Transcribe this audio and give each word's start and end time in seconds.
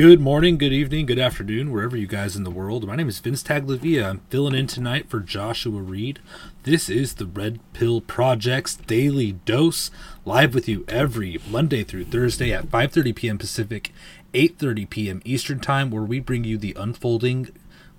Good 0.00 0.18
morning, 0.18 0.56
good 0.56 0.72
evening, 0.72 1.04
good 1.04 1.18
afternoon, 1.18 1.70
wherever 1.70 1.94
you 1.94 2.06
guys 2.06 2.34
in 2.34 2.42
the 2.42 2.50
world. 2.50 2.86
My 2.86 2.96
name 2.96 3.10
is 3.10 3.18
Vince 3.18 3.42
Tagliavia. 3.42 4.08
I'm 4.08 4.22
filling 4.30 4.54
in 4.54 4.66
tonight 4.66 5.10
for 5.10 5.20
Joshua 5.20 5.82
Reed. 5.82 6.20
This 6.62 6.88
is 6.88 7.16
the 7.16 7.26
Red 7.26 7.60
Pill 7.74 8.00
Project's 8.00 8.76
daily 8.76 9.32
dose, 9.32 9.90
live 10.24 10.54
with 10.54 10.70
you 10.70 10.86
every 10.88 11.38
Monday 11.50 11.84
through 11.84 12.06
Thursday 12.06 12.50
at 12.50 12.70
5:30 12.70 13.14
p.m. 13.14 13.36
Pacific, 13.36 13.92
8:30 14.32 14.88
p.m. 14.88 15.22
Eastern 15.26 15.60
Time, 15.60 15.90
where 15.90 16.02
we 16.02 16.18
bring 16.18 16.44
you 16.44 16.56
the 16.56 16.74
unfolding 16.78 17.50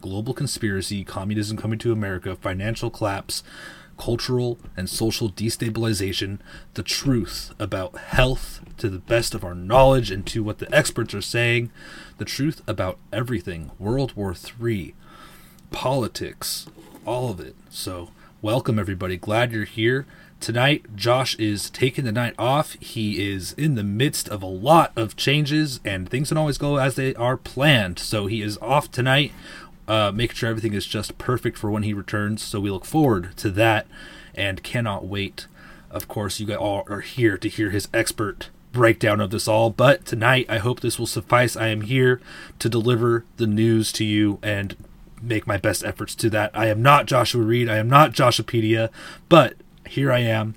global 0.01 0.34
conspiracy, 0.34 1.03
communism 1.03 1.56
coming 1.56 1.78
to 1.78 1.91
America, 1.91 2.35
financial 2.35 2.90
collapse, 2.90 3.44
cultural 4.01 4.57
and 4.75 4.89
social 4.89 5.29
destabilization, 5.29 6.39
the 6.73 6.81
truth 6.81 7.53
about 7.59 7.95
health 7.97 8.59
to 8.78 8.89
the 8.89 8.97
best 8.97 9.35
of 9.35 9.44
our 9.44 9.53
knowledge 9.53 10.09
and 10.09 10.25
to 10.25 10.44
what 10.44 10.57
the 10.57 10.75
experts 10.75 11.13
are 11.13 11.22
saying, 11.22 11.69
the 12.17 12.25
truth 12.25 12.63
about 12.67 12.97
everything, 13.13 13.69
World 13.78 14.13
War 14.16 14.34
III, 14.34 14.95
politics, 15.69 16.66
all 17.06 17.29
of 17.29 17.40
it. 17.40 17.56
So, 17.69 18.09
welcome 18.41 18.79
everybody. 18.79 19.17
Glad 19.17 19.51
you're 19.51 19.66
here. 19.66 20.07
Tonight, 20.40 20.95
Josh 20.95 21.35
is 21.35 21.69
taking 21.69 22.03
the 22.03 22.11
night 22.11 22.34
off. 22.40 22.73
He 22.79 23.31
is 23.31 23.53
in 23.53 23.75
the 23.75 23.84
midst 23.84 24.28
of 24.28 24.41
a 24.41 24.47
lot 24.47 24.91
of 24.95 25.16
changes, 25.16 25.79
and 25.85 26.09
things 26.09 26.29
don't 26.29 26.40
always 26.40 26.57
go 26.57 26.78
as 26.78 26.95
they 26.95 27.13
are 27.13 27.38
planned. 27.38 28.00
So, 28.00 28.25
he 28.25 28.41
is 28.41 28.57
off 28.63 28.90
tonight 28.90 29.31
uh, 29.91 30.09
making 30.09 30.35
sure 30.35 30.49
everything 30.49 30.73
is 30.73 30.85
just 30.85 31.17
perfect 31.17 31.58
for 31.58 31.70
when 31.70 31.84
he 31.84 31.93
returns. 31.93 32.41
So 32.41 32.61
we 32.61 32.72
look 32.72 32.85
forward 32.85 33.35
to 33.35 33.49
that 33.52 33.88
and 34.34 34.64
cannot 34.64 35.05
wait. 35.05 35.47
Of 35.90 36.08
course, 36.08 36.40
you 36.40 36.46
guys 36.46 36.55
all 36.55 36.85
are 36.90 37.02
here 37.02 37.38
to 37.38 37.49
hear 37.49 37.72
his 37.72 37.90
expert 37.93 38.49
breakdown 38.72 39.20
of 39.20 39.32
this 39.32 39.49
all. 39.49 39.70
But 39.70 40.05
tonight, 40.05 40.46
I 40.47 40.59
hope 40.59 40.79
this 40.79 40.97
will 40.97 41.08
suffice. 41.08 41.58
I 41.58 41.67
am 41.67 41.82
here 41.82 42.22
to 42.59 42.70
deliver 42.70 43.26
the 43.35 43.47
news 43.47 43.91
to 43.93 44.05
you 44.05 44.40
and 44.41 44.78
make 45.22 45.46
my 45.46 45.58
best 45.58 45.84
efforts 45.84 46.16
to 46.16 46.29
that. 46.29 46.52
I 46.53 46.67
am 46.67 46.82
not 46.82 47.05
Joshua 47.05 47.41
Reed. 47.41 47.67
I 47.67 47.76
am 47.76 47.90
not 47.90 48.14
Joshupedia, 48.14 48.90
but 49.28 49.55
here 49.85 50.09
I 50.09 50.20
am. 50.20 50.55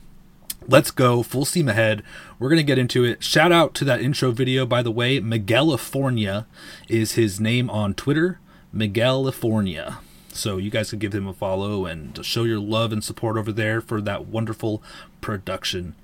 Let's 0.69 0.93
go 0.93 1.25
full 1.25 1.45
steam 1.45 1.69
ahead. 1.69 2.05
We're 2.39 2.51
going 2.51 2.59
to 2.59 2.63
get 2.63 2.79
into 2.79 3.03
it. 3.03 3.25
Shout 3.25 3.51
out 3.51 3.75
to 3.75 3.85
that 3.85 4.01
intro 4.01 4.31
video, 4.31 4.65
by 4.65 4.81
the 4.81 4.93
way. 4.93 5.19
Miguelifornia 5.19 6.47
is 6.89 7.15
his 7.15 7.41
name 7.41 7.69
on 7.69 7.95
Twitter. 7.95 8.39
Miguelifornia. 8.75 9.99
So 10.33 10.57
you 10.57 10.71
guys 10.71 10.91
can 10.91 10.99
give 10.99 11.15
him 11.15 11.29
a 11.29 11.33
follow 11.33 11.87
and 11.87 12.25
show 12.25 12.43
your 12.43 12.59
love 12.59 12.93
and 12.93 13.05
support 13.05 13.37
over 13.37 13.53
there 13.53 13.81
for 13.81 14.01
that 14.01 14.27
wonderful 14.27 14.83
production 15.21 15.95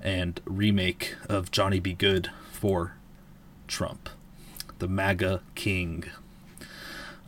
and 0.00 0.40
remake 0.44 1.14
of 1.28 1.52
Johnny 1.52 1.78
Be 1.78 1.92
Good 1.92 2.30
for 2.50 2.94
Trump, 3.68 4.08
the 4.80 4.88
MAGA 4.88 5.42
King. 5.54 6.04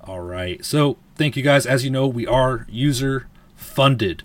All 0.03 0.21
right. 0.21 0.65
So 0.65 0.97
thank 1.15 1.37
you 1.37 1.43
guys. 1.43 1.67
As 1.67 1.85
you 1.85 1.91
know, 1.91 2.09
we 2.09 2.27
are 2.27 2.67
user 2.69 3.29
funded. 3.55 4.25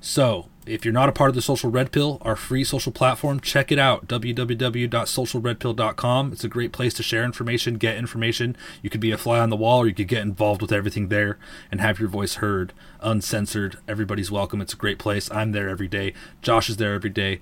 So 0.00 0.46
if 0.66 0.84
you're 0.84 0.92
not 0.92 1.08
a 1.08 1.12
part 1.12 1.28
of 1.28 1.34
the 1.34 1.42
Social 1.42 1.70
Red 1.70 1.92
Pill, 1.92 2.18
our 2.22 2.36
free 2.36 2.64
social 2.64 2.92
platform, 2.92 3.40
check 3.40 3.72
it 3.72 3.78
out. 3.78 4.06
www.socialredpill.com. 4.08 6.32
It's 6.32 6.44
a 6.44 6.48
great 6.48 6.72
place 6.72 6.94
to 6.94 7.02
share 7.02 7.24
information, 7.24 7.78
get 7.78 7.96
information. 7.96 8.56
You 8.82 8.90
could 8.90 9.00
be 9.00 9.12
a 9.12 9.18
fly 9.18 9.38
on 9.38 9.50
the 9.50 9.56
wall 9.56 9.82
or 9.82 9.86
you 9.86 9.94
could 9.94 10.08
get 10.08 10.22
involved 10.22 10.62
with 10.62 10.72
everything 10.72 11.08
there 11.08 11.38
and 11.70 11.80
have 11.80 12.00
your 12.00 12.08
voice 12.08 12.34
heard, 12.34 12.72
uncensored. 13.00 13.78
Everybody's 13.86 14.30
welcome. 14.30 14.60
It's 14.60 14.74
a 14.74 14.76
great 14.76 14.98
place. 14.98 15.30
I'm 15.30 15.52
there 15.52 15.68
every 15.68 15.88
day. 15.88 16.12
Josh 16.42 16.68
is 16.68 16.76
there 16.78 16.94
every 16.94 17.10
day. 17.10 17.40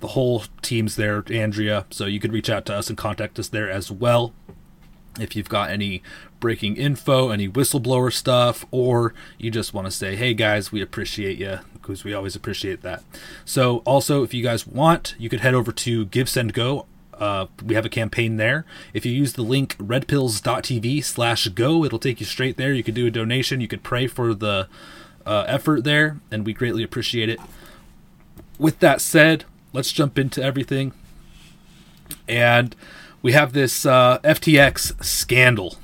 The 0.00 0.08
whole 0.08 0.42
team's 0.60 0.96
there, 0.96 1.22
Andrea. 1.30 1.86
So 1.90 2.06
you 2.06 2.18
could 2.20 2.32
reach 2.32 2.50
out 2.50 2.66
to 2.66 2.74
us 2.74 2.88
and 2.88 2.98
contact 2.98 3.38
us 3.38 3.48
there 3.48 3.70
as 3.70 3.90
well. 3.90 4.34
if 5.20 5.36
you've 5.36 5.48
got 5.48 5.70
any 5.70 6.02
breaking 6.40 6.76
info, 6.76 7.30
any 7.30 7.48
whistleblower 7.48 8.12
stuff, 8.12 8.64
or 8.70 9.14
you 9.38 9.50
just 9.50 9.72
want 9.72 9.86
to 9.86 9.90
say, 9.90 10.16
hey 10.16 10.34
guys, 10.34 10.72
we 10.72 10.82
appreciate 10.82 11.38
you, 11.38 11.60
because 11.86 12.04
we 12.04 12.14
always 12.14 12.34
appreciate 12.34 12.82
that. 12.82 13.02
So, 13.44 13.78
also, 13.78 14.22
if 14.22 14.32
you 14.32 14.42
guys 14.42 14.66
want, 14.66 15.14
you 15.18 15.28
could 15.28 15.40
head 15.40 15.54
over 15.54 15.70
to 15.72 16.06
GiveSendGo. 16.06 16.86
Uh, 17.14 17.46
we 17.64 17.74
have 17.74 17.84
a 17.84 17.90
campaign 17.90 18.38
there. 18.38 18.64
If 18.92 19.06
you 19.06 19.12
use 19.12 19.34
the 19.34 19.42
link 19.42 19.76
redpills.tv 19.78 21.04
slash 21.04 21.48
go, 21.48 21.84
it'll 21.84 21.98
take 21.98 22.20
you 22.20 22.26
straight 22.26 22.56
there. 22.56 22.72
You 22.72 22.82
could 22.82 22.94
do 22.94 23.06
a 23.06 23.10
donation. 23.10 23.60
You 23.60 23.68
could 23.68 23.82
pray 23.82 24.06
for 24.06 24.34
the 24.34 24.68
uh, 25.24 25.44
effort 25.46 25.84
there, 25.84 26.18
and 26.30 26.44
we 26.44 26.52
greatly 26.52 26.82
appreciate 26.82 27.28
it. 27.28 27.38
With 28.58 28.80
that 28.80 29.00
said, 29.00 29.44
let's 29.72 29.92
jump 29.92 30.18
into 30.18 30.42
everything. 30.42 30.92
And 32.28 32.74
we 33.22 33.32
have 33.32 33.52
this 33.52 33.86
uh, 33.86 34.18
FTX 34.18 35.02
scandal. 35.04 35.76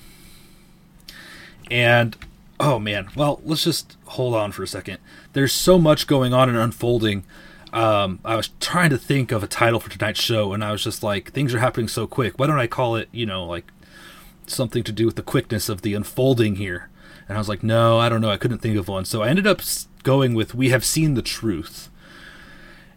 And 1.70 2.16
oh 2.58 2.78
man, 2.78 3.08
well, 3.16 3.40
let's 3.44 3.64
just 3.64 3.96
hold 4.06 4.34
on 4.34 4.52
for 4.52 4.62
a 4.62 4.66
second. 4.66 4.98
There's 5.32 5.52
so 5.52 5.78
much 5.78 6.06
going 6.06 6.34
on 6.34 6.48
and 6.48 6.58
unfolding. 6.58 7.24
Um, 7.72 8.18
I 8.24 8.34
was 8.34 8.48
trying 8.58 8.90
to 8.90 8.98
think 8.98 9.30
of 9.30 9.42
a 9.42 9.46
title 9.46 9.78
for 9.78 9.90
tonight's 9.90 10.20
show, 10.20 10.52
and 10.52 10.64
I 10.64 10.72
was 10.72 10.82
just 10.82 11.02
like, 11.02 11.32
things 11.32 11.54
are 11.54 11.60
happening 11.60 11.88
so 11.88 12.06
quick. 12.06 12.38
Why 12.38 12.46
don't 12.46 12.58
I 12.58 12.66
call 12.66 12.96
it, 12.96 13.08
you 13.12 13.26
know, 13.26 13.44
like 13.44 13.70
something 14.46 14.82
to 14.82 14.92
do 14.92 15.06
with 15.06 15.16
the 15.16 15.22
quickness 15.22 15.68
of 15.68 15.82
the 15.82 15.94
unfolding 15.94 16.56
here? 16.56 16.88
And 17.28 17.36
I 17.36 17.40
was 17.40 17.48
like, 17.48 17.62
no, 17.62 17.98
I 17.98 18.08
don't 18.08 18.20
know. 18.20 18.30
I 18.30 18.36
couldn't 18.36 18.58
think 18.58 18.76
of 18.76 18.88
one. 18.88 19.04
So 19.04 19.22
I 19.22 19.28
ended 19.28 19.46
up 19.46 19.60
going 20.02 20.34
with 20.34 20.52
We 20.52 20.70
Have 20.70 20.84
Seen 20.84 21.14
the 21.14 21.22
Truth. 21.22 21.88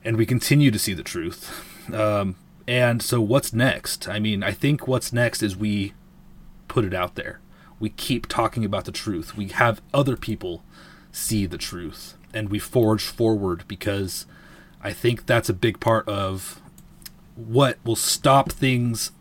And 0.03 0.17
we 0.17 0.25
continue 0.25 0.71
to 0.71 0.79
see 0.79 0.93
the 0.93 1.03
truth. 1.03 1.93
Um, 1.93 2.35
and 2.67 3.01
so 3.01 3.21
what's 3.21 3.53
next? 3.53 4.09
I 4.09 4.19
mean, 4.19 4.41
I 4.41 4.51
think 4.51 4.87
what's 4.87 5.13
next 5.13 5.43
is 5.43 5.55
we 5.55 5.93
put 6.67 6.83
it 6.83 6.93
out 6.93 7.13
there. 7.13 7.39
We 7.79 7.89
keep 7.89 8.27
talking 8.27 8.65
about 8.65 8.85
the 8.85 8.91
truth. 8.91 9.37
We 9.37 9.49
have 9.49 9.81
other 9.93 10.17
people 10.17 10.63
see 11.11 11.45
the 11.45 11.57
truth. 11.57 12.15
And 12.33 12.49
we 12.49 12.59
forge 12.59 13.03
forward 13.03 13.63
because 13.67 14.25
I 14.81 14.91
think 14.91 15.25
that's 15.25 15.49
a 15.49 15.53
big 15.53 15.79
part 15.79 16.07
of 16.07 16.61
what 17.35 17.77
will 17.83 17.95
stop 17.95 18.51
things 18.51 19.11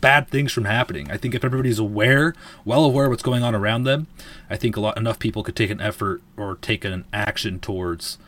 bad 0.00 0.28
things 0.28 0.52
from 0.52 0.64
happening. 0.64 1.10
I 1.10 1.16
think 1.16 1.34
if 1.34 1.44
everybody's 1.44 1.78
aware, 1.78 2.34
well 2.64 2.84
aware 2.84 3.08
what's 3.08 3.22
going 3.22 3.42
on 3.42 3.54
around 3.54 3.84
them, 3.84 4.06
I 4.48 4.56
think 4.56 4.76
a 4.76 4.80
lot 4.80 4.96
enough 4.96 5.18
people 5.18 5.42
could 5.42 5.56
take 5.56 5.70
an 5.70 5.80
effort 5.80 6.22
or 6.36 6.56
take 6.56 6.84
an 6.84 7.04
action 7.12 7.58
towards 7.60 8.18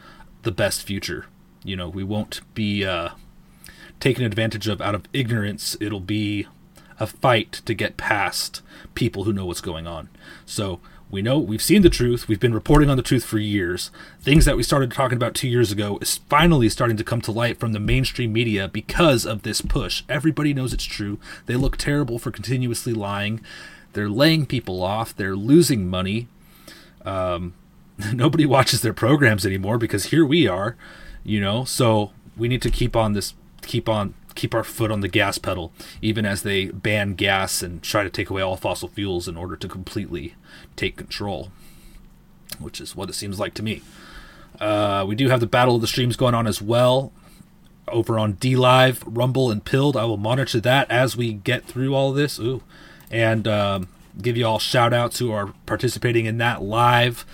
the 0.42 0.50
best 0.50 0.82
future. 0.82 1.26
You 1.62 1.76
know, 1.76 1.88
we 1.88 2.04
won't 2.04 2.40
be 2.54 2.84
uh, 2.84 3.10
taken 4.00 4.24
advantage 4.24 4.66
of 4.66 4.80
out 4.80 4.94
of 4.94 5.04
ignorance. 5.12 5.76
It'll 5.80 6.00
be 6.00 6.46
a 6.98 7.06
fight 7.06 7.52
to 7.64 7.74
get 7.74 7.96
past 7.96 8.62
people 8.94 9.24
who 9.24 9.32
know 9.32 9.46
what's 9.46 9.60
going 9.60 9.86
on. 9.86 10.08
So 10.44 10.80
we 11.10 11.22
know 11.22 11.38
we've 11.38 11.62
seen 11.62 11.82
the 11.82 11.90
truth. 11.90 12.28
We've 12.28 12.38
been 12.38 12.54
reporting 12.54 12.88
on 12.88 12.96
the 12.96 13.02
truth 13.02 13.24
for 13.24 13.38
years. 13.38 13.90
Things 14.20 14.44
that 14.44 14.56
we 14.56 14.62
started 14.62 14.92
talking 14.92 15.16
about 15.16 15.34
two 15.34 15.48
years 15.48 15.72
ago 15.72 15.98
is 16.00 16.18
finally 16.28 16.68
starting 16.68 16.96
to 16.96 17.04
come 17.04 17.20
to 17.22 17.32
light 17.32 17.58
from 17.58 17.72
the 17.72 17.80
mainstream 17.80 18.32
media 18.32 18.68
because 18.68 19.26
of 19.26 19.42
this 19.42 19.60
push. 19.60 20.04
Everybody 20.08 20.54
knows 20.54 20.72
it's 20.72 20.84
true. 20.84 21.18
They 21.46 21.56
look 21.56 21.76
terrible 21.76 22.18
for 22.20 22.30
continuously 22.30 22.92
lying. 22.92 23.40
They're 23.92 24.08
laying 24.08 24.46
people 24.46 24.82
off. 24.82 25.16
They're 25.16 25.34
losing 25.34 25.88
money. 25.88 26.28
Um, 27.04 27.54
nobody 28.12 28.46
watches 28.46 28.82
their 28.82 28.94
programs 28.94 29.44
anymore 29.44 29.78
because 29.78 30.06
here 30.06 30.24
we 30.24 30.46
are, 30.46 30.76
you 31.24 31.40
know. 31.40 31.64
So 31.64 32.12
we 32.36 32.46
need 32.46 32.62
to 32.62 32.70
keep 32.70 32.94
on 32.94 33.14
this, 33.14 33.34
keep 33.62 33.88
on, 33.88 34.14
keep 34.34 34.54
our 34.54 34.64
foot 34.64 34.90
on 34.90 35.00
the 35.00 35.08
gas 35.08 35.38
pedal, 35.38 35.72
even 36.00 36.24
as 36.24 36.42
they 36.42 36.66
ban 36.66 37.14
gas 37.14 37.62
and 37.62 37.82
try 37.82 38.02
to 38.02 38.10
take 38.10 38.30
away 38.30 38.42
all 38.42 38.56
fossil 38.56 38.88
fuels 38.88 39.28
in 39.28 39.36
order 39.36 39.56
to 39.56 39.68
completely 39.68 40.34
take 40.76 40.96
control, 40.96 41.50
which 42.58 42.80
is 42.80 42.96
what 42.96 43.08
it 43.08 43.14
seems 43.14 43.38
like 43.38 43.54
to 43.54 43.62
me. 43.62 43.82
Uh, 44.60 45.04
we 45.06 45.14
do 45.14 45.28
have 45.28 45.40
the 45.40 45.46
Battle 45.46 45.76
of 45.76 45.80
the 45.80 45.86
Streams 45.86 46.16
going 46.16 46.34
on 46.34 46.46
as 46.46 46.60
well 46.60 47.12
over 47.88 48.18
on 48.18 48.34
DLive, 48.34 49.02
Rumble, 49.04 49.50
and 49.50 49.64
Pilled. 49.64 49.96
I 49.96 50.04
will 50.04 50.16
monitor 50.16 50.60
that 50.60 50.90
as 50.90 51.16
we 51.16 51.32
get 51.32 51.64
through 51.64 51.94
all 51.94 52.12
this. 52.12 52.38
Ooh, 52.38 52.62
and 53.10 53.48
um, 53.48 53.88
give 54.20 54.36
you 54.36 54.46
all 54.46 54.58
shout 54.58 54.92
outs 54.92 55.18
who 55.18 55.32
are 55.32 55.54
participating 55.66 56.26
in 56.26 56.38
that 56.38 56.62
live 56.62 57.24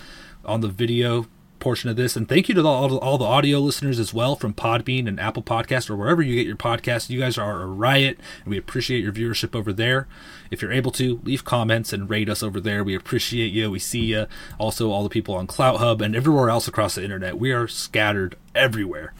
on 0.45 0.61
the 0.61 0.67
video 0.67 1.27
portion 1.59 1.89
of 1.89 1.95
this. 1.95 2.15
And 2.15 2.27
thank 2.27 2.49
you 2.49 2.55
to 2.55 2.65
all, 2.65 2.97
all 2.97 3.17
the 3.17 3.25
audio 3.25 3.59
listeners 3.59 3.99
as 3.99 4.13
well 4.13 4.35
from 4.35 4.53
Podbean 4.53 5.07
and 5.07 5.19
Apple 5.19 5.43
Podcast 5.43 5.89
or 5.89 5.95
wherever 5.95 6.21
you 6.21 6.35
get 6.35 6.47
your 6.47 6.55
podcast. 6.55 7.09
You 7.09 7.19
guys 7.19 7.37
are 7.37 7.61
a 7.61 7.65
riot, 7.65 8.19
and 8.43 8.51
we 8.51 8.57
appreciate 8.57 9.03
your 9.03 9.13
viewership 9.13 9.55
over 9.55 9.73
there. 9.73 10.07
If 10.51 10.61
you're 10.61 10.71
able 10.71 10.91
to, 10.91 11.19
leave 11.23 11.43
comments 11.43 11.91
and 11.93 12.09
rate 12.09 12.29
us 12.29 12.41
over 12.41 12.59
there. 12.59 12.83
We 12.83 12.95
appreciate 12.95 13.51
you. 13.51 13.71
We 13.71 13.79
see 13.79 14.05
you. 14.05 14.27
Also, 14.57 14.91
all 14.91 15.03
the 15.03 15.09
people 15.09 15.35
on 15.35 15.47
CloutHub 15.47 16.01
and 16.01 16.15
everywhere 16.15 16.49
else 16.49 16.67
across 16.67 16.95
the 16.95 17.03
internet. 17.03 17.37
We 17.37 17.51
are 17.51 17.67
scattered 17.67 18.35
everywhere. 18.55 19.13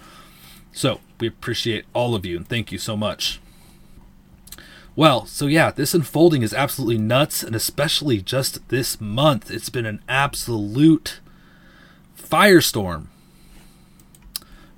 So 0.72 1.02
we 1.20 1.28
appreciate 1.28 1.86
all 1.94 2.14
of 2.14 2.26
you 2.26 2.38
and 2.38 2.48
thank 2.48 2.72
you 2.72 2.78
so 2.78 2.96
much. 2.96 3.40
Well, 4.96 5.28
so 5.28 5.46
yeah, 5.46 5.70
this 5.70 5.94
unfolding 5.94 6.42
is 6.42 6.56
absolutely 6.56 6.98
nuts, 6.98 7.44
and 7.44 7.56
especially 7.56 8.20
just 8.20 8.68
this 8.70 9.00
month, 9.00 9.52
it's 9.52 9.70
been 9.70 9.86
an 9.86 10.02
absolute 10.10 11.20
firestorm. 12.28 13.08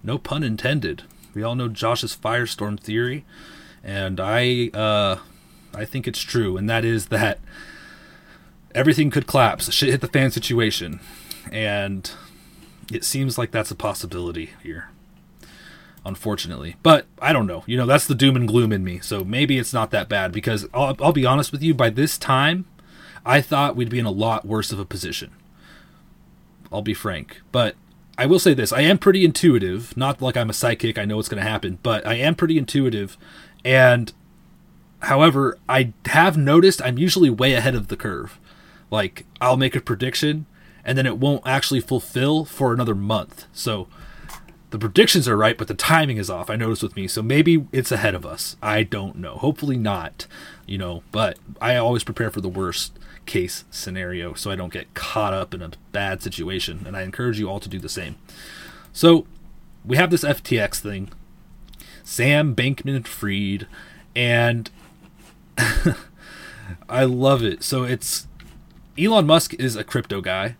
No 0.03 0.17
pun 0.17 0.43
intended. 0.43 1.03
We 1.33 1.43
all 1.43 1.55
know 1.55 1.67
Josh's 1.67 2.15
firestorm 2.15 2.79
theory, 2.79 3.25
and 3.83 4.19
I 4.19 4.69
uh, 4.73 5.17
I 5.73 5.85
think 5.85 6.07
it's 6.07 6.21
true, 6.21 6.57
and 6.57 6.69
that 6.69 6.85
is 6.85 7.07
that 7.07 7.39
everything 8.73 9.11
could 9.11 9.27
collapse, 9.27 9.71
shit 9.71 9.89
hit 9.89 10.01
the 10.01 10.07
fan 10.07 10.31
situation, 10.31 10.99
and 11.51 12.09
it 12.91 13.03
seems 13.03 13.37
like 13.37 13.51
that's 13.51 13.71
a 13.71 13.75
possibility 13.75 14.51
here 14.63 14.89
unfortunately. 16.05 16.75
But 16.83 17.05
I 17.21 17.33
don't 17.33 17.47
know. 17.47 17.63
You 17.65 17.77
know, 17.77 17.85
that's 17.85 18.07
the 18.07 18.15
doom 18.15 18.35
and 18.35 18.47
gloom 18.47 18.71
in 18.71 18.83
me. 18.83 18.99
So 18.99 19.23
maybe 19.23 19.57
it's 19.57 19.73
not 19.73 19.91
that 19.91 20.09
bad 20.09 20.31
because 20.31 20.67
I'll, 20.73 20.95
I'll 20.99 21.13
be 21.13 21.25
honest 21.25 21.51
with 21.51 21.63
you. 21.63 21.73
By 21.73 21.89
this 21.89 22.17
time, 22.17 22.65
I 23.25 23.41
thought 23.41 23.75
we'd 23.75 23.89
be 23.89 23.99
in 23.99 24.05
a 24.05 24.11
lot 24.11 24.45
worse 24.45 24.71
of 24.71 24.79
a 24.79 24.85
position. 24.85 25.31
I'll 26.71 26.81
be 26.81 26.93
frank. 26.93 27.41
But 27.51 27.75
I 28.17 28.25
will 28.25 28.39
say 28.39 28.53
this 28.53 28.71
I 28.71 28.81
am 28.81 28.97
pretty 28.97 29.23
intuitive. 29.23 29.95
Not 29.95 30.21
like 30.21 30.37
I'm 30.37 30.49
a 30.49 30.53
psychic, 30.53 30.97
I 30.97 31.05
know 31.05 31.17
what's 31.17 31.29
going 31.29 31.43
to 31.43 31.49
happen, 31.49 31.79
but 31.83 32.05
I 32.05 32.15
am 32.15 32.35
pretty 32.35 32.57
intuitive. 32.57 33.17
And 33.63 34.11
however, 35.01 35.57
I 35.67 35.93
have 36.05 36.37
noticed 36.37 36.81
I'm 36.81 36.97
usually 36.97 37.29
way 37.29 37.53
ahead 37.53 37.75
of 37.75 37.87
the 37.87 37.97
curve. 37.97 38.39
Like, 38.91 39.25
I'll 39.39 39.57
make 39.57 39.75
a 39.75 39.81
prediction 39.81 40.45
and 40.83 40.97
then 40.97 41.05
it 41.05 41.17
won't 41.17 41.45
actually 41.45 41.81
fulfill 41.81 42.45
for 42.45 42.73
another 42.73 42.95
month. 42.95 43.45
So 43.53 43.87
the 44.71 44.79
predictions 44.79 45.27
are 45.27 45.37
right, 45.37 45.57
but 45.57 45.67
the 45.67 45.73
timing 45.73 46.17
is 46.17 46.29
off. 46.29 46.49
I 46.49 46.55
noticed 46.55 46.83
with 46.83 46.95
me, 46.95 47.07
so 47.07 47.21
maybe 47.21 47.67
it's 47.71 47.91
ahead 47.91 48.15
of 48.15 48.25
us. 48.25 48.55
I 48.61 48.83
don't 48.83 49.15
know. 49.15 49.35
Hopefully 49.35 49.77
not, 49.77 50.27
you 50.65 50.77
know. 50.77 51.03
But 51.11 51.39
I 51.59 51.75
always 51.75 52.03
prepare 52.03 52.29
for 52.29 52.41
the 52.41 52.49
worst 52.49 52.97
case 53.29 53.63
scenario, 53.69 54.33
so 54.33 54.49
I 54.49 54.55
don't 54.55 54.73
get 54.73 54.91
caught 54.95 55.33
up 55.33 55.53
in 55.53 55.61
a 55.61 55.69
bad 55.91 56.23
situation. 56.23 56.83
And 56.85 56.97
I 56.97 57.03
encourage 57.03 57.39
you 57.39 57.47
all 57.47 57.59
to 57.59 57.69
do 57.69 57.77
the 57.77 57.87
same. 57.87 58.15
So 58.91 59.27
we 59.85 59.97
have 59.97 60.09
this 60.09 60.23
FTX 60.23 60.79
thing, 60.79 61.11
Sam 62.03 62.55
Bankman-Fried, 62.55 63.67
and 64.15 64.71
I 66.89 67.03
love 67.05 67.43
it. 67.43 67.63
So 67.63 67.83
it's 67.83 68.27
Elon 68.97 69.27
Musk 69.27 69.53
is 69.53 69.75
a 69.75 69.83
crypto 69.83 70.21
guy, 70.21 70.55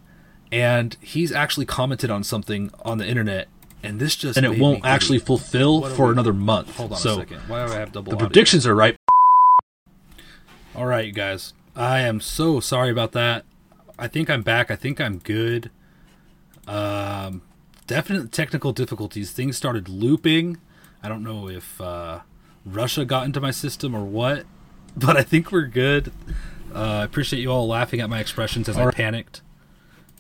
and 0.52 0.96
he's 1.02 1.32
actually 1.32 1.66
commented 1.66 2.12
on 2.12 2.24
something 2.24 2.72
on 2.86 3.00
the 3.00 3.08
internet 3.08 3.48
and 3.82 4.00
this 4.00 4.16
just 4.16 4.38
and 4.38 4.46
it 4.46 4.60
won't 4.60 4.86
actually 4.86 5.20
fulfill 5.20 5.90
for 5.90 6.08
we- 6.08 6.12
another 6.12 6.34
month. 6.34 6.76
Hold 6.76 6.92
on 6.92 7.00
so 7.00 7.14
a 7.14 7.16
second. 7.16 7.40
Why 7.48 7.66
do 7.66 7.74
I 7.74 7.78
have 7.78 7.92
double 7.92 8.12
the 8.12 8.18
audio? 8.18 8.28
predictions 8.28 8.68
are 8.68 8.76
right. 8.76 8.96
All 10.76 10.86
right, 10.86 11.06
you 11.06 11.12
guys. 11.12 11.54
I 11.80 12.02
am 12.02 12.20
so 12.20 12.60
sorry 12.60 12.92
about 12.92 13.14
that. 13.14 13.46
I 13.98 14.10
think 14.10 14.30
I'm 14.30 14.42
back. 14.42 14.70
I 14.70 14.76
think 14.76 15.00
I'm 15.00 15.20
good. 15.20 15.72
Um, 16.68 17.42
definite 17.88 18.34
technical 18.34 18.74
difficulties. 18.74 19.32
Things 19.32 19.56
started 19.56 19.88
looping. 19.88 20.58
I 21.02 21.08
don't 21.08 21.24
know 21.24 21.48
if 21.48 21.80
uh, 21.80 22.20
Russia 22.66 23.06
got 23.06 23.26
into 23.26 23.40
my 23.40 23.52
system 23.52 23.96
or 23.96 24.04
what, 24.04 24.46
but 24.98 25.16
I 25.16 25.22
think 25.24 25.54
we're 25.54 25.68
good. 25.68 26.12
Uh, 26.76 27.00
I 27.00 27.04
appreciate 27.06 27.40
you 27.42 27.50
all 27.50 27.66
laughing 27.66 28.02
at 28.02 28.10
my 28.10 28.20
expressions 28.20 28.68
as 28.68 28.78
I 28.78 28.92
panicked 28.92 29.42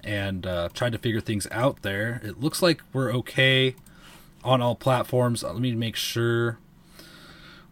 and 0.01 0.47
uh, 0.47 0.69
tried 0.73 0.93
to 0.93 0.97
figure 0.97 1.19
things 1.19 1.45
out 1.51 1.81
there. 1.81 2.21
It 2.23 2.39
looks 2.39 2.61
like 2.61 2.81
we're 2.93 3.11
okay 3.15 3.75
on 4.45 4.61
all 4.61 4.75
platforms. 4.75 5.43
Let 5.43 5.57
me 5.57 5.75
make 5.75 5.97
sure. 5.97 6.57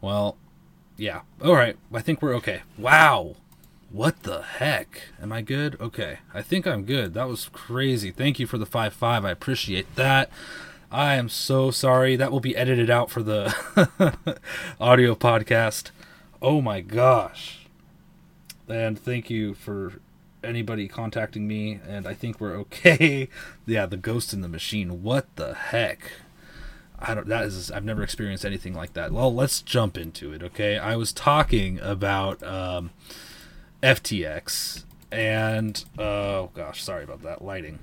Well, 0.01 0.36
yeah. 0.98 1.22
All 1.41 1.56
right. 1.56 1.77
I 1.94 2.01
think 2.01 2.22
we're 2.22 2.36
okay. 2.36 2.63
Wow. 2.77 3.38
What 3.89 4.24
the 4.24 4.41
heck? 4.41 5.03
Am 5.22 5.32
I 5.32 5.41
good? 5.41 5.79
Okay. 5.79 6.20
I 6.34 6.41
think 6.41 6.67
I'm 6.67 6.84
good. 6.84 7.13
That 7.13 7.27
was 7.27 7.50
crazy. 7.53 8.12
Thank 8.12 8.39
you 8.39 8.46
for 8.46 8.58
the 8.58 8.65
5 8.65 8.94
5. 8.94 9.25
I 9.25 9.32
appreciate 9.32 9.96
that. 9.96 10.29
I 10.91 11.15
am 11.15 11.29
so 11.29 11.72
sorry. 11.72 12.15
That 12.15 12.32
will 12.32 12.39
be 12.39 12.56
edited 12.56 12.89
out 12.89 13.10
for 13.10 13.24
the 13.24 13.56
audio 14.79 15.15
podcast. 15.15 15.91
Oh 16.41 16.62
my 16.62 16.82
gosh. 16.82 17.67
and 18.67 19.00
thank 19.00 19.29
you 19.29 19.53
for 19.53 19.94
anybody 20.44 20.88
contacting 20.88 21.48
me. 21.48 21.79
And 21.88 22.08
I 22.08 22.13
think 22.13 22.39
we're 22.39 22.56
okay. 22.58 23.29
yeah, 23.65 23.86
the 23.86 23.98
ghost 23.98 24.34
in 24.34 24.41
the 24.41 24.48
machine. 24.48 25.01
What 25.01 25.34
the 25.38 25.53
heck? 25.53 26.12
I 27.00 27.13
don't. 27.13 27.27
That 27.27 27.46
is. 27.46 27.70
I've 27.72 27.86
never 27.86 28.01
experienced 28.01 28.44
anything 28.44 28.74
like 28.74 28.94
that. 28.94 29.12
Well, 29.12 29.34
let's 29.34 29.62
jump 29.62 29.98
into 29.98 30.34
it. 30.34 30.41
Okay, 30.41 30.77
I 30.79 30.96
was 30.96 31.13
talking 31.13 31.79
about 31.79 32.41
um, 32.44 32.89
FTX 33.81 34.84
and 35.12 35.84
oh 35.98 36.50
gosh, 36.53 36.84
sorry 36.84 37.03
about 37.03 37.24
that 37.24 37.43
lighting 37.43 37.79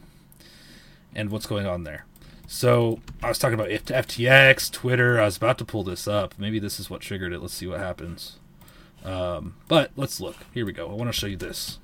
and 1.15 1.31
what's 1.31 1.47
going 1.47 1.67
on 1.67 1.85
there. 1.85 2.05
So 2.47 3.01
I 3.23 3.29
was 3.29 3.39
talking 3.39 3.55
about 3.55 3.69
FTX, 3.71 4.71
Twitter. 4.71 5.21
I 5.21 5.25
was 5.25 5.37
about 5.37 5.59
to 5.59 5.65
pull 5.65 5.83
this 5.83 6.07
up. 6.07 6.35
Maybe 6.39 6.59
this 6.59 6.79
is 6.79 6.91
what 6.91 7.01
triggered 7.01 7.33
it. 7.33 7.41
Let's 7.41 7.55
see 7.55 7.67
what 7.67 7.81
happens. 7.81 8.39
Um, 9.05 9.55
but 9.69 9.93
let's 9.97 10.21
look. 10.21 10.37
Here 10.53 10.67
we 10.67 10.73
go. 10.73 10.89
I 10.89 10.93
want 10.93 11.09
to 11.09 11.19
show 11.19 11.27
you 11.27 11.37
this 11.37 11.79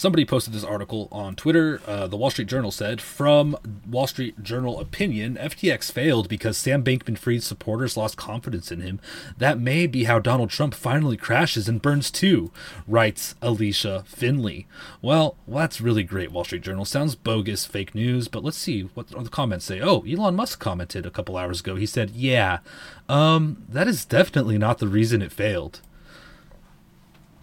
somebody 0.00 0.24
posted 0.24 0.54
this 0.54 0.64
article 0.64 1.08
on 1.12 1.36
Twitter. 1.36 1.78
Uh, 1.86 2.06
the 2.06 2.16
Wall 2.16 2.30
Street 2.30 2.48
Journal 2.48 2.70
said, 2.70 3.02
from 3.02 3.54
Wall 3.86 4.06
Street 4.06 4.42
Journal 4.42 4.80
opinion, 4.80 5.36
FTX 5.36 5.92
failed 5.92 6.26
because 6.26 6.56
Sam 6.56 6.82
Bankman 6.82 7.18
Fried's 7.18 7.44
supporters 7.46 7.98
lost 7.98 8.16
confidence 8.16 8.72
in 8.72 8.80
him. 8.80 8.98
That 9.36 9.60
may 9.60 9.86
be 9.86 10.04
how 10.04 10.18
Donald 10.18 10.48
Trump 10.48 10.74
finally 10.74 11.18
crashes 11.18 11.68
and 11.68 11.82
burns 11.82 12.10
too, 12.10 12.50
writes 12.88 13.34
Allysia 13.42 14.06
Finley. 14.06 14.66
Well, 15.02 15.36
well, 15.46 15.58
that's 15.58 15.82
really 15.82 16.02
great, 16.02 16.32
Wall 16.32 16.44
Street 16.44 16.62
Journal. 16.62 16.86
Sounds 16.86 17.14
bogus, 17.14 17.66
fake 17.66 17.94
news, 17.94 18.26
but 18.26 18.42
let's 18.42 18.56
see 18.56 18.82
what 18.94 19.08
the 19.08 19.28
comments 19.28 19.66
say. 19.66 19.82
Oh, 19.82 20.02
Elon 20.08 20.34
Musk 20.34 20.60
commented 20.60 21.04
a 21.04 21.10
couple 21.10 21.36
hours 21.36 21.60
ago. 21.60 21.76
He 21.76 21.84
said, 21.84 22.10
yeah, 22.10 22.60
um, 23.06 23.64
that 23.68 23.86
is 23.86 24.06
definitely 24.06 24.56
not 24.56 24.78
the 24.78 24.88
reason 24.88 25.20
it 25.20 25.30
failed. 25.30 25.82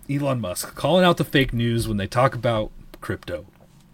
Elon 0.09 0.39
Musk 0.39 0.75
calling 0.75 1.03
out 1.03 1.17
the 1.17 1.25
fake 1.25 1.53
news 1.53 1.87
when 1.87 1.97
they 1.97 2.07
talk 2.07 2.33
about 2.33 2.71
crypto. 3.01 3.45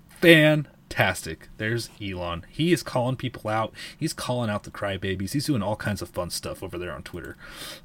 Fantastic. 0.09 1.49
There's 1.57 1.89
Elon. 2.01 2.45
He 2.49 2.71
is 2.71 2.83
calling 2.83 3.15
people 3.15 3.49
out. 3.49 3.73
He's 3.97 4.13
calling 4.13 4.49
out 4.49 4.63
the 4.63 4.71
crybabies. 4.71 5.33
He's 5.33 5.47
doing 5.47 5.61
all 5.63 5.75
kinds 5.75 6.01
of 6.01 6.09
fun 6.09 6.29
stuff 6.29 6.63
over 6.63 6.77
there 6.77 6.93
on 6.93 7.03
Twitter. 7.03 7.35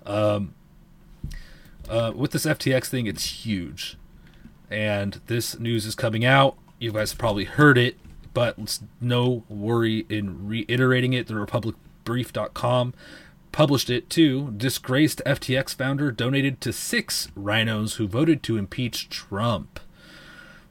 Um, 0.06 0.54
uh, 1.88 2.12
with 2.14 2.32
this 2.32 2.44
FTX 2.44 2.86
thing, 2.86 3.06
it's 3.06 3.44
huge. 3.44 3.96
And 4.70 5.20
this 5.26 5.58
news 5.58 5.86
is 5.86 5.94
coming 5.94 6.24
out. 6.24 6.56
You 6.78 6.92
guys 6.92 7.12
have 7.12 7.18
probably 7.18 7.44
heard 7.44 7.78
it, 7.78 7.98
but 8.34 8.78
no 9.00 9.42
worry 9.48 10.06
in 10.08 10.46
reiterating 10.46 11.12
it. 11.14 11.26
The 11.26 11.34
republicbrief.com 11.34 12.94
published 13.58 13.90
it 13.90 14.08
too. 14.08 14.52
Disgraced 14.56 15.20
FTX 15.26 15.74
founder 15.74 16.12
donated 16.12 16.60
to 16.60 16.72
six 16.72 17.26
RINOs 17.36 17.96
who 17.96 18.06
voted 18.06 18.40
to 18.44 18.56
impeach 18.56 19.08
Trump. 19.08 19.80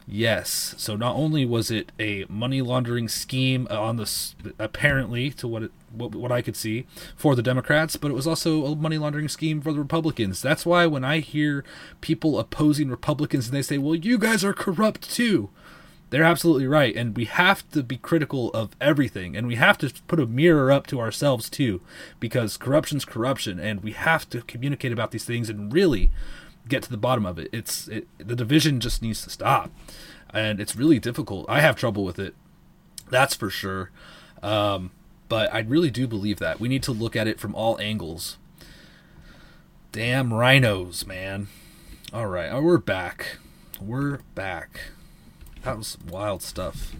Yes, 0.08 0.74
so 0.78 0.96
not 0.96 1.18
only 1.18 1.46
was 1.46 1.70
it 1.70 1.92
a 2.00 2.24
money 2.30 2.62
laundering 2.62 3.10
scheme 3.10 3.68
on 3.70 3.98
this, 3.98 4.38
apparently 4.58 5.32
to 5.32 5.50
what 5.50 5.64
it, 5.64 5.72
what, 5.92 6.16
what 6.16 6.32
I 6.32 6.42
could 6.42 6.56
see 6.56 6.86
for 7.14 7.36
the 7.36 7.44
Democrats, 7.44 7.98
but 7.98 8.10
it 8.10 8.14
was 8.14 8.26
also 8.26 8.66
a 8.66 8.74
money 8.74 8.98
laundering 8.98 9.28
scheme 9.28 9.60
for 9.60 9.74
the 9.74 9.80
Republicans. 9.80 10.42
That's 10.42 10.66
why 10.66 10.86
when 10.86 11.04
I 11.04 11.20
hear 11.20 11.66
people 12.00 12.40
opposing 12.40 12.90
Republicans 12.90 13.48
and 13.48 13.54
they 13.54 13.64
say, 13.64 13.78
"Well, 13.78 13.96
you 13.96 14.18
guys 14.18 14.46
are 14.46 14.54
corrupt 14.54 15.14
too," 15.14 15.50
they're 16.10 16.24
absolutely 16.24 16.68
right 16.68 16.96
and 16.96 17.16
we 17.18 17.26
have 17.26 17.70
to 17.72 17.84
be 17.84 17.98
critical 17.98 18.50
of 18.52 18.76
everything 18.80 19.36
and 19.36 19.48
we 19.48 19.56
have 19.56 19.78
to 19.78 19.92
put 20.08 20.20
a 20.20 20.26
mirror 20.26 20.72
up 20.72 20.88
to 20.88 21.00
ourselves 21.00 21.50
too 21.50 21.82
because 22.20 22.58
corruption's 22.58 23.04
corruption 23.04 23.60
and 23.60 23.84
we 23.84 23.92
have 23.92 24.30
to 24.30 24.42
communicate 24.42 24.92
about 24.92 25.12
these 25.12 25.26
things 25.26 25.50
and 25.50 25.74
really 25.74 26.10
get 26.68 26.84
to 26.84 26.90
the 26.90 26.98
bottom 26.98 27.26
of 27.26 27.40
it. 27.40 27.50
It's 27.54 27.88
it, 27.88 28.08
the 28.18 28.36
division 28.36 28.80
just 28.80 29.02
needs 29.02 29.24
to 29.24 29.30
stop 29.30 29.72
and 30.30 30.60
it's 30.60 30.76
really 30.76 31.00
difficult. 31.00 31.46
I 31.50 31.62
have 31.62 31.76
trouble 31.76 32.04
with 32.04 32.20
it 32.20 32.36
that's 33.10 33.36
for 33.36 33.50
sure 33.50 33.90
um, 34.44 34.92
but 35.30 35.54
i 35.54 35.60
really 35.60 35.92
do 35.92 36.08
believe 36.08 36.40
that. 36.40 36.60
We 36.60 36.70
need 36.70 36.84
to 36.84 36.92
look 36.92 37.16
at 37.16 37.28
it 37.28 37.40
from 37.40 37.54
all 37.54 37.80
angles. 37.82 38.38
Damn 39.92 40.30
RINOs 40.30 41.06
man. 41.06 41.48
All 42.14 42.28
right 42.28 42.54
we're 42.62 42.78
back. 42.78 43.40
We're 43.82 44.20
back 44.36 44.80
that 45.68 45.78
was 45.78 45.98
wild 46.10 46.42
stuff. 46.42 46.96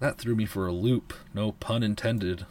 That 0.00 0.18
threw 0.18 0.34
me 0.34 0.46
for 0.46 0.66
a 0.66 0.72
loop. 0.72 1.14
No 1.32 1.52
pun 1.52 1.84
intended. 1.84 2.44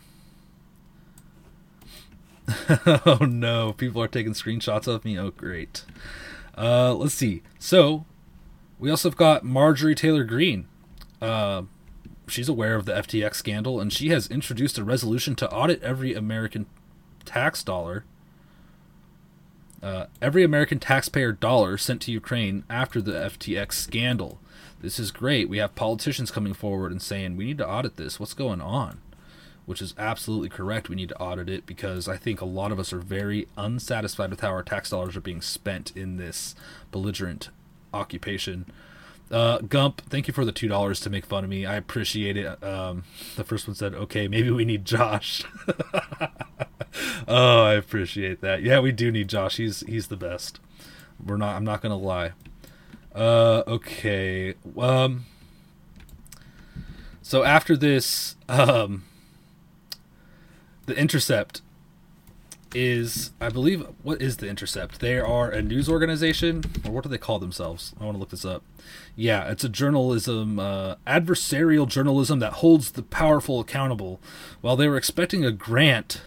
oh 3.05 3.27
no, 3.29 3.73
people 3.73 4.01
are 4.01 4.07
taking 4.07 4.31
screenshots 4.31 4.87
of 4.87 5.03
me. 5.03 5.19
Oh 5.19 5.31
great. 5.31 5.83
Uh, 6.57 6.93
let's 6.93 7.13
see. 7.13 7.41
So, 7.59 8.05
we 8.79 8.89
also 8.89 9.09
have 9.09 9.17
got 9.17 9.43
Marjorie 9.43 9.95
Taylor 9.95 10.23
Greene. 10.23 10.65
Uh, 11.21 11.63
she's 12.29 12.47
aware 12.47 12.75
of 12.75 12.85
the 12.85 12.93
FTX 12.93 13.35
scandal, 13.35 13.81
and 13.81 13.91
she 13.91 14.07
has 14.09 14.27
introduced 14.27 14.77
a 14.77 14.83
resolution 14.85 15.35
to 15.35 15.51
audit 15.51 15.83
every 15.83 16.13
American 16.13 16.67
tax 17.25 17.63
dollar. 17.63 18.05
Uh, 19.83 20.05
every 20.21 20.45
American 20.45 20.79
taxpayer 20.79 21.33
dollar 21.33 21.77
sent 21.77 22.01
to 22.03 22.13
Ukraine 22.13 22.63
after 22.69 23.01
the 23.01 23.11
FTX 23.11 23.73
scandal 23.73 24.39
this 24.81 24.99
is 24.99 25.11
great. 25.11 25.49
We 25.49 25.57
have 25.57 25.75
politicians 25.75 26.31
coming 26.31 26.53
forward 26.53 26.91
and 26.91 27.01
saying 27.01 27.35
we 27.35 27.45
need 27.45 27.57
to 27.57 27.67
audit 27.69 27.97
this. 27.97 28.19
What's 28.19 28.33
going 28.33 28.61
on? 28.61 29.01
Which 29.65 29.81
is 29.81 29.93
absolutely 29.97 30.49
correct. 30.49 30.89
We 30.89 30.95
need 30.95 31.09
to 31.09 31.19
audit 31.19 31.49
it 31.49 31.65
because 31.65 32.07
I 32.07 32.17
think 32.17 32.41
a 32.41 32.45
lot 32.45 32.71
of 32.71 32.79
us 32.79 32.91
are 32.93 32.99
very 32.99 33.47
unsatisfied 33.57 34.31
with 34.31 34.39
how 34.39 34.49
our 34.49 34.63
tax 34.63 34.89
dollars 34.89 35.15
are 35.15 35.21
being 35.21 35.41
spent 35.41 35.95
in 35.95 36.17
this 36.17 36.55
belligerent 36.91 37.49
occupation. 37.93 38.65
Uh, 39.29 39.59
Gump, 39.59 40.01
thank 40.09 40.27
you 40.27 40.33
for 40.33 40.43
the 40.43 40.51
two 40.51 40.67
dollars 40.67 40.99
to 41.01 41.09
make 41.09 41.25
fun 41.25 41.43
of 41.43 41.49
me. 41.49 41.65
I 41.65 41.75
appreciate 41.75 42.35
it. 42.35 42.63
Um, 42.63 43.03
the 43.35 43.43
first 43.43 43.67
one 43.67 43.75
said, 43.75 43.93
"Okay, 43.93 44.27
maybe 44.27 44.49
we 44.49 44.65
need 44.65 44.85
Josh." 44.85 45.43
oh, 47.27 47.61
I 47.61 47.73
appreciate 47.73 48.41
that. 48.41 48.63
Yeah, 48.63 48.79
we 48.79 48.91
do 48.91 49.11
need 49.11 49.27
Josh. 49.27 49.57
He's 49.57 49.81
he's 49.81 50.07
the 50.07 50.17
best. 50.17 50.59
We're 51.23 51.37
not. 51.37 51.55
I'm 51.55 51.63
not 51.63 51.81
gonna 51.81 51.97
lie. 51.97 52.31
Uh, 53.19 53.63
okay. 53.67 54.53
Um. 54.77 55.25
So 57.21 57.43
after 57.43 57.75
this, 57.75 58.37
um, 58.47 59.03
the 60.85 60.97
Intercept 60.97 61.61
is, 62.73 63.31
I 63.41 63.49
believe, 63.49 63.85
what 64.03 64.21
is 64.21 64.37
the 64.37 64.47
Intercept? 64.47 64.99
They 64.99 65.19
are 65.19 65.49
a 65.51 65.61
news 65.61 65.89
organization, 65.89 66.63
or 66.85 66.91
what 66.91 67.03
do 67.03 67.09
they 67.09 67.17
call 67.17 67.37
themselves? 67.37 67.93
I 67.99 68.05
want 68.05 68.15
to 68.15 68.19
look 68.19 68.29
this 68.29 68.45
up. 68.45 68.63
Yeah, 69.15 69.49
it's 69.51 69.63
a 69.63 69.69
journalism, 69.69 70.57
uh, 70.57 70.95
adversarial 71.05 71.87
journalism 71.87 72.39
that 72.39 72.53
holds 72.53 72.91
the 72.91 73.03
powerful 73.03 73.59
accountable. 73.59 74.19
While 74.61 74.77
they 74.77 74.87
were 74.87 74.97
expecting 74.97 75.43
a 75.43 75.51
grant, 75.51 76.21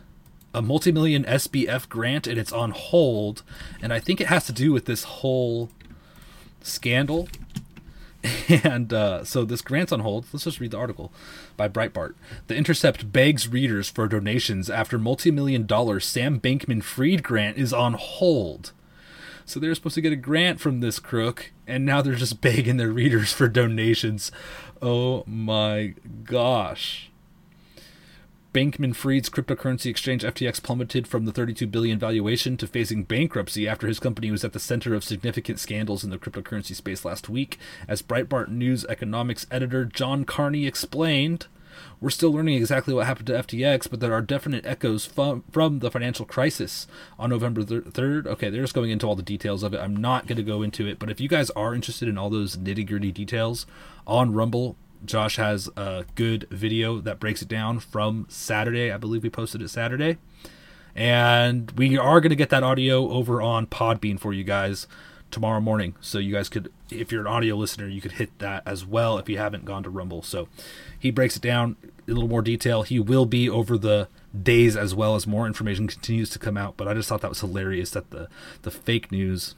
a 0.53 0.61
multi-million 0.61 1.25
SBF 1.25 1.89
grant, 1.89 2.27
and 2.27 2.39
it's 2.39 2.53
on 2.53 2.73
hold, 2.73 3.43
and 3.81 3.93
I 3.93 3.99
think 3.99 4.21
it 4.21 4.27
has 4.27 4.45
to 4.47 4.53
do 4.53 4.73
with 4.73 4.85
this 4.85 5.05
whole 5.05 5.71
scandal. 6.63 7.29
And 8.63 8.93
uh, 8.93 9.25
so 9.25 9.45
this 9.45 9.63
grant's 9.63 9.91
on 9.91 9.99
hold. 9.99 10.27
Let's 10.33 10.45
just 10.45 10.61
read 10.61 10.71
the 10.71 10.79
article 10.79 11.13
by 11.57 11.69
Breitbart. 11.69 12.15
The 12.47 12.55
Intercept 12.55 13.13
begs 13.13 13.49
readers 13.49 13.89
for 13.91 14.07
donations 14.07 14.71
after 14.71 14.97
multi-million 14.97 15.67
dollar 15.67 15.99
Sam 15.99 16.39
Bankman-Fried 16.39 17.25
grant 17.25 17.59
is 17.59 17.73
on 17.73 17.95
hold. 17.95 18.71
So 19.45 19.59
they're 19.59 19.75
supposed 19.75 19.97
to 19.97 20.01
get 20.01 20.13
a 20.13 20.17
grant 20.17 20.61
from 20.61 20.81
this 20.81 21.01
crook, 21.01 21.51
and 21.67 21.85
now 21.85 22.01
they're 22.01 22.15
just 22.15 22.41
begging 22.41 22.77
their 22.77 22.93
readers 22.93 23.33
for 23.33 23.49
donations. 23.49 24.31
Oh 24.81 25.25
my 25.27 25.95
gosh. 26.25 27.11
Bankman 28.53 28.95
Fried's 28.95 29.31
cryptocurrency 29.31 29.87
exchange 29.87 30.23
FTX 30.23 30.63
plummeted 30.63 31.09
from 31.09 31.25
the 31.25 31.33
32 31.33 31.67
billion 31.67 31.99
valuation 31.99 32.59
to 32.59 32.67
facing 32.67 33.05
bankruptcy 33.05 33.67
after 33.67 33.87
his 33.87 33.99
company 33.99 34.31
was 34.31 34.45
at 34.45 34.53
the 34.53 34.59
center 34.59 34.95
of 34.95 35.03
significant 35.03 35.59
scandals 35.59 36.05
in 36.05 36.11
the 36.11 36.19
cryptocurrency 36.19 36.75
space 36.75 37.03
last 37.03 37.31
week. 37.31 37.59
As 37.89 38.03
Breitbart 38.03 38.49
News 38.49 38.85
economics 38.91 39.47
editor 39.51 39.87
John 39.87 40.27
Carney 40.27 40.67
explained, 40.67 41.47
we're 41.99 42.11
still 42.11 42.31
learning 42.31 42.57
exactly 42.57 42.93
what 42.93 43.07
happened 43.07 43.29
to 43.29 43.43
FTX, 43.43 43.89
but 43.89 44.01
there 44.01 44.13
are 44.13 44.21
definite 44.21 44.67
echoes 44.67 45.07
from, 45.07 45.45
from 45.51 45.79
the 45.79 45.91
financial 45.91 46.27
crisis 46.27 46.87
on 47.19 47.31
November 47.31 47.63
3rd. 47.63 48.27
Okay, 48.27 48.51
they're 48.51 48.61
just 48.61 48.75
going 48.75 48.91
into 48.91 49.07
all 49.07 49.17
the 49.17 49.23
details 49.23 49.63
of 49.63 49.73
it. 49.73 49.81
I'm 49.81 49.97
not 49.97 50.27
going 50.27 50.37
to 50.37 50.43
go 50.43 50.61
into 50.61 50.87
it, 50.87 50.99
but 50.99 51.09
if 51.09 51.21
you 51.23 51.29
guys 51.29 51.49
are 51.51 51.75
interested 51.75 52.07
in 52.07 52.19
all 52.19 52.29
those 52.29 52.59
nitty 52.59 52.87
gritty 52.87 53.13
details 53.13 53.65
on 54.07 54.35
Rumble, 54.35 54.77
Josh 55.05 55.37
has 55.37 55.69
a 55.77 56.05
good 56.15 56.47
video 56.51 57.01
that 57.01 57.21
breaks 57.21 57.43
it 57.43 57.49
down 57.49 57.81
from 57.81 58.27
Saturday. 58.29 58.91
I 58.91 58.97
believe 58.97 59.23
we 59.23 59.31
posted 59.31 59.63
it 59.63 59.69
Saturday. 59.69 60.19
And 60.95 61.71
we 61.73 61.97
are 61.97 62.21
going 62.21 62.31
to 62.31 62.37
get 62.37 62.51
that 62.51 62.63
audio 62.63 63.11
over 63.11 63.41
on 63.41 63.67
Podbean 63.67 64.21
for 64.21 64.33
you 64.33 64.45
guys 64.45 64.87
tomorrow 65.31 65.61
morning. 65.61 65.95
So 66.01 66.19
you 66.19 66.35
guys 66.35 66.49
could, 66.49 66.71
if 66.91 67.11
you're 67.11 67.23
an 67.23 67.27
audio 67.27 67.57
listener, 67.57 67.89
you 67.89 68.01
could 68.01 68.13
hit 68.13 68.39
that 68.39 68.63
as 68.67 68.85
well 68.85 69.19
if 69.19 69.29
you 69.29 69.39
haven't 69.39 69.65
gone 69.65 69.83
to 69.85 69.91
Rumble. 69.91 70.23
So 70.23 70.49
he 70.99 71.11
breaks 71.11 71.37
it 71.37 71.43
down 71.43 71.77
a 72.07 72.13
little 72.13 72.29
more 72.29 72.43
detail. 72.43 72.83
He 72.83 73.01
will 73.01 73.27
be 73.27 73.49
over 73.49 73.79
the 73.79 74.09
days 74.41 74.77
as 74.77 74.95
well 74.95 75.15
as 75.15 75.27
more 75.27 75.47
information 75.47 75.87
continues 75.87 76.29
to 76.31 76.39
come 76.39 76.57
out. 76.57 76.77
But 76.77 76.89
I 76.89 76.95
just 76.95 77.09
thought 77.09 77.23
that 77.23 77.31
was 77.31 77.41
hilarious 77.41 77.91
that 77.91 78.11
the, 78.11 78.29
the 78.63 78.71
fake 78.71 79.11
news 79.11 79.55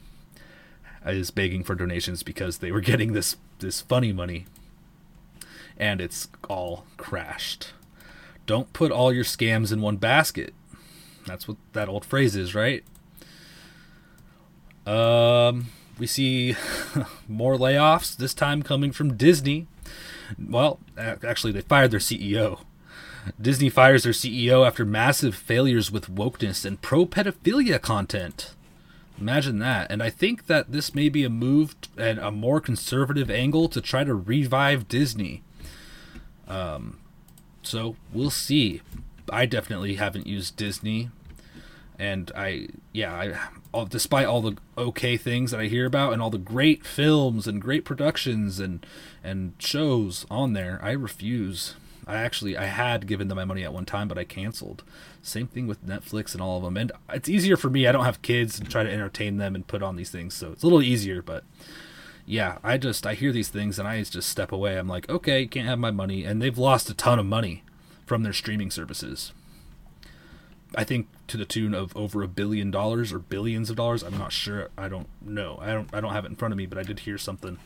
is 1.04 1.30
begging 1.30 1.64
for 1.64 1.74
donations 1.74 2.22
because 2.22 2.58
they 2.58 2.72
were 2.72 2.80
getting 2.92 3.12
this 3.12 3.36
this 3.60 3.80
funny 3.80 4.12
money, 4.12 4.46
and 5.78 6.00
it's 6.00 6.28
all 6.48 6.84
crashed. 6.96 7.72
Don't 8.46 8.72
put 8.72 8.92
all 8.92 9.12
your 9.12 9.24
scams 9.24 9.72
in 9.72 9.80
one 9.80 9.96
basket. 9.96 10.54
That's 11.26 11.48
what 11.48 11.56
that 11.72 11.88
old 11.88 12.04
phrase 12.04 12.36
is, 12.36 12.54
right? 12.54 12.84
Um, 14.86 15.68
we 15.98 16.06
see 16.06 16.56
more 17.28 17.56
layoffs. 17.56 18.16
This 18.16 18.34
time 18.34 18.62
coming 18.62 18.92
from 18.92 19.16
Disney. 19.16 19.66
Well, 20.38 20.80
actually, 20.98 21.52
they 21.52 21.62
fired 21.62 21.90
their 21.90 22.00
CEO. 22.00 22.60
Disney 23.40 23.70
fires 23.70 24.02
their 24.02 24.12
CEO 24.12 24.66
after 24.66 24.84
massive 24.84 25.34
failures 25.34 25.90
with 25.90 26.14
wokeness 26.14 26.64
and 26.64 26.82
pro 26.82 27.06
pedophilia 27.06 27.80
content. 27.80 28.54
Imagine 29.18 29.58
that. 29.60 29.90
And 29.90 30.02
I 30.02 30.10
think 30.10 30.46
that 30.46 30.72
this 30.72 30.94
may 30.94 31.08
be 31.08 31.24
a 31.24 31.30
move 31.30 31.74
and 31.96 32.18
a 32.18 32.30
more 32.30 32.60
conservative 32.60 33.30
angle 33.30 33.68
to 33.68 33.80
try 33.80 34.04
to 34.04 34.14
revive 34.14 34.88
Disney. 34.88 35.42
Um, 36.48 36.98
so 37.62 37.96
we'll 38.12 38.30
see. 38.30 38.82
I 39.30 39.46
definitely 39.46 39.94
haven't 39.94 40.26
used 40.26 40.56
Disney, 40.56 41.10
and 41.98 42.30
I 42.36 42.68
yeah 42.92 43.14
I 43.14 43.38
all, 43.72 43.86
despite 43.86 44.26
all 44.26 44.42
the 44.42 44.56
okay 44.76 45.16
things 45.16 45.50
that 45.50 45.60
I 45.60 45.66
hear 45.66 45.86
about 45.86 46.12
and 46.12 46.20
all 46.20 46.30
the 46.30 46.38
great 46.38 46.84
films 46.84 47.46
and 47.46 47.60
great 47.60 47.84
productions 47.84 48.60
and 48.60 48.84
and 49.22 49.54
shows 49.58 50.26
on 50.30 50.52
there, 50.52 50.78
I 50.82 50.92
refuse. 50.92 51.74
I 52.06 52.16
actually 52.16 52.56
I 52.56 52.66
had 52.66 53.06
given 53.06 53.28
them 53.28 53.36
my 53.36 53.46
money 53.46 53.64
at 53.64 53.72
one 53.72 53.86
time, 53.86 54.08
but 54.08 54.18
I 54.18 54.24
canceled. 54.24 54.84
Same 55.22 55.46
thing 55.46 55.66
with 55.66 55.86
Netflix 55.86 56.34
and 56.34 56.42
all 56.42 56.58
of 56.58 56.62
them. 56.64 56.76
And 56.76 56.92
it's 57.08 57.30
easier 57.30 57.56
for 57.56 57.70
me. 57.70 57.86
I 57.86 57.92
don't 57.92 58.04
have 58.04 58.20
kids 58.20 58.60
and 58.60 58.70
try 58.70 58.82
to 58.82 58.92
entertain 58.92 59.38
them 59.38 59.54
and 59.54 59.66
put 59.66 59.82
on 59.82 59.96
these 59.96 60.10
things, 60.10 60.34
so 60.34 60.52
it's 60.52 60.62
a 60.62 60.66
little 60.66 60.82
easier. 60.82 61.22
But 61.22 61.44
yeah, 62.26 62.58
I 62.62 62.78
just 62.78 63.06
I 63.06 63.14
hear 63.14 63.32
these 63.32 63.48
things 63.48 63.78
and 63.78 63.86
I 63.86 64.02
just 64.02 64.28
step 64.28 64.52
away. 64.52 64.78
I'm 64.78 64.88
like, 64.88 65.08
okay, 65.08 65.46
can't 65.46 65.68
have 65.68 65.78
my 65.78 65.90
money, 65.90 66.24
and 66.24 66.40
they've 66.40 66.56
lost 66.56 66.90
a 66.90 66.94
ton 66.94 67.18
of 67.18 67.26
money 67.26 67.62
from 68.06 68.22
their 68.22 68.32
streaming 68.32 68.70
services. 68.70 69.32
I 70.76 70.84
think 70.84 71.06
to 71.28 71.36
the 71.36 71.44
tune 71.44 71.74
of 71.74 71.96
over 71.96 72.22
a 72.22 72.28
billion 72.28 72.70
dollars 72.70 73.12
or 73.12 73.18
billions 73.18 73.70
of 73.70 73.76
dollars. 73.76 74.02
I'm 74.02 74.18
not 74.18 74.32
sure. 74.32 74.70
I 74.76 74.88
don't 74.88 75.08
know. 75.22 75.58
I 75.60 75.72
don't. 75.72 75.88
I 75.92 76.00
don't 76.00 76.12
have 76.12 76.24
it 76.24 76.30
in 76.30 76.36
front 76.36 76.52
of 76.52 76.58
me, 76.58 76.66
but 76.66 76.78
I 76.78 76.82
did 76.82 77.00
hear 77.00 77.18
something 77.18 77.58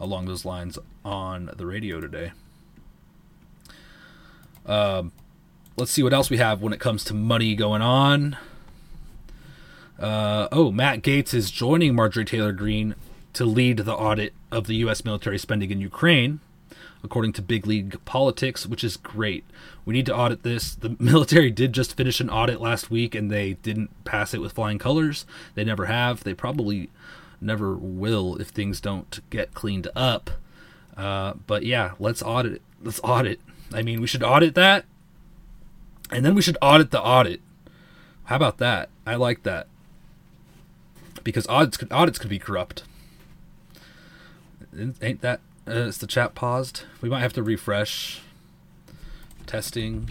along 0.00 0.26
those 0.26 0.44
lines 0.44 0.78
on 1.04 1.50
the 1.56 1.66
radio 1.66 2.00
today. 2.00 2.32
Um, 4.66 5.12
let's 5.76 5.90
see 5.90 6.02
what 6.02 6.12
else 6.12 6.30
we 6.30 6.38
have 6.38 6.62
when 6.62 6.72
it 6.72 6.80
comes 6.80 7.04
to 7.04 7.14
money 7.14 7.54
going 7.54 7.82
on. 7.82 8.36
Uh, 9.98 10.48
oh, 10.50 10.72
Matt 10.72 11.02
Gaetz 11.02 11.34
is 11.34 11.50
joining 11.50 11.94
Marjorie 11.94 12.24
Taylor 12.24 12.52
Greene 12.52 12.94
to 13.34 13.44
lead 13.44 13.78
the 13.78 13.94
audit 13.94 14.32
of 14.50 14.66
the 14.66 14.76
U.S. 14.76 15.04
military 15.04 15.38
spending 15.38 15.70
in 15.70 15.80
Ukraine, 15.80 16.40
according 17.02 17.32
to 17.34 17.42
Big 17.42 17.66
League 17.66 18.02
Politics, 18.04 18.66
which 18.66 18.82
is 18.82 18.96
great. 18.96 19.44
We 19.84 19.92
need 19.94 20.06
to 20.06 20.16
audit 20.16 20.42
this. 20.42 20.74
The 20.74 20.96
military 20.98 21.50
did 21.50 21.72
just 21.72 21.96
finish 21.96 22.20
an 22.20 22.30
audit 22.30 22.60
last 22.60 22.90
week 22.90 23.14
and 23.14 23.30
they 23.30 23.54
didn't 23.54 23.90
pass 24.04 24.34
it 24.34 24.40
with 24.40 24.52
flying 24.52 24.78
colors. 24.78 25.26
They 25.54 25.64
never 25.64 25.86
have. 25.86 26.24
They 26.24 26.34
probably 26.34 26.90
never 27.40 27.74
will 27.74 28.36
if 28.36 28.48
things 28.48 28.80
don't 28.80 29.20
get 29.30 29.54
cleaned 29.54 29.88
up. 29.94 30.30
Uh, 30.96 31.34
but 31.46 31.64
yeah, 31.64 31.92
let's 31.98 32.22
audit 32.22 32.54
it. 32.54 32.62
Let's 32.82 33.00
audit. 33.02 33.40
I 33.72 33.82
mean, 33.82 34.00
we 34.00 34.06
should 34.06 34.22
audit 34.22 34.54
that, 34.54 34.84
and 36.10 36.24
then 36.24 36.34
we 36.34 36.42
should 36.42 36.58
audit 36.62 36.90
the 36.90 37.02
audit. 37.02 37.40
How 38.24 38.36
about 38.36 38.58
that? 38.58 38.88
I 39.06 39.16
like 39.16 39.42
that 39.42 39.66
because 41.24 41.46
audits 41.48 41.76
could, 41.76 41.90
audits 41.90 42.18
could 42.18 42.30
be 42.30 42.38
corrupt. 42.38 42.84
Ain't 44.76 45.20
that? 45.20 45.40
Uh, 45.66 45.72
is 45.72 45.98
the 45.98 46.06
chat 46.06 46.34
paused? 46.34 46.82
We 47.00 47.08
might 47.08 47.20
have 47.20 47.32
to 47.34 47.42
refresh. 47.42 48.20
Testing. 49.46 50.10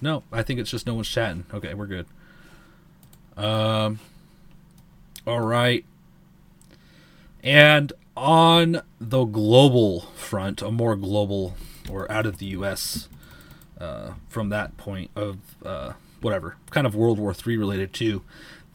No, 0.00 0.22
I 0.30 0.42
think 0.42 0.60
it's 0.60 0.70
just 0.70 0.86
no 0.86 0.94
one's 0.94 1.08
chatting. 1.08 1.44
Okay, 1.52 1.74
we're 1.74 1.86
good. 1.86 2.06
Um. 3.36 4.00
All 5.26 5.40
right. 5.40 5.84
And 7.42 7.92
on 8.16 8.82
the 9.00 9.24
global 9.24 10.02
front, 10.14 10.62
a 10.62 10.70
more 10.70 10.96
global 10.96 11.54
or 11.90 12.10
out 12.10 12.26
of 12.26 12.38
the 12.38 12.46
U.S. 12.46 13.08
Uh, 13.78 14.12
from 14.28 14.50
that 14.50 14.76
point 14.76 15.10
of 15.16 15.38
uh, 15.64 15.92
whatever 16.20 16.56
kind 16.70 16.86
of 16.86 16.94
World 16.94 17.18
War 17.18 17.34
III 17.34 17.56
related 17.56 17.92
to, 17.94 18.22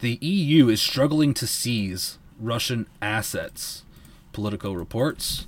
the 0.00 0.18
EU 0.20 0.68
is 0.68 0.80
struggling 0.80 1.34
to 1.34 1.46
seize 1.46 2.18
Russian 2.38 2.86
assets. 3.02 3.84
Politico 4.32 4.72
reports. 4.72 5.46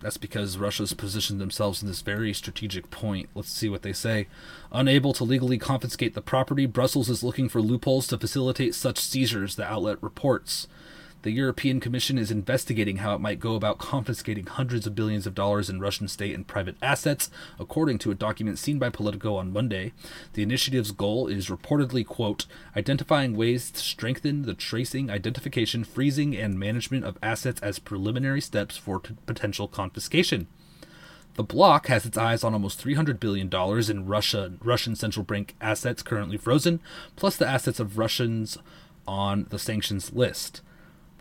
That's 0.00 0.16
because 0.16 0.58
Russia's 0.58 0.94
positioned 0.94 1.40
themselves 1.40 1.80
in 1.80 1.86
this 1.86 2.00
very 2.00 2.34
strategic 2.34 2.90
point. 2.90 3.28
Let's 3.36 3.52
see 3.52 3.68
what 3.68 3.82
they 3.82 3.92
say. 3.92 4.26
Unable 4.72 5.12
to 5.12 5.22
legally 5.22 5.58
confiscate 5.58 6.14
the 6.14 6.20
property, 6.20 6.66
Brussels 6.66 7.08
is 7.08 7.22
looking 7.22 7.48
for 7.48 7.62
loopholes 7.62 8.08
to 8.08 8.18
facilitate 8.18 8.74
such 8.74 8.98
seizures, 8.98 9.54
the 9.54 9.64
outlet 9.64 9.98
reports. 10.02 10.66
The 11.22 11.30
European 11.30 11.78
Commission 11.78 12.18
is 12.18 12.32
investigating 12.32 12.96
how 12.96 13.14
it 13.14 13.20
might 13.20 13.38
go 13.38 13.54
about 13.54 13.78
confiscating 13.78 14.44
hundreds 14.44 14.88
of 14.88 14.96
billions 14.96 15.24
of 15.24 15.36
dollars 15.36 15.70
in 15.70 15.78
Russian 15.78 16.08
state 16.08 16.34
and 16.34 16.44
private 16.44 16.74
assets, 16.82 17.30
according 17.60 17.98
to 17.98 18.10
a 18.10 18.16
document 18.16 18.58
seen 18.58 18.80
by 18.80 18.88
Politico 18.88 19.36
on 19.36 19.52
Monday. 19.52 19.92
The 20.32 20.42
initiative's 20.42 20.90
goal 20.90 21.28
is 21.28 21.46
reportedly, 21.46 22.04
quote, 22.04 22.46
identifying 22.76 23.36
ways 23.36 23.70
to 23.70 23.78
strengthen 23.78 24.42
the 24.42 24.54
tracing, 24.54 25.10
identification, 25.10 25.84
freezing, 25.84 26.36
and 26.36 26.58
management 26.58 27.04
of 27.04 27.18
assets 27.22 27.62
as 27.62 27.78
preliminary 27.78 28.40
steps 28.40 28.76
for 28.76 28.98
t- 28.98 29.14
potential 29.24 29.68
confiscation. 29.68 30.48
The 31.34 31.44
bloc 31.44 31.86
has 31.86 32.04
its 32.04 32.18
eyes 32.18 32.42
on 32.42 32.52
almost 32.52 32.84
$300 32.84 33.20
billion 33.20 33.48
in 33.88 34.06
Russia, 34.08 34.54
Russian 34.60 34.96
central 34.96 35.24
bank 35.24 35.54
assets 35.60 36.02
currently 36.02 36.36
frozen, 36.36 36.80
plus 37.14 37.36
the 37.36 37.46
assets 37.46 37.78
of 37.78 37.96
Russians 37.96 38.58
on 39.06 39.46
the 39.50 39.58
sanctions 39.60 40.12
list. 40.12 40.62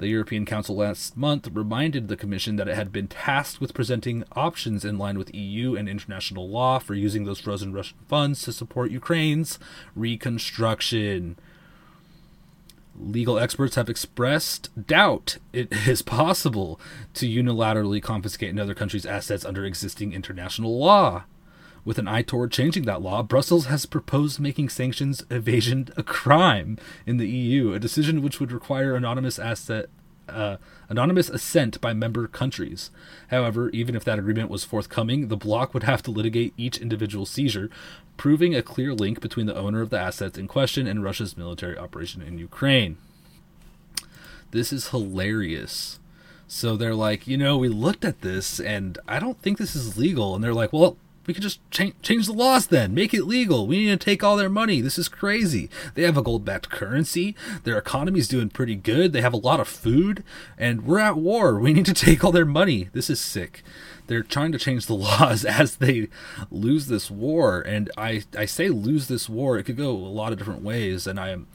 The 0.02 0.08
European 0.08 0.48
Council 0.48 0.76
last 0.76 1.16
month 1.16 1.48
reminded 1.54 2.08
the 2.08 2.18
Commission 2.18 2.56
that 2.56 2.68
it 2.68 2.74
had 2.74 2.92
been 2.92 3.08
tasked 3.08 3.62
with 3.62 3.76
presenting 3.76 4.24
options 4.32 4.84
in 4.84 4.98
line 4.98 5.16
with 5.16 5.32
EU 5.32 5.76
and 5.76 5.88
international 5.88 6.50
law 6.50 6.80
for 6.80 6.96
using 6.96 7.26
those 7.26 7.40
frozen 7.40 7.72
Russian 7.72 8.00
funds 8.10 8.42
to 8.42 8.52
support 8.52 8.90
Ukraine's 8.90 9.60
reconstruction. 9.96 11.38
Legal 13.00 13.38
experts 13.38 13.76
have 13.76 13.90
expressed 13.90 14.72
doubt 14.88 15.38
it 15.54 15.72
is 15.88 16.02
possible 16.02 16.80
to 17.14 17.30
unilaterally 17.30 18.02
confiscate 18.02 18.50
another 18.50 18.74
country's 18.74 19.06
assets 19.06 19.46
under 19.46 19.64
existing 19.66 20.14
international 20.14 20.80
law. 20.80 21.26
With 21.84 21.98
an 21.98 22.08
eye 22.08 22.22
toward 22.22 22.52
changing 22.52 22.84
that 22.84 23.02
law, 23.02 23.24
Brussels 23.24 23.66
has 23.66 23.86
proposed 23.86 24.40
making 24.40 24.70
sanctions 24.70 25.26
evasion 25.32 25.90
a 25.98 26.04
crime 26.04 26.78
in 27.08 27.18
the 27.18 27.28
EU, 27.28 27.74
a 27.74 27.80
decision 27.80 28.22
which 28.22 28.40
would 28.40 28.52
require 28.52 28.96
anonymous 28.96 29.40
asset 29.40 29.88
uh, 30.30 30.58
anonymous 30.88 31.30
assent 31.30 31.82
by 31.82 31.94
member 31.94 32.28
countries. 32.28 32.90
However, 33.30 33.70
even 33.72 33.96
if 33.96 34.04
that 34.06 34.20
agreement 34.20 34.50
was 34.50 34.64
forthcoming, 34.64 35.28
the 35.28 35.36
bloc 35.36 35.74
would 35.74 35.84
have 35.84 36.02
to 36.04 36.12
litigate 36.12 36.54
each 36.58 36.78
individual 36.78 37.26
seizure, 37.26 37.70
proving 38.18 38.56
a 38.56 38.62
clear 38.62 38.94
link 38.94 39.20
between 39.20 39.46
the 39.46 39.56
owner 39.56 39.82
of 39.82 39.90
the 39.90 40.00
assets 40.00 40.38
in 40.38 40.48
question 40.48 40.88
and 40.88 41.04
Russia's 41.04 41.36
military 41.36 41.78
operation 41.78 42.22
in 42.22 42.38
Ukraine. 42.38 42.98
This 44.52 44.72
is 44.72 44.90
hilarious. 44.90 46.00
So 46.48 46.76
they're 46.76 46.96
like, 46.96 47.28
you 47.28 47.38
know, 47.38 47.58
we 47.58 47.70
looked 47.70 48.04
at 48.04 48.22
this 48.22 48.60
and 48.60 48.98
I 49.08 49.20
don't 49.20 49.42
think 49.42 49.58
this 49.58 49.76
is 49.76 49.98
legal. 49.98 50.36
And 50.36 50.44
they're 50.44 50.54
like, 50.54 50.74
well, 50.74 50.98
we 51.26 51.34
could 51.34 51.44
just 51.44 51.60
change 51.72 51.96
change 52.02 52.26
the 52.26 52.34
laws 52.34 52.68
then, 52.68 52.94
make 52.94 53.14
it 53.14 53.26
legal. 53.26 53.68
We 53.68 53.78
need 53.78 54.00
to 54.00 54.06
take 54.06 54.24
all 54.24 54.36
their 54.36 54.50
money. 54.50 54.82
This 54.82 54.98
is 54.98 55.08
crazy. 55.08 55.70
They 55.94 56.04
have 56.04 56.18
a 56.18 56.22
gold 56.22 56.44
backed 56.44 56.70
currency. 56.70 57.36
Their 57.64 57.78
economy's 57.78 58.28
doing 58.28 58.50
pretty 58.50 58.76
good. 58.76 59.14
They 59.14 59.22
have 59.22 59.34
a 59.34 59.38
lot 59.38 59.60
of 59.60 59.68
food, 59.68 60.24
and 60.58 60.86
we're 60.86 61.00
at 61.00 61.18
war. 61.18 61.60
We 61.60 61.74
need 61.74 61.86
to 61.86 61.94
take 61.94 62.24
all 62.24 62.32
their 62.32 62.46
money. 62.46 62.90
This 62.94 63.10
is 63.10 63.20
sick. 63.20 63.64
They're 64.08 64.24
trying 64.24 64.52
to 64.52 64.58
change 64.58 64.88
the 64.88 64.96
laws 64.96 65.46
as 65.46 65.78
they 65.78 66.10
lose 66.50 66.88
this 66.88 67.12
war, 67.12 67.62
and 67.62 67.90
I 67.98 68.24
I 68.38 68.46
say 68.46 68.70
lose 68.70 69.08
this 69.08 69.30
war. 69.30 69.58
It 69.58 69.64
could 69.64 69.78
go 69.78 69.92
a 69.92 69.94
lot 69.94 70.32
of 70.32 70.38
different 70.38 70.64
ways, 70.64 71.06
and 71.08 71.20
I 71.20 71.30
am. 71.30 71.48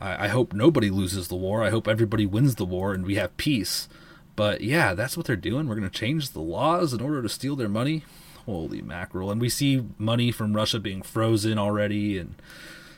I 0.00 0.26
I 0.26 0.28
hope 0.28 0.52
nobody 0.52 0.90
loses 0.90 1.28
the 1.28 1.36
war. 1.36 1.62
I 1.62 1.70
hope 1.70 1.88
everybody 1.88 2.26
wins 2.26 2.56
the 2.56 2.66
war 2.66 2.92
and 2.92 3.06
we 3.06 3.14
have 3.14 3.36
peace. 3.36 3.88
But 4.34 4.62
yeah, 4.62 4.94
that's 4.94 5.16
what 5.16 5.26
they're 5.26 5.36
doing. 5.36 5.68
We're 5.68 5.76
going 5.76 5.90
to 5.90 5.98
change 5.98 6.30
the 6.30 6.40
laws 6.40 6.92
in 6.92 7.00
order 7.00 7.22
to 7.22 7.28
steal 7.28 7.54
their 7.56 7.68
money. 7.68 8.04
Holy 8.46 8.82
mackerel. 8.82 9.30
And 9.30 9.40
we 9.40 9.48
see 9.48 9.84
money 9.98 10.32
from 10.32 10.54
Russia 10.54 10.80
being 10.80 11.02
frozen 11.02 11.58
already, 11.58 12.18
and 12.18 12.34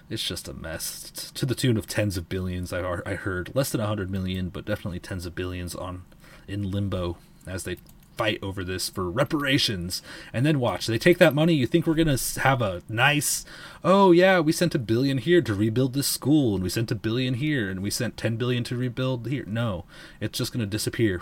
it's 0.09 0.23
just 0.23 0.49
a 0.49 0.55
mess 0.55 1.11
to 1.35 1.47
the 1.47 1.55
tune 1.55 1.77
of 1.77 1.87
tens 1.87 2.17
of 2.17 2.29
billions. 2.29 2.73
I, 2.73 3.01
I 3.07 3.15
heard 3.15 3.55
less 3.55 3.71
than 3.71 3.81
100 3.81 4.11
million, 4.11 4.49
but 4.49 4.65
definitely 4.65 5.01
tens 5.01 5.27
of 5.27 5.35
billions 5.35 5.75
on 5.75 6.05
in 6.47 6.71
limbo 6.71 7.17
as 7.47 7.65
they 7.65 7.77
fight 8.17 8.39
over 8.43 8.63
this 8.63 8.89
for 8.89 9.11
reparations. 9.11 10.03
And 10.33 10.47
then 10.47 10.61
watch, 10.61 10.87
they 10.87 10.99
take 10.99 11.19
that 11.19 11.35
money. 11.35 11.55
You 11.55 11.67
think 11.67 11.87
we're 11.87 11.95
gonna 11.95 12.19
have 12.43 12.63
a 12.63 12.83
nice, 12.89 13.45
oh 13.83 14.13
yeah, 14.13 14.41
we 14.41 14.53
sent 14.53 14.75
a 14.75 14.79
billion 14.79 15.19
here 15.19 15.43
to 15.43 15.55
rebuild 15.55 15.95
this 15.95 16.07
school, 16.07 16.55
and 16.55 16.63
we 16.63 16.71
sent 16.71 16.91
a 16.91 16.97
billion 16.97 17.35
here, 17.35 17.69
and 17.69 17.81
we 17.81 17.91
sent 17.91 18.17
ten 18.17 18.37
billion 18.37 18.65
to 18.65 18.77
rebuild 18.77 19.27
here. 19.27 19.45
No, 19.47 19.85
it's 20.21 20.39
just 20.39 20.53
gonna 20.53 20.67
disappear. 20.67 21.21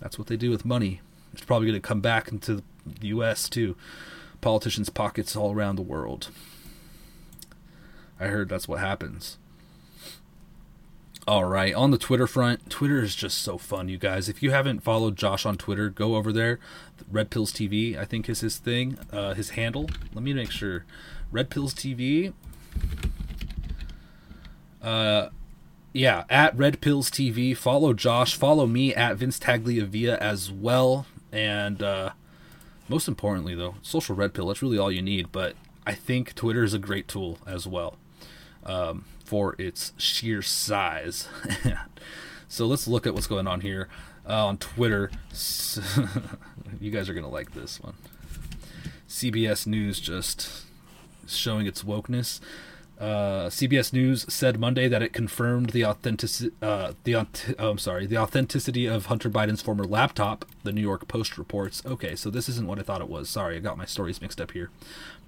That's 0.00 0.18
what 0.18 0.28
they 0.28 0.36
do 0.36 0.50
with 0.50 0.64
money. 0.64 1.00
It's 1.38 1.46
probably 1.46 1.68
going 1.68 1.80
to 1.80 1.86
come 1.88 2.00
back 2.00 2.32
into 2.32 2.56
the 2.84 3.06
U.S. 3.08 3.48
too. 3.48 3.76
Politicians' 4.40 4.90
pockets 4.90 5.36
all 5.36 5.54
around 5.54 5.76
the 5.76 5.82
world. 5.82 6.30
I 8.18 8.26
heard 8.26 8.48
that's 8.48 8.66
what 8.66 8.80
happens. 8.80 9.38
All 11.28 11.44
right, 11.44 11.72
on 11.72 11.92
the 11.92 11.98
Twitter 11.98 12.26
front, 12.26 12.68
Twitter 12.68 13.00
is 13.00 13.14
just 13.14 13.38
so 13.38 13.56
fun, 13.56 13.88
you 13.88 13.98
guys. 13.98 14.28
If 14.28 14.42
you 14.42 14.50
haven't 14.50 14.80
followed 14.80 15.14
Josh 15.14 15.46
on 15.46 15.56
Twitter, 15.56 15.88
go 15.90 16.16
over 16.16 16.32
there. 16.32 16.58
Red 17.08 17.30
Pills 17.30 17.52
TV, 17.52 17.96
I 17.96 18.04
think, 18.04 18.28
is 18.28 18.40
his 18.40 18.56
thing, 18.56 18.98
uh, 19.12 19.34
his 19.34 19.50
handle. 19.50 19.88
Let 20.12 20.24
me 20.24 20.32
make 20.32 20.50
sure. 20.50 20.86
Red 21.30 21.50
Pills 21.50 21.72
TV. 21.72 22.32
Uh, 24.82 25.28
yeah, 25.92 26.24
at 26.28 26.56
Red 26.58 26.80
Pills 26.80 27.10
TV. 27.10 27.56
Follow 27.56 27.92
Josh. 27.92 28.34
Follow 28.34 28.66
me 28.66 28.92
at 28.92 29.18
Vince 29.18 29.38
Tagliavia 29.38 30.18
as 30.18 30.50
well. 30.50 31.06
And 31.32 31.82
uh, 31.82 32.10
most 32.88 33.08
importantly, 33.08 33.54
though, 33.54 33.76
social 33.82 34.14
red 34.14 34.34
pill. 34.34 34.48
That's 34.48 34.62
really 34.62 34.78
all 34.78 34.90
you 34.90 35.02
need. 35.02 35.30
But 35.32 35.54
I 35.86 35.94
think 35.94 36.34
Twitter 36.34 36.64
is 36.64 36.74
a 36.74 36.78
great 36.78 37.08
tool 37.08 37.38
as 37.46 37.66
well 37.66 37.96
um, 38.64 39.04
for 39.24 39.54
its 39.58 39.92
sheer 39.96 40.42
size. 40.42 41.28
so 42.48 42.66
let's 42.66 42.88
look 42.88 43.06
at 43.06 43.14
what's 43.14 43.26
going 43.26 43.46
on 43.46 43.60
here 43.60 43.88
uh, 44.28 44.46
on 44.46 44.58
Twitter. 44.58 45.10
you 46.80 46.90
guys 46.90 47.08
are 47.08 47.14
gonna 47.14 47.28
like 47.28 47.54
this 47.54 47.80
one. 47.80 47.94
CBS 49.08 49.66
News 49.66 50.00
just 50.00 50.64
showing 51.26 51.66
its 51.66 51.82
wokeness. 51.82 52.40
Uh, 52.98 53.48
CBS 53.48 53.92
News 53.92 54.26
said 54.28 54.58
Monday 54.58 54.88
that 54.88 55.02
it 55.02 55.12
confirmed 55.12 55.70
the 55.70 55.84
authenticity, 55.84 56.52
uh, 56.60 56.94
the 57.04 57.14
oh, 57.14 57.26
I'm 57.70 57.78
sorry, 57.78 58.06
the 58.06 58.18
authenticity 58.18 58.86
of 58.86 59.06
Hunter 59.06 59.30
Biden's 59.30 59.62
former 59.62 59.84
laptop. 59.84 60.44
The 60.64 60.72
New 60.72 60.80
York 60.80 61.06
Post 61.06 61.38
reports. 61.38 61.80
Okay, 61.86 62.16
so 62.16 62.28
this 62.28 62.48
isn't 62.48 62.66
what 62.66 62.80
I 62.80 62.82
thought 62.82 63.00
it 63.00 63.08
was. 63.08 63.30
Sorry, 63.30 63.56
I 63.56 63.60
got 63.60 63.78
my 63.78 63.84
stories 63.84 64.20
mixed 64.20 64.40
up 64.40 64.50
here. 64.50 64.70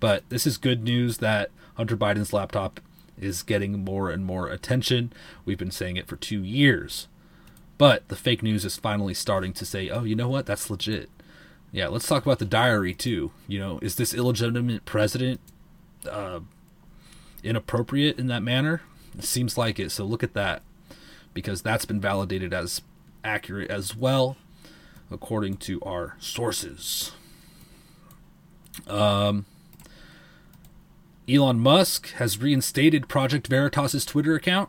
But 0.01 0.29
this 0.31 0.47
is 0.47 0.59
good 0.59 0.83
news 0.83 1.19
that 1.19 1.51
Hunter 1.75 1.97
Biden's 1.97 2.33
laptop 2.33 2.81
is 3.17 3.45
getting 3.45 3.85
more 3.85 4.11
and 4.11 4.25
more 4.25 4.49
attention. 4.49 5.13
We've 5.45 5.59
been 5.59 5.71
saying 5.71 5.97
it 5.97 6.09
for 6.09 6.17
two 6.17 6.43
years, 6.43 7.07
but 7.79 8.09
the 8.09 8.17
fake 8.17 8.43
news 8.43 8.65
is 8.65 8.77
finally 8.77 9.15
starting 9.15 9.53
to 9.53 9.65
say, 9.65 9.89
"Oh, 9.91 10.03
you 10.03 10.17
know 10.17 10.29
what? 10.29 10.47
That's 10.47 10.71
legit." 10.71 11.09
Yeah, 11.71 11.87
let's 11.87 12.09
talk 12.09 12.25
about 12.27 12.41
the 12.41 12.45
diary 12.45 12.95
too. 12.95 13.31
You 13.47 13.61
know, 13.61 13.79
is 13.81 13.95
this 13.95 14.13
illegitimate 14.13 14.85
president? 14.87 15.41
Uh, 16.11 16.41
inappropriate 17.43 18.19
in 18.19 18.27
that 18.29 18.43
manner? 18.43 18.83
It 19.17 19.25
seems 19.25 19.59
like 19.59 19.79
it. 19.79 19.91
So 19.91 20.05
look 20.05 20.23
at 20.23 20.35
that 20.35 20.63
because 21.35 21.63
that's 21.63 21.85
been 21.85 22.01
validated 22.01 22.53
as 22.53 22.83
accurate 23.25 23.71
as 23.71 23.97
well, 23.97 24.37
according 25.11 25.57
to 25.59 25.81
our 25.83 26.17
sources. 26.19 27.13
Um, 28.87 29.47
Elon 31.29 31.61
Musk 31.61 32.11
has 32.15 32.39
reinstated 32.39 33.09
Project 33.09 33.47
Veritas's 33.47 34.05
Twitter 34.05 34.35
account. 34.35 34.69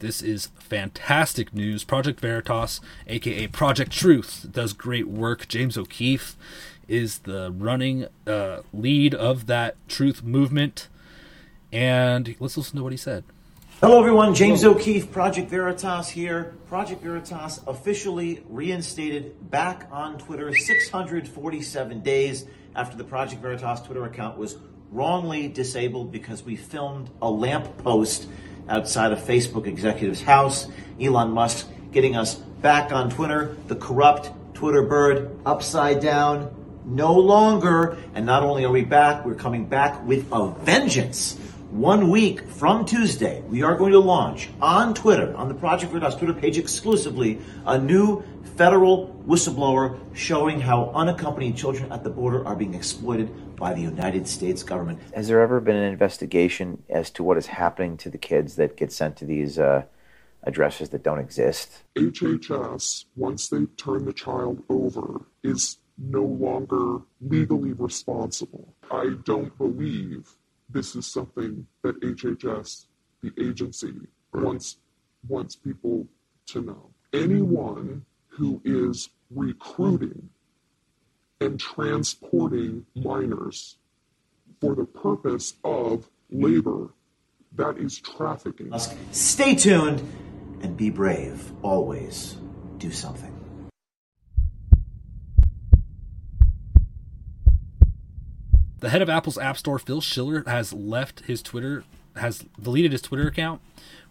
This 0.00 0.20
is 0.20 0.48
fantastic 0.58 1.54
news. 1.54 1.84
Project 1.84 2.18
Veritas, 2.18 2.80
aka 3.06 3.46
Project 3.46 3.92
Truth, 3.92 4.48
does 4.50 4.72
great 4.72 5.06
work. 5.06 5.46
James 5.46 5.78
O'Keefe 5.78 6.36
is 6.88 7.20
the 7.20 7.52
running 7.52 8.06
uh, 8.26 8.62
lead 8.72 9.14
of 9.14 9.46
that 9.46 9.76
truth 9.88 10.24
movement. 10.24 10.88
And 11.72 12.36
let's 12.38 12.56
listen 12.56 12.76
to 12.76 12.82
what 12.82 12.92
he 12.92 12.98
said. 12.98 13.24
Hello, 13.80 13.98
everyone. 13.98 14.34
James 14.34 14.62
O'Keefe, 14.64 15.10
Project 15.10 15.50
Veritas 15.50 16.08
here. 16.08 16.54
Project 16.68 17.02
Veritas 17.02 17.60
officially 17.66 18.44
reinstated 18.48 19.50
back 19.50 19.88
on 19.90 20.18
Twitter 20.18 20.54
647 20.54 22.00
days 22.00 22.46
after 22.76 22.96
the 22.96 23.02
Project 23.02 23.42
Veritas 23.42 23.80
Twitter 23.80 24.04
account 24.04 24.38
was 24.38 24.56
wrongly 24.92 25.48
disabled 25.48 26.12
because 26.12 26.44
we 26.44 26.54
filmed 26.54 27.10
a 27.22 27.28
lamp 27.28 27.78
post 27.78 28.28
outside 28.68 29.10
of 29.10 29.18
Facebook 29.18 29.66
executive's 29.66 30.22
house. 30.22 30.68
Elon 31.00 31.30
Musk 31.30 31.68
getting 31.90 32.14
us 32.14 32.36
back 32.36 32.92
on 32.92 33.10
Twitter. 33.10 33.56
The 33.66 33.76
corrupt 33.76 34.30
Twitter 34.54 34.82
bird 34.82 35.36
upside 35.44 36.00
down. 36.00 36.54
No 36.84 37.14
longer. 37.14 37.96
And 38.14 38.26
not 38.26 38.42
only 38.42 38.64
are 38.64 38.70
we 38.70 38.84
back, 38.84 39.24
we're 39.24 39.34
coming 39.34 39.66
back 39.66 40.04
with 40.06 40.28
a 40.30 40.50
vengeance. 40.50 41.38
One 41.72 42.10
week 42.10 42.46
from 42.48 42.84
Tuesday, 42.84 43.40
we 43.48 43.62
are 43.62 43.74
going 43.74 43.92
to 43.92 43.98
launch 43.98 44.50
on 44.60 44.92
Twitter, 44.92 45.34
on 45.34 45.48
the 45.48 45.54
Project 45.54 45.90
for 45.90 45.98
Veritas 45.98 46.18
Twitter 46.18 46.34
page 46.34 46.58
exclusively, 46.58 47.40
a 47.64 47.78
new 47.78 48.22
federal 48.56 49.08
whistleblower 49.26 49.98
showing 50.12 50.60
how 50.60 50.92
unaccompanied 50.94 51.56
children 51.56 51.90
at 51.90 52.04
the 52.04 52.10
border 52.10 52.46
are 52.46 52.54
being 52.54 52.74
exploited 52.74 53.56
by 53.56 53.72
the 53.72 53.80
United 53.80 54.28
States 54.28 54.62
government. 54.62 55.00
Has 55.14 55.28
there 55.28 55.40
ever 55.40 55.60
been 55.60 55.76
an 55.76 55.90
investigation 55.90 56.82
as 56.90 57.10
to 57.12 57.22
what 57.22 57.38
is 57.38 57.46
happening 57.46 57.96
to 57.96 58.10
the 58.10 58.18
kids 58.18 58.56
that 58.56 58.76
get 58.76 58.92
sent 58.92 59.16
to 59.16 59.24
these 59.24 59.58
uh, 59.58 59.84
addresses 60.42 60.90
that 60.90 61.02
don't 61.02 61.20
exist? 61.20 61.84
HHS, 61.96 63.06
once 63.16 63.48
they 63.48 63.64
turn 63.78 64.04
the 64.04 64.12
child 64.12 64.62
over, 64.68 65.22
is 65.42 65.78
no 65.96 66.22
longer 66.22 66.98
legally 67.22 67.72
responsible. 67.72 68.74
I 68.90 69.14
don't 69.24 69.56
believe 69.56 70.36
this 70.72 70.96
is 70.96 71.06
something 71.06 71.66
that 71.82 72.00
HHS, 72.00 72.86
the 73.22 73.32
agency, 73.38 73.94
wants 74.32 74.78
wants 75.28 75.54
people 75.54 76.06
to 76.46 76.60
know. 76.60 76.90
Anyone 77.12 78.04
who 78.28 78.60
is 78.64 79.10
recruiting 79.30 80.30
and 81.40 81.60
transporting 81.60 82.86
minors 82.94 83.76
for 84.60 84.74
the 84.74 84.84
purpose 84.84 85.54
of 85.64 86.08
labor, 86.30 86.88
that 87.54 87.78
is 87.78 87.98
trafficking. 87.98 88.72
Stay 89.10 89.54
tuned 89.54 90.00
and 90.62 90.76
be 90.76 90.90
brave. 90.90 91.52
Always 91.62 92.36
do 92.78 92.90
something. 92.90 93.31
The 98.82 98.90
head 98.90 99.00
of 99.00 99.08
Apple's 99.08 99.38
App 99.38 99.56
Store, 99.56 99.78
Phil 99.78 100.00
Schiller, 100.00 100.42
has 100.44 100.72
left 100.72 101.20
his 101.20 101.40
Twitter, 101.40 101.84
has 102.16 102.44
deleted 102.60 102.90
his 102.90 103.00
Twitter 103.00 103.28
account. 103.28 103.60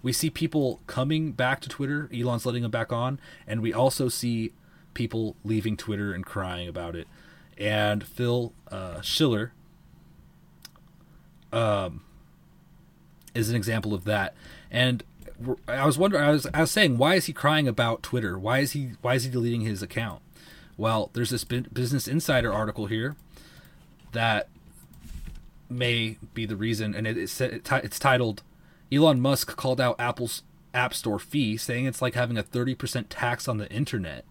We 0.02 0.14
see 0.14 0.30
people 0.30 0.80
coming 0.88 1.34
back 1.34 1.60
to 1.60 1.70
Twitter. 1.70 2.10
Elon's 2.16 2.46
letting 2.46 2.62
them 2.62 2.72
back 2.72 2.94
on, 2.94 3.20
and 3.46 3.62
we 3.62 3.74
also 3.74 4.08
see 4.08 4.54
people 4.94 5.36
leaving 5.44 5.76
Twitter 5.76 6.14
and 6.14 6.26
crying 6.26 6.70
about 6.70 6.96
it. 6.96 7.10
And 7.58 8.02
Phil 8.02 8.54
uh, 8.72 9.02
Schiller 9.02 9.52
um, 11.52 12.06
is 13.36 13.50
an 13.50 13.58
example 13.58 13.94
of 13.94 14.06
that. 14.06 14.34
And 14.72 15.04
I 15.68 15.86
was 15.86 15.98
wondering, 15.98 16.24
I 16.24 16.30
was, 16.30 16.48
I 16.54 16.62
was 16.62 16.72
saying, 16.72 16.98
why 16.98 17.16
is 17.16 17.26
he 17.26 17.34
crying 17.34 17.68
about 17.68 18.04
Twitter? 18.04 18.40
Why 18.40 18.60
is 18.60 18.72
he, 18.72 18.92
why 19.02 19.16
is 19.16 19.26
he 19.26 19.30
deleting 19.30 19.62
his 19.62 19.84
account? 19.84 20.22
Well, 20.78 21.10
there's 21.12 21.32
this 21.32 21.44
Business 21.44 22.08
Insider 22.08 22.54
article 22.54 22.86
here 22.86 23.18
that 24.14 24.48
may 25.72 26.18
be 26.34 26.46
the 26.46 26.56
reason, 26.56 26.94
and 26.94 27.08
it, 27.08 27.18
it's 27.18 27.40
it's 27.42 28.00
titled 28.00 28.44
"Elon 28.92 29.22
Musk 29.22 29.56
called 29.56 29.82
out 29.82 30.00
Apple's 30.00 30.44
App 30.74 30.94
Store 30.94 31.20
fee, 31.20 31.58
saying 31.58 31.86
it's 31.86 32.02
like 32.02 32.14
having 32.14 32.38
a 32.38 32.44
30% 32.44 33.06
tax 33.10 33.48
on 33.48 33.58
the 33.58 33.70
internet." 33.72 34.26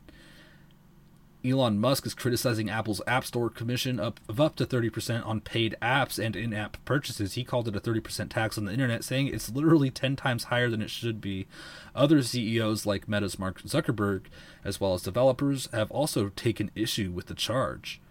Elon 1.42 1.78
Musk 1.78 2.04
is 2.04 2.12
criticizing 2.12 2.68
Apple's 2.68 3.00
App 3.06 3.24
Store 3.24 3.48
commission 3.48 3.98
up 3.98 4.20
of 4.28 4.40
up 4.40 4.56
to 4.56 4.66
30% 4.66 5.26
on 5.26 5.40
paid 5.40 5.74
apps 5.80 6.22
and 6.22 6.36
in-app 6.36 6.76
purchases. 6.84 7.32
He 7.32 7.44
called 7.44 7.66
it 7.66 7.76
a 7.76 7.80
30% 7.80 8.28
tax 8.28 8.58
on 8.58 8.66
the 8.66 8.72
internet, 8.72 9.04
saying 9.04 9.28
it's 9.28 9.50
literally 9.50 9.90
10 9.90 10.16
times 10.16 10.44
higher 10.44 10.68
than 10.68 10.82
it 10.82 10.90
should 10.90 11.20
be. 11.20 11.46
Other 11.94 12.22
CEOs 12.22 12.84
like 12.84 13.08
Meta's 13.08 13.38
Mark 13.38 13.62
Zuckerberg, 13.62 14.24
as 14.64 14.80
well 14.80 14.92
as 14.92 15.02
developers, 15.02 15.68
have 15.72 15.90
also 15.90 16.28
taken 16.28 16.70
issue 16.74 17.10
with 17.10 17.26
the 17.26 17.34
charge. 17.34 18.02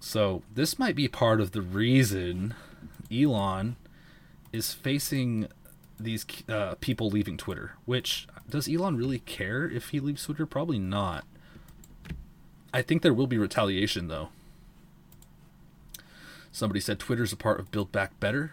So 0.00 0.42
this 0.52 0.78
might 0.78 0.96
be 0.96 1.08
part 1.08 1.40
of 1.40 1.52
the 1.52 1.60
reason 1.62 2.54
Elon 3.12 3.76
is 4.52 4.72
facing 4.72 5.46
these 5.98 6.24
uh, 6.48 6.74
people 6.80 7.10
leaving 7.10 7.36
Twitter. 7.36 7.74
Which 7.84 8.26
does 8.48 8.68
Elon 8.68 8.96
really 8.96 9.20
care 9.20 9.68
if 9.68 9.90
he 9.90 10.00
leaves 10.00 10.24
Twitter? 10.24 10.46
Probably 10.46 10.78
not. 10.78 11.24
I 12.72 12.82
think 12.82 13.02
there 13.02 13.14
will 13.14 13.26
be 13.26 13.38
retaliation 13.38 14.08
though. 14.08 14.30
Somebody 16.50 16.80
said 16.80 16.98
Twitter's 16.98 17.32
a 17.32 17.36
part 17.36 17.60
of 17.60 17.70
Build 17.70 17.92
Back 17.92 18.18
Better. 18.18 18.52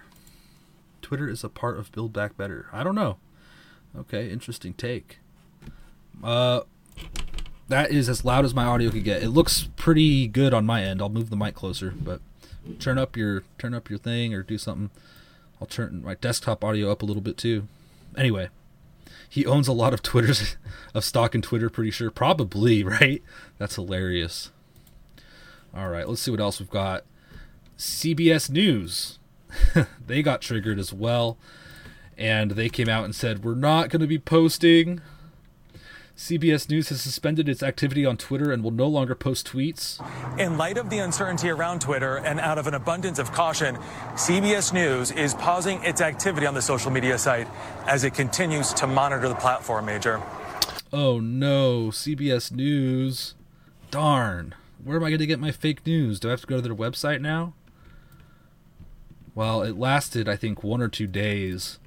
Twitter 1.01 1.29
is 1.29 1.43
a 1.43 1.49
part 1.49 1.79
of 1.79 1.91
Build 1.91 2.13
Back 2.13 2.37
Better. 2.37 2.67
I 2.71 2.83
don't 2.83 2.95
know. 2.95 3.17
Okay, 3.97 4.29
interesting 4.29 4.73
take. 4.73 5.19
Uh, 6.23 6.61
that 7.69 7.91
is 7.91 8.07
as 8.09 8.23
loud 8.23 8.45
as 8.45 8.53
my 8.53 8.65
audio 8.65 8.89
could 8.89 9.03
get. 9.03 9.23
It 9.23 9.29
looks 9.29 9.69
pretty 9.75 10.27
good 10.27 10.53
on 10.53 10.65
my 10.65 10.83
end. 10.83 11.01
I'll 11.01 11.09
move 11.09 11.29
the 11.29 11.35
mic 11.35 11.55
closer, 11.55 11.91
but 11.91 12.21
turn 12.79 12.97
up 12.97 13.15
your 13.15 13.43
turn 13.57 13.73
up 13.73 13.89
your 13.89 13.99
thing 13.99 14.33
or 14.33 14.43
do 14.43 14.57
something. 14.57 14.89
I'll 15.59 15.67
turn 15.67 16.03
my 16.03 16.15
desktop 16.15 16.63
audio 16.63 16.91
up 16.91 17.01
a 17.01 17.05
little 17.05 17.21
bit 17.21 17.37
too. 17.37 17.67
Anyway, 18.15 18.49
he 19.27 19.45
owns 19.45 19.67
a 19.67 19.73
lot 19.73 19.93
of 19.93 20.01
Twitters 20.01 20.55
of 20.93 21.03
stock 21.03 21.35
in 21.35 21.41
Twitter. 21.41 21.69
Pretty 21.69 21.91
sure, 21.91 22.11
probably 22.11 22.83
right. 22.85 23.21
That's 23.57 23.75
hilarious. 23.75 24.51
All 25.75 25.89
right, 25.89 26.07
let's 26.07 26.21
see 26.21 26.31
what 26.31 26.39
else 26.39 26.59
we've 26.59 26.69
got. 26.69 27.03
CBS 27.77 28.49
News, 28.49 29.19
they 30.07 30.23
got 30.23 30.41
triggered 30.41 30.79
as 30.79 30.91
well, 30.91 31.37
and 32.17 32.51
they 32.51 32.69
came 32.69 32.89
out 32.89 33.03
and 33.03 33.13
said 33.13 33.43
we're 33.43 33.53
not 33.53 33.89
going 33.89 34.01
to 34.01 34.07
be 34.07 34.17
posting 34.17 35.01
CBS 36.17 36.67
News 36.67 36.89
has 36.89 36.99
suspended 36.99 37.47
its 37.47 37.61
activity 37.61 38.03
on 38.03 38.17
Twitter 38.17 38.51
and 38.51 38.63
will 38.63 38.71
no 38.71 38.87
longer 38.87 39.13
post 39.13 39.47
tweets. 39.47 40.01
In 40.39 40.57
light 40.57 40.79
of 40.79 40.89
the 40.89 40.97
uncertainty 40.97 41.47
around 41.47 41.79
Twitter 41.79 42.17
and 42.17 42.39
out 42.39 42.57
of 42.57 42.65
an 42.65 42.73
abundance 42.73 43.19
of 43.19 43.31
caution, 43.31 43.75
CBS 44.15 44.73
News 44.73 45.11
is 45.11 45.35
pausing 45.35 45.81
its 45.83 46.01
activity 46.01 46.47
on 46.47 46.55
the 46.55 46.61
social 46.61 46.89
media 46.89 47.19
site 47.19 47.47
as 47.85 48.03
it 48.03 48.15
continues 48.15 48.73
to 48.73 48.87
monitor 48.87 49.29
the 49.29 49.35
platform, 49.35 49.85
Major. 49.85 50.19
Oh 50.91 51.19
no, 51.19 51.89
CBS 51.89 52.51
News. 52.51 53.35
Darn. 53.91 54.55
Where 54.83 54.97
am 54.97 55.03
I 55.03 55.09
going 55.11 55.19
to 55.19 55.27
get 55.27 55.39
my 55.39 55.51
fake 55.51 55.85
news? 55.85 56.19
Do 56.19 56.29
I 56.29 56.31
have 56.31 56.41
to 56.41 56.47
go 56.47 56.55
to 56.55 56.61
their 56.63 56.73
website 56.73 57.21
now? 57.21 57.53
Well, 59.35 59.61
it 59.61 59.77
lasted, 59.77 60.27
I 60.27 60.35
think, 60.35 60.63
one 60.63 60.81
or 60.81 60.87
two 60.87 61.05
days. 61.05 61.77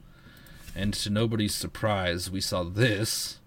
And 0.77 0.95
to 0.95 1.11
nobody's 1.11 1.55
surprise, 1.55 2.31
we 2.31 2.41
saw 2.41 2.63
this. 2.63 3.40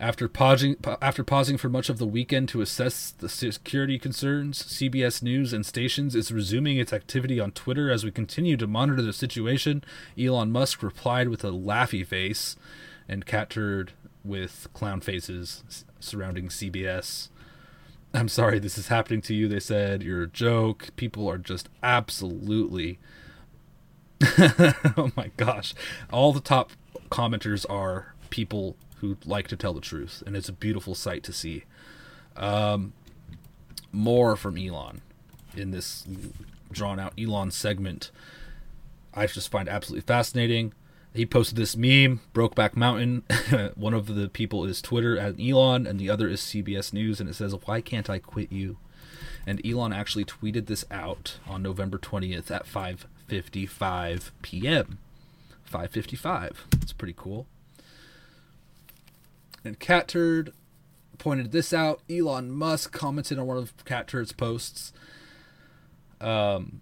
After 0.00 0.28
pausing, 0.28 0.76
after 1.02 1.24
pausing 1.24 1.58
for 1.58 1.68
much 1.68 1.88
of 1.88 1.98
the 1.98 2.06
weekend 2.06 2.48
to 2.50 2.60
assess 2.60 3.10
the 3.10 3.28
security 3.28 3.98
concerns, 3.98 4.62
CBS 4.62 5.24
News 5.24 5.52
and 5.52 5.66
stations 5.66 6.14
is 6.14 6.30
resuming 6.30 6.78
its 6.78 6.92
activity 6.92 7.40
on 7.40 7.50
Twitter 7.50 7.90
as 7.90 8.04
we 8.04 8.12
continue 8.12 8.56
to 8.58 8.68
monitor 8.68 9.02
the 9.02 9.12
situation. 9.12 9.82
Elon 10.16 10.52
Musk 10.52 10.84
replied 10.84 11.28
with 11.28 11.42
a 11.42 11.50
laughy 11.50 12.06
face, 12.06 12.54
and 13.08 13.26
captured 13.26 13.92
with 14.24 14.68
clown 14.74 15.00
faces 15.00 15.84
surrounding 15.98 16.48
CBS. 16.48 17.28
I'm 18.12 18.28
sorry 18.28 18.58
this 18.58 18.78
is 18.78 18.88
happening 18.88 19.22
to 19.22 19.34
you, 19.34 19.48
they 19.48 19.60
said. 19.60 20.02
You're 20.02 20.22
a 20.22 20.28
joke. 20.28 20.90
People 20.96 21.28
are 21.28 21.38
just 21.38 21.68
absolutely. 21.82 22.98
oh 24.22 25.10
my 25.16 25.30
gosh. 25.36 25.74
All 26.12 26.32
the 26.32 26.40
top 26.40 26.72
commenters 27.10 27.66
are 27.68 28.14
people 28.30 28.76
who 29.00 29.16
like 29.24 29.48
to 29.48 29.56
tell 29.56 29.74
the 29.74 29.80
truth, 29.80 30.22
and 30.26 30.36
it's 30.36 30.48
a 30.48 30.52
beautiful 30.52 30.94
sight 30.94 31.22
to 31.24 31.32
see. 31.32 31.64
Um, 32.36 32.92
more 33.92 34.36
from 34.36 34.56
Elon 34.56 35.00
in 35.56 35.70
this 35.70 36.06
drawn 36.70 37.00
out 37.00 37.14
Elon 37.18 37.50
segment. 37.50 38.10
I 39.14 39.26
just 39.26 39.50
find 39.50 39.68
absolutely 39.68 40.06
fascinating. 40.06 40.72
He 41.14 41.26
posted 41.26 41.56
this 41.56 41.76
meme, 41.76 42.20
Brokeback 42.34 42.76
Mountain. 42.76 43.24
One 43.74 43.94
of 43.94 44.14
the 44.14 44.28
people 44.28 44.64
is 44.64 44.82
Twitter 44.82 45.18
at 45.18 45.40
Elon, 45.40 45.86
and 45.86 45.98
the 45.98 46.10
other 46.10 46.28
is 46.28 46.40
CBS 46.40 46.92
News, 46.92 47.18
and 47.20 47.28
it 47.28 47.34
says, 47.34 47.54
"Why 47.64 47.80
can't 47.80 48.10
I 48.10 48.18
quit 48.18 48.52
you?" 48.52 48.76
And 49.46 49.64
Elon 49.66 49.92
actually 49.92 50.26
tweeted 50.26 50.66
this 50.66 50.84
out 50.90 51.38
on 51.46 51.62
November 51.62 51.98
20th 51.98 52.50
at 52.50 52.66
5:55 52.66 54.30
p.m. 54.42 54.98
5:55. 55.72 56.52
It's 56.82 56.92
pretty 56.92 57.14
cool. 57.16 57.46
And 59.64 59.78
Cat 59.78 60.08
Turd 60.08 60.52
pointed 61.18 61.52
this 61.52 61.72
out. 61.72 62.00
Elon 62.10 62.50
Musk 62.50 62.92
commented 62.92 63.38
on 63.38 63.46
one 63.46 63.56
of 63.56 63.84
Cat 63.84 64.08
Turd's 64.08 64.32
posts. 64.32 64.92
Um, 66.20 66.80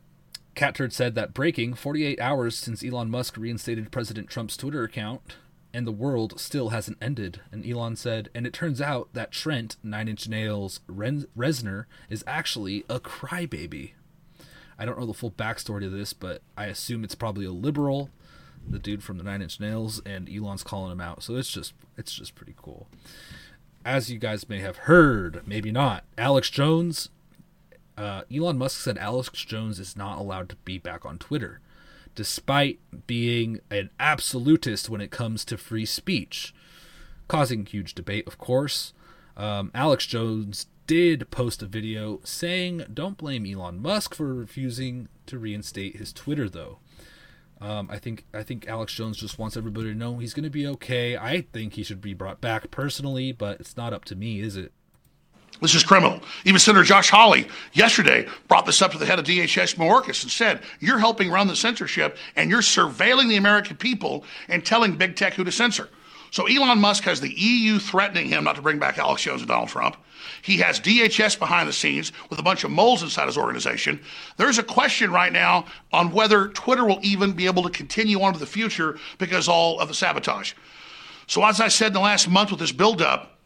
Cat 0.54 0.74
Turd 0.74 0.92
said 0.92 1.14
that 1.14 1.34
breaking 1.34 1.74
48 1.74 2.20
hours 2.20 2.56
since 2.56 2.84
Elon 2.84 3.10
Musk 3.10 3.36
reinstated 3.36 3.92
President 3.92 4.28
Trump's 4.28 4.56
Twitter 4.56 4.84
account, 4.84 5.36
and 5.74 5.86
the 5.86 5.92
world 5.92 6.40
still 6.40 6.70
hasn't 6.70 6.98
ended. 7.00 7.40
And 7.52 7.66
Elon 7.66 7.96
said, 7.96 8.30
and 8.34 8.46
it 8.46 8.54
turns 8.54 8.80
out 8.80 9.10
that 9.12 9.32
Trent, 9.32 9.76
Nine 9.82 10.08
Inch 10.08 10.28
Nails 10.28 10.80
Ren- 10.86 11.26
Reznor, 11.36 11.84
is 12.08 12.24
actually 12.26 12.84
a 12.88 13.00
crybaby. 13.00 13.92
I 14.78 14.84
don't 14.84 14.98
know 14.98 15.06
the 15.06 15.14
full 15.14 15.30
backstory 15.30 15.80
to 15.80 15.90
this, 15.90 16.12
but 16.12 16.42
I 16.56 16.66
assume 16.66 17.04
it's 17.04 17.14
probably 17.14 17.46
a 17.46 17.52
liberal 17.52 18.10
the 18.68 18.78
dude 18.78 19.02
from 19.02 19.18
the 19.18 19.24
Nine 19.24 19.42
Inch 19.42 19.60
Nails, 19.60 20.00
and 20.04 20.28
Elon's 20.28 20.62
calling 20.62 20.92
him 20.92 21.00
out. 21.00 21.22
So 21.22 21.36
it's 21.36 21.50
just 21.50 21.74
it's 21.96 22.14
just 22.14 22.34
pretty 22.34 22.54
cool. 22.56 22.88
As 23.84 24.10
you 24.10 24.18
guys 24.18 24.48
may 24.48 24.58
have 24.58 24.78
heard, 24.78 25.42
maybe 25.46 25.70
not, 25.70 26.04
Alex 26.18 26.50
Jones. 26.50 27.10
Uh, 27.96 28.22
Elon 28.34 28.58
Musk 28.58 28.80
said 28.80 28.98
Alex 28.98 29.30
Jones 29.44 29.80
is 29.80 29.96
not 29.96 30.18
allowed 30.18 30.48
to 30.50 30.56
be 30.56 30.76
back 30.76 31.06
on 31.06 31.18
Twitter, 31.18 31.60
despite 32.14 32.78
being 33.06 33.60
an 33.70 33.88
absolutist 33.98 34.90
when 34.90 35.00
it 35.00 35.10
comes 35.10 35.44
to 35.46 35.56
free 35.56 35.86
speech, 35.86 36.54
causing 37.26 37.64
huge 37.64 37.94
debate, 37.94 38.26
of 38.26 38.36
course. 38.36 38.92
Um, 39.36 39.70
Alex 39.74 40.06
Jones 40.06 40.66
did 40.86 41.30
post 41.30 41.62
a 41.62 41.66
video 41.66 42.20
saying, 42.24 42.84
Don't 42.92 43.16
blame 43.16 43.46
Elon 43.46 43.80
Musk 43.80 44.14
for 44.14 44.34
refusing 44.34 45.08
to 45.26 45.38
reinstate 45.38 45.96
his 45.96 46.12
Twitter, 46.12 46.48
though. 46.48 46.78
Um, 47.60 47.88
I 47.90 47.98
think 47.98 48.24
I 48.34 48.42
think 48.42 48.68
Alex 48.68 48.92
Jones 48.92 49.16
just 49.16 49.38
wants 49.38 49.56
everybody 49.56 49.88
to 49.88 49.94
know 49.94 50.18
he's 50.18 50.34
going 50.34 50.44
to 50.44 50.50
be 50.50 50.66
okay. 50.66 51.16
I 51.16 51.40
think 51.40 51.74
he 51.74 51.82
should 51.82 52.00
be 52.00 52.12
brought 52.12 52.40
back 52.40 52.70
personally, 52.70 53.32
but 53.32 53.60
it's 53.60 53.76
not 53.76 53.92
up 53.92 54.04
to 54.06 54.16
me, 54.16 54.40
is 54.40 54.56
it? 54.56 54.72
This 55.62 55.74
is 55.74 55.84
criminal. 55.84 56.20
Even 56.44 56.58
Senator 56.58 56.84
Josh 56.84 57.08
Hawley 57.08 57.48
yesterday 57.72 58.26
brought 58.46 58.66
this 58.66 58.82
up 58.82 58.92
to 58.92 58.98
the 58.98 59.06
head 59.06 59.18
of 59.18 59.24
DHS 59.24 59.76
Mayorkas 59.76 60.22
and 60.22 60.30
said, 60.30 60.60
You're 60.80 60.98
helping 60.98 61.30
run 61.30 61.46
the 61.46 61.56
censorship 61.56 62.18
and 62.34 62.50
you're 62.50 62.60
surveilling 62.60 63.28
the 63.28 63.36
American 63.36 63.76
people 63.76 64.24
and 64.48 64.64
telling 64.64 64.96
big 64.96 65.16
tech 65.16 65.34
who 65.34 65.44
to 65.44 65.52
censor. 65.52 65.88
So 66.30 66.46
Elon 66.46 66.78
Musk 66.78 67.04
has 67.04 67.20
the 67.20 67.32
EU 67.32 67.78
threatening 67.78 68.28
him 68.28 68.44
not 68.44 68.56
to 68.56 68.62
bring 68.62 68.78
back 68.78 68.98
Alex 68.98 69.22
Jones 69.22 69.40
and 69.40 69.48
Donald 69.48 69.68
Trump. 69.68 69.96
He 70.42 70.58
has 70.58 70.80
DHS 70.80 71.38
behind 71.38 71.68
the 71.68 71.72
scenes 71.72 72.12
with 72.30 72.38
a 72.38 72.42
bunch 72.42 72.64
of 72.64 72.70
moles 72.70 73.02
inside 73.02 73.26
his 73.26 73.38
organization. 73.38 74.00
There's 74.36 74.58
a 74.58 74.62
question 74.62 75.10
right 75.10 75.32
now 75.32 75.66
on 75.92 76.12
whether 76.12 76.48
Twitter 76.48 76.84
will 76.84 77.00
even 77.02 77.32
be 77.32 77.46
able 77.46 77.62
to 77.62 77.70
continue 77.70 78.20
on 78.22 78.32
to 78.32 78.38
the 78.38 78.46
future 78.46 78.98
because 79.18 79.48
all 79.48 79.80
of 79.80 79.88
the 79.88 79.94
sabotage. 79.94 80.52
So, 81.26 81.44
as 81.44 81.60
I 81.60 81.68
said 81.68 81.88
in 81.88 81.92
the 81.94 82.00
last 82.00 82.28
month 82.28 82.50
with 82.50 82.60
this 82.60 82.72
buildup, 82.72 83.36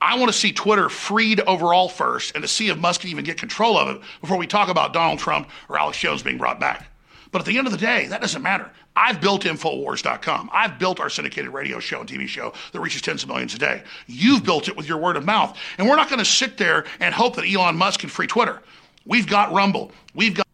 I 0.00 0.16
want 0.18 0.32
to 0.32 0.38
see 0.38 0.52
Twitter 0.52 0.88
freed 0.88 1.40
overall 1.40 1.88
first 1.88 2.34
and 2.34 2.42
to 2.42 2.48
see 2.48 2.68
if 2.68 2.78
Musk 2.78 3.02
can 3.02 3.10
even 3.10 3.24
get 3.24 3.38
control 3.38 3.78
of 3.78 3.96
it 3.96 4.02
before 4.20 4.36
we 4.36 4.46
talk 4.46 4.68
about 4.68 4.92
Donald 4.92 5.18
Trump 5.18 5.48
or 5.68 5.78
Alex 5.78 5.98
Jones 5.98 6.22
being 6.22 6.38
brought 6.38 6.60
back. 6.60 6.88
But 7.32 7.40
at 7.40 7.46
the 7.46 7.58
end 7.58 7.66
of 7.66 7.72
the 7.72 7.78
day, 7.78 8.06
that 8.06 8.20
doesn't 8.20 8.42
matter. 8.42 8.70
I've 8.96 9.20
built 9.20 9.42
Infowars.com. 9.42 10.50
I've 10.52 10.78
built 10.78 10.98
our 10.98 11.10
syndicated 11.10 11.52
radio 11.52 11.78
show 11.78 12.00
and 12.00 12.08
TV 12.08 12.26
show 12.26 12.52
that 12.72 12.80
reaches 12.80 13.02
tens 13.02 13.22
of 13.22 13.28
millions 13.28 13.54
a 13.54 13.58
day. 13.58 13.82
You've 14.06 14.42
built 14.42 14.68
it 14.68 14.76
with 14.76 14.88
your 14.88 14.98
word 14.98 15.16
of 15.16 15.24
mouth. 15.24 15.56
And 15.76 15.86
we're 15.86 15.96
not 15.96 16.08
going 16.08 16.18
to 16.18 16.24
sit 16.24 16.56
there 16.56 16.84
and 16.98 17.14
hope 17.14 17.36
that 17.36 17.44
Elon 17.44 17.76
Musk 17.76 18.00
can 18.00 18.08
free 18.08 18.26
Twitter. 18.26 18.62
We've 19.04 19.26
got 19.26 19.52
Rumble. 19.52 19.92
We've 20.14 20.34
got. 20.34 20.46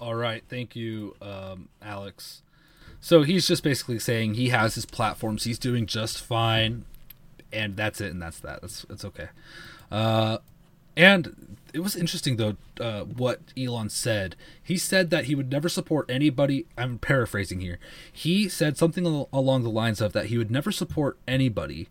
All 0.00 0.14
right. 0.14 0.44
Thank 0.48 0.76
you, 0.76 1.16
um, 1.20 1.68
Alex. 1.82 2.42
So 3.00 3.22
he's 3.22 3.46
just 3.46 3.62
basically 3.62 3.98
saying 3.98 4.34
he 4.34 4.50
has 4.50 4.76
his 4.76 4.86
platforms. 4.86 5.44
He's 5.44 5.58
doing 5.58 5.86
just 5.86 6.22
fine. 6.22 6.84
And 7.52 7.76
that's 7.76 8.00
it. 8.00 8.12
And 8.12 8.22
that's 8.22 8.38
that. 8.40 8.62
That's, 8.62 8.82
that's 8.88 9.04
okay. 9.04 9.28
Uh, 9.90 10.38
and 10.96 11.56
it 11.72 11.80
was 11.80 11.96
interesting 11.96 12.36
though 12.36 12.56
uh, 12.80 13.02
what 13.02 13.40
Elon 13.58 13.88
said. 13.88 14.36
He 14.62 14.78
said 14.78 15.10
that 15.10 15.24
he 15.24 15.34
would 15.34 15.50
never 15.50 15.68
support 15.68 16.08
anybody. 16.08 16.66
I'm 16.78 16.98
paraphrasing 16.98 17.60
here. 17.60 17.78
He 18.12 18.48
said 18.48 18.78
something 18.78 19.06
al- 19.06 19.28
along 19.32 19.64
the 19.64 19.70
lines 19.70 20.00
of 20.00 20.12
that 20.12 20.26
he 20.26 20.38
would 20.38 20.50
never 20.50 20.70
support 20.70 21.18
anybody 21.26 21.88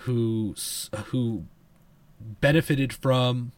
who 0.00 0.54
who 1.06 1.44
benefited 2.20 2.92
from 2.92 3.52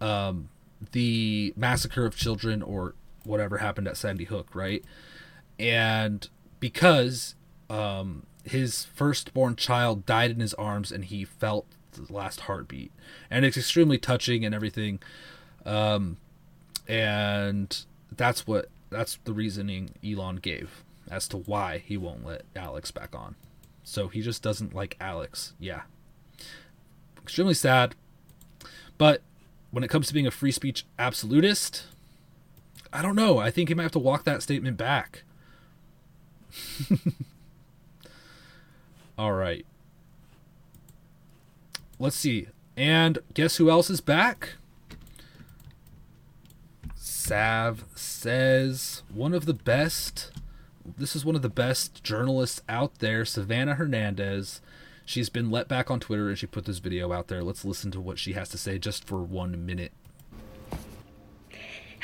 um, 0.00 0.48
the 0.92 1.52
massacre 1.56 2.06
of 2.06 2.16
children 2.16 2.62
or 2.62 2.94
whatever 3.24 3.58
happened 3.58 3.88
at 3.88 3.96
Sandy 3.96 4.24
Hook, 4.24 4.54
right? 4.54 4.84
And 5.58 6.28
because 6.60 7.34
um, 7.68 8.24
his 8.44 8.84
firstborn 8.84 9.56
child 9.56 10.06
died 10.06 10.30
in 10.30 10.40
his 10.40 10.54
arms 10.54 10.92
and 10.92 11.04
he 11.04 11.24
felt 11.24 11.66
last 12.08 12.42
heartbeat, 12.42 12.92
and 13.30 13.44
it's 13.44 13.56
extremely 13.56 13.98
touching 13.98 14.44
and 14.44 14.54
everything. 14.54 15.00
Um, 15.64 16.18
and 16.88 17.84
that's 18.14 18.46
what 18.46 18.68
that's 18.90 19.18
the 19.24 19.32
reasoning 19.32 19.90
Elon 20.04 20.36
gave 20.36 20.84
as 21.10 21.28
to 21.28 21.36
why 21.38 21.78
he 21.78 21.96
won't 21.96 22.24
let 22.24 22.42
Alex 22.54 22.90
back 22.90 23.14
on. 23.14 23.36
So 23.84 24.08
he 24.08 24.20
just 24.20 24.42
doesn't 24.42 24.74
like 24.74 24.96
Alex. 25.00 25.54
Yeah. 25.58 25.82
Extremely 27.22 27.54
sad. 27.54 27.94
But 28.98 29.22
when 29.70 29.84
it 29.84 29.88
comes 29.88 30.08
to 30.08 30.14
being 30.14 30.26
a 30.26 30.32
free 30.32 30.50
speech 30.50 30.84
absolutist, 30.98 31.84
I 32.92 33.02
don't 33.02 33.16
know. 33.16 33.38
I 33.38 33.50
think 33.50 33.68
he 33.68 33.74
might 33.74 33.84
have 33.84 33.92
to 33.92 33.98
walk 33.98 34.24
that 34.24 34.42
statement 34.42 34.76
back. 34.76 35.22
All 39.18 39.32
right. 39.32 39.64
Let's 41.98 42.16
see. 42.16 42.48
And 42.76 43.18
guess 43.34 43.56
who 43.56 43.70
else 43.70 43.90
is 43.90 44.00
back? 44.00 44.54
Sav 46.94 47.84
says 47.94 49.02
one 49.12 49.34
of 49.34 49.46
the 49.46 49.54
best. 49.54 50.30
This 50.96 51.16
is 51.16 51.24
one 51.24 51.34
of 51.34 51.42
the 51.42 51.48
best 51.48 52.04
journalists 52.04 52.62
out 52.68 53.00
there, 53.00 53.24
Savannah 53.24 53.74
Hernandez. 53.74 54.60
She's 55.04 55.28
been 55.28 55.50
let 55.50 55.68
back 55.68 55.90
on 55.90 56.00
Twitter 56.00 56.28
and 56.28 56.38
she 56.38 56.46
put 56.46 56.64
this 56.64 56.78
video 56.78 57.12
out 57.12 57.28
there. 57.28 57.42
Let's 57.42 57.64
listen 57.64 57.90
to 57.92 58.00
what 58.00 58.18
she 58.18 58.34
has 58.34 58.48
to 58.50 58.58
say 58.58 58.78
just 58.78 59.06
for 59.06 59.22
one 59.22 59.64
minute. 59.64 59.92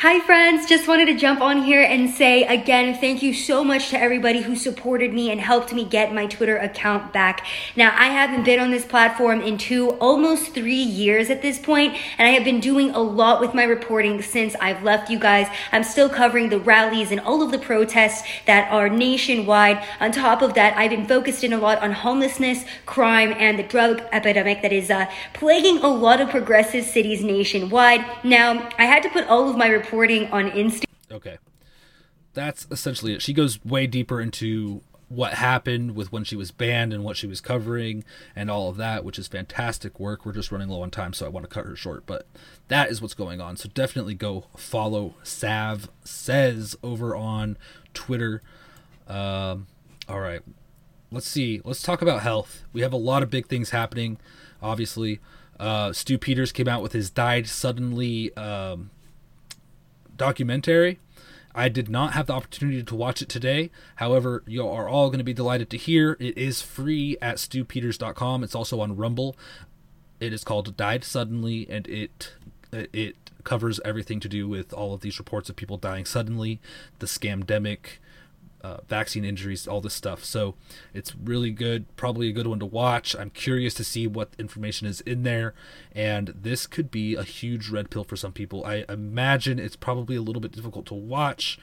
Hi, 0.02 0.18
friends. 0.18 0.68
Just 0.68 0.88
wanted 0.88 1.06
to 1.06 1.14
jump 1.14 1.40
on 1.40 1.62
here 1.62 1.80
and 1.80 2.10
say 2.10 2.42
again, 2.42 2.98
thank 2.98 3.22
you 3.22 3.32
so 3.32 3.62
much 3.62 3.90
to 3.90 4.00
everybody 4.00 4.42
who 4.42 4.56
supported 4.56 5.14
me 5.14 5.30
and 5.30 5.40
helped 5.40 5.72
me 5.72 5.84
get 5.84 6.12
my 6.12 6.26
Twitter 6.26 6.56
account 6.56 7.12
back. 7.12 7.46
Now, 7.76 7.94
I 7.96 8.06
haven't 8.06 8.42
been 8.42 8.58
on 8.58 8.72
this 8.72 8.84
platform 8.84 9.42
in 9.42 9.58
two, 9.58 9.90
almost 10.00 10.54
three 10.54 10.82
years 10.82 11.30
at 11.30 11.40
this 11.40 11.60
point, 11.60 11.94
and 12.18 12.26
I 12.26 12.32
have 12.32 12.42
been 12.42 12.58
doing 12.58 12.90
a 12.90 12.98
lot 12.98 13.40
with 13.40 13.54
my 13.54 13.62
reporting 13.62 14.20
since 14.22 14.56
I've 14.60 14.82
left 14.82 15.08
you 15.08 15.20
guys. 15.20 15.46
I'm 15.70 15.84
still 15.84 16.08
covering 16.08 16.48
the 16.48 16.58
rallies 16.58 17.12
and 17.12 17.20
all 17.20 17.40
of 17.40 17.52
the 17.52 17.60
protests 17.60 18.28
that 18.48 18.72
are 18.72 18.88
nationwide. 18.88 19.86
On 20.00 20.10
top 20.10 20.42
of 20.42 20.54
that, 20.54 20.76
I've 20.76 20.90
been 20.90 21.06
focused 21.06 21.44
in 21.44 21.52
a 21.52 21.58
lot 21.58 21.78
on 21.78 21.92
homelessness, 21.92 22.64
crime, 22.86 23.32
and 23.38 23.56
the 23.56 23.62
drug 23.62 24.02
epidemic 24.10 24.62
that 24.62 24.72
is 24.72 24.90
uh, 24.90 25.08
plaguing 25.32 25.78
a 25.78 25.86
lot 25.86 26.20
of 26.20 26.28
progressive 26.28 26.84
cities 26.84 27.22
nationwide. 27.22 28.04
Now, 28.24 28.68
I 28.78 28.86
had 28.86 29.04
to 29.04 29.08
put 29.08 29.28
all 29.28 29.48
of 29.48 29.56
my 29.56 29.68
reporting 29.68 29.91
on 29.92 30.50
Instagram. 30.50 30.84
Okay. 31.10 31.38
That's 32.34 32.66
essentially 32.70 33.12
it. 33.12 33.22
She 33.22 33.32
goes 33.32 33.62
way 33.64 33.86
deeper 33.86 34.20
into 34.20 34.82
what 35.08 35.34
happened 35.34 35.94
with 35.94 36.10
when 36.10 36.24
she 36.24 36.34
was 36.34 36.50
banned 36.50 36.92
and 36.92 37.04
what 37.04 37.18
she 37.18 37.26
was 37.26 37.42
covering 37.42 38.02
and 38.34 38.50
all 38.50 38.70
of 38.70 38.78
that, 38.78 39.04
which 39.04 39.18
is 39.18 39.28
fantastic 39.28 40.00
work. 40.00 40.24
We're 40.24 40.32
just 40.32 40.50
running 40.50 40.68
low 40.68 40.80
on 40.80 40.90
time, 40.90 41.12
so 41.12 41.26
I 41.26 41.28
want 41.28 41.44
to 41.44 41.54
cut 41.54 41.66
her 41.66 41.76
short, 41.76 42.06
but 42.06 42.26
that 42.68 42.90
is 42.90 43.02
what's 43.02 43.12
going 43.12 43.40
on. 43.40 43.58
So 43.58 43.68
definitely 43.68 44.14
go 44.14 44.46
follow 44.56 45.14
Sav 45.22 45.90
Says 46.02 46.74
over 46.82 47.14
on 47.14 47.58
Twitter. 47.92 48.42
Um, 49.06 49.66
all 50.08 50.20
right. 50.20 50.40
Let's 51.10 51.28
see. 51.28 51.60
Let's 51.62 51.82
talk 51.82 52.00
about 52.00 52.22
health. 52.22 52.64
We 52.72 52.80
have 52.80 52.94
a 52.94 52.96
lot 52.98 53.22
of 53.22 53.28
big 53.28 53.46
things 53.46 53.68
happening, 53.68 54.16
obviously. 54.62 55.20
Uh, 55.60 55.92
Stew 55.92 56.16
Peters 56.16 56.52
came 56.52 56.68
out 56.68 56.82
with 56.82 56.92
his 56.92 57.10
Died 57.10 57.46
Suddenly 57.46 58.34
um, 58.36 58.90
documentary. 60.22 61.00
I 61.52 61.68
did 61.68 61.88
not 61.90 62.12
have 62.12 62.26
the 62.26 62.32
opportunity 62.32 62.80
to 62.84 62.94
watch 62.94 63.22
it 63.22 63.28
today. 63.28 63.72
However, 63.96 64.44
you 64.46 64.66
are 64.68 64.88
all 64.88 65.08
going 65.08 65.18
to 65.18 65.24
be 65.24 65.34
delighted 65.34 65.68
to 65.70 65.76
hear 65.76 66.16
it 66.20 66.38
is 66.38 66.62
free 66.62 67.16
at 67.20 67.38
stewpeters.com. 67.38 68.44
It's 68.44 68.54
also 68.54 68.80
on 68.80 68.96
Rumble. 68.96 69.36
It 70.20 70.32
is 70.32 70.44
called 70.44 70.76
Died 70.76 71.02
Suddenly 71.02 71.66
and 71.68 71.88
it 71.88 72.34
it 72.72 73.16
covers 73.42 73.80
everything 73.84 74.20
to 74.20 74.28
do 74.28 74.48
with 74.48 74.72
all 74.72 74.94
of 74.94 75.00
these 75.00 75.18
reports 75.18 75.50
of 75.50 75.56
people 75.56 75.76
dying 75.76 76.04
suddenly, 76.04 76.60
the 77.00 77.06
scamdemic, 77.06 77.98
uh, 78.62 78.78
vaccine 78.88 79.24
injuries, 79.24 79.66
all 79.66 79.80
this 79.80 79.94
stuff. 79.94 80.24
So 80.24 80.54
it's 80.94 81.16
really 81.16 81.50
good, 81.50 81.84
probably 81.96 82.28
a 82.28 82.32
good 82.32 82.46
one 82.46 82.60
to 82.60 82.66
watch. 82.66 83.16
I'm 83.16 83.30
curious 83.30 83.74
to 83.74 83.82
see 83.84 84.06
what 84.06 84.30
information 84.38 84.86
is 84.86 85.00
in 85.02 85.24
there, 85.24 85.52
and 85.92 86.28
this 86.28 86.66
could 86.66 86.90
be 86.90 87.14
a 87.14 87.24
huge 87.24 87.68
red 87.70 87.90
pill 87.90 88.04
for 88.04 88.16
some 88.16 88.32
people. 88.32 88.64
I 88.64 88.86
imagine 88.88 89.58
it's 89.58 89.76
probably 89.76 90.16
a 90.16 90.22
little 90.22 90.40
bit 90.40 90.52
difficult 90.52 90.86
to 90.86 90.94
watch. 90.94 91.58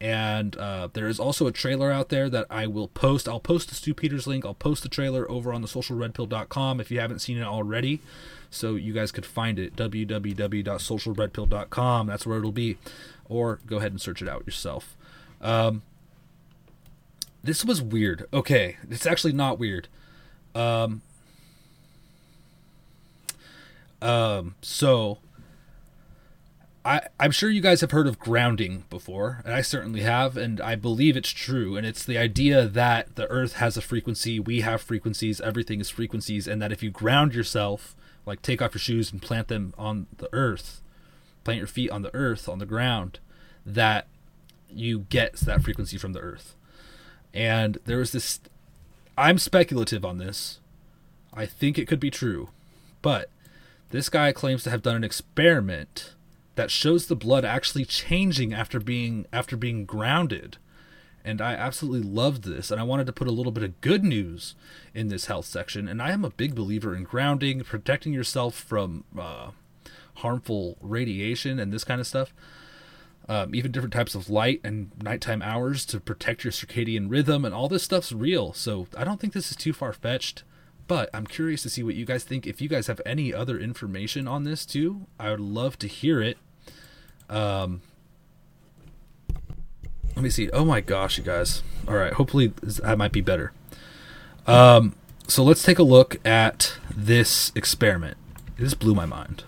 And 0.00 0.56
uh, 0.56 0.88
there 0.92 1.06
is 1.06 1.20
also 1.20 1.46
a 1.46 1.52
trailer 1.52 1.92
out 1.92 2.08
there 2.08 2.28
that 2.28 2.48
I 2.50 2.66
will 2.66 2.88
post. 2.88 3.28
I'll 3.28 3.38
post 3.38 3.68
the 3.68 3.76
Stew 3.76 3.94
Peters 3.94 4.26
link. 4.26 4.44
I'll 4.44 4.52
post 4.52 4.82
the 4.82 4.88
trailer 4.88 5.30
over 5.30 5.52
on 5.52 5.62
the 5.62 5.68
socialredpill.com 5.68 6.80
if 6.80 6.90
you 6.90 6.98
haven't 6.98 7.20
seen 7.20 7.38
it 7.38 7.44
already. 7.44 8.00
So 8.50 8.74
you 8.74 8.92
guys 8.92 9.12
could 9.12 9.24
find 9.24 9.56
it 9.58 9.76
www.socialredpill.com. 9.76 12.06
That's 12.06 12.26
where 12.26 12.38
it'll 12.38 12.52
be. 12.52 12.76
Or 13.28 13.60
go 13.66 13.76
ahead 13.78 13.92
and 13.92 14.00
search 14.00 14.20
it 14.20 14.28
out 14.28 14.44
yourself. 14.46 14.96
Um, 15.40 15.82
this 17.44 17.64
was 17.64 17.82
weird. 17.82 18.26
Okay, 18.32 18.78
it's 18.90 19.06
actually 19.06 19.34
not 19.34 19.58
weird. 19.58 19.88
Um, 20.54 21.02
um, 24.00 24.54
so 24.62 25.18
I 26.84 27.02
I'm 27.20 27.30
sure 27.30 27.50
you 27.50 27.60
guys 27.60 27.82
have 27.82 27.90
heard 27.90 28.06
of 28.06 28.18
grounding 28.18 28.84
before, 28.88 29.42
and 29.44 29.54
I 29.54 29.60
certainly 29.60 30.00
have, 30.00 30.38
and 30.38 30.58
I 30.60 30.74
believe 30.74 31.16
it's 31.16 31.30
true. 31.30 31.76
And 31.76 31.86
it's 31.86 32.04
the 32.04 32.16
idea 32.16 32.66
that 32.66 33.14
the 33.14 33.30
Earth 33.30 33.54
has 33.54 33.76
a 33.76 33.82
frequency, 33.82 34.40
we 34.40 34.62
have 34.62 34.80
frequencies, 34.80 35.40
everything 35.40 35.80
is 35.80 35.90
frequencies, 35.90 36.48
and 36.48 36.62
that 36.62 36.72
if 36.72 36.82
you 36.82 36.90
ground 36.90 37.34
yourself, 37.34 37.94
like 38.24 38.40
take 38.40 38.62
off 38.62 38.74
your 38.74 38.80
shoes 38.80 39.12
and 39.12 39.20
plant 39.20 39.48
them 39.48 39.74
on 39.76 40.06
the 40.16 40.30
Earth, 40.32 40.80
plant 41.44 41.58
your 41.58 41.66
feet 41.66 41.90
on 41.90 42.00
the 42.00 42.14
Earth, 42.14 42.48
on 42.48 42.58
the 42.58 42.66
ground, 42.66 43.18
that 43.66 44.06
you 44.70 45.00
get 45.10 45.34
that 45.40 45.62
frequency 45.62 45.98
from 45.98 46.14
the 46.14 46.20
Earth 46.20 46.56
and 47.34 47.78
there 47.84 47.98
was 47.98 48.12
this 48.12 48.40
i'm 49.18 49.38
speculative 49.38 50.04
on 50.04 50.18
this. 50.18 50.60
I 51.32 51.46
think 51.46 51.78
it 51.78 51.88
could 51.88 52.00
be 52.00 52.10
true. 52.10 52.50
But 53.02 53.28
this 53.90 54.08
guy 54.08 54.32
claims 54.32 54.62
to 54.62 54.70
have 54.70 54.82
done 54.82 54.96
an 54.96 55.04
experiment 55.04 56.14
that 56.54 56.70
shows 56.70 57.06
the 57.06 57.16
blood 57.16 57.44
actually 57.44 57.84
changing 57.84 58.54
after 58.54 58.78
being 58.78 59.26
after 59.32 59.56
being 59.56 59.84
grounded. 59.84 60.56
And 61.24 61.40
i 61.40 61.54
absolutely 61.54 62.08
loved 62.08 62.44
this. 62.44 62.70
And 62.70 62.80
i 62.80 62.84
wanted 62.84 63.06
to 63.06 63.12
put 63.12 63.28
a 63.28 63.32
little 63.32 63.52
bit 63.52 63.64
of 63.64 63.80
good 63.80 64.04
news 64.04 64.54
in 64.94 65.08
this 65.08 65.26
health 65.26 65.46
section. 65.46 65.88
And 65.88 66.00
i 66.00 66.12
am 66.12 66.24
a 66.24 66.30
big 66.30 66.54
believer 66.54 66.94
in 66.94 67.04
grounding 67.04 67.62
protecting 67.64 68.12
yourself 68.12 68.54
from 68.54 69.04
uh, 69.18 69.50
harmful 70.18 70.76
radiation 70.80 71.58
and 71.58 71.72
this 71.72 71.84
kind 71.84 72.00
of 72.00 72.06
stuff 72.06 72.32
um, 73.28 73.54
even 73.54 73.72
different 73.72 73.94
types 73.94 74.14
of 74.14 74.28
light 74.28 74.60
and 74.62 74.90
nighttime 75.02 75.42
hours 75.42 75.84
to 75.86 76.00
protect 76.00 76.44
your 76.44 76.52
circadian 76.52 77.10
rhythm, 77.10 77.44
and 77.44 77.54
all 77.54 77.68
this 77.68 77.82
stuff's 77.82 78.12
real. 78.12 78.52
So 78.52 78.86
I 78.96 79.04
don't 79.04 79.20
think 79.20 79.32
this 79.32 79.50
is 79.50 79.56
too 79.56 79.72
far 79.72 79.92
fetched. 79.92 80.42
But 80.86 81.08
I'm 81.14 81.26
curious 81.26 81.62
to 81.62 81.70
see 81.70 81.82
what 81.82 81.94
you 81.94 82.04
guys 82.04 82.24
think. 82.24 82.46
If 82.46 82.60
you 82.60 82.68
guys 82.68 82.88
have 82.88 83.00
any 83.06 83.32
other 83.32 83.58
information 83.58 84.28
on 84.28 84.44
this 84.44 84.66
too, 84.66 85.06
I 85.18 85.30
would 85.30 85.40
love 85.40 85.78
to 85.78 85.86
hear 85.86 86.20
it. 86.20 86.36
Um, 87.30 87.80
let 90.14 90.22
me 90.22 90.28
see. 90.28 90.50
Oh 90.50 90.64
my 90.64 90.82
gosh, 90.82 91.16
you 91.16 91.24
guys. 91.24 91.62
All 91.88 91.94
right, 91.94 92.12
hopefully 92.12 92.52
that 92.62 92.98
might 92.98 93.12
be 93.12 93.22
better. 93.22 93.52
Um, 94.46 94.94
so 95.26 95.42
let's 95.42 95.62
take 95.62 95.78
a 95.78 95.82
look 95.82 96.16
at 96.26 96.76
this 96.94 97.50
experiment. 97.54 98.18
This 98.58 98.74
blew 98.74 98.94
my 98.94 99.06
mind. 99.06 99.44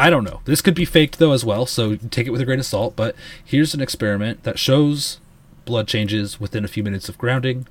I 0.00 0.08
don't 0.08 0.24
know. 0.24 0.40
This 0.46 0.62
could 0.62 0.74
be 0.74 0.86
faked 0.86 1.18
though 1.18 1.32
as 1.32 1.44
well, 1.44 1.66
so 1.66 1.96
take 1.96 2.26
it 2.26 2.30
with 2.30 2.40
a 2.40 2.46
grain 2.46 2.58
of 2.58 2.64
salt. 2.64 2.96
But 2.96 3.14
here's 3.44 3.74
an 3.74 3.82
experiment 3.82 4.44
that 4.44 4.58
shows 4.58 5.20
blood 5.66 5.86
changes 5.88 6.40
within 6.40 6.64
a 6.64 6.68
few 6.68 6.82
minutes 6.82 7.10
of 7.10 7.18
grounding. 7.18 7.66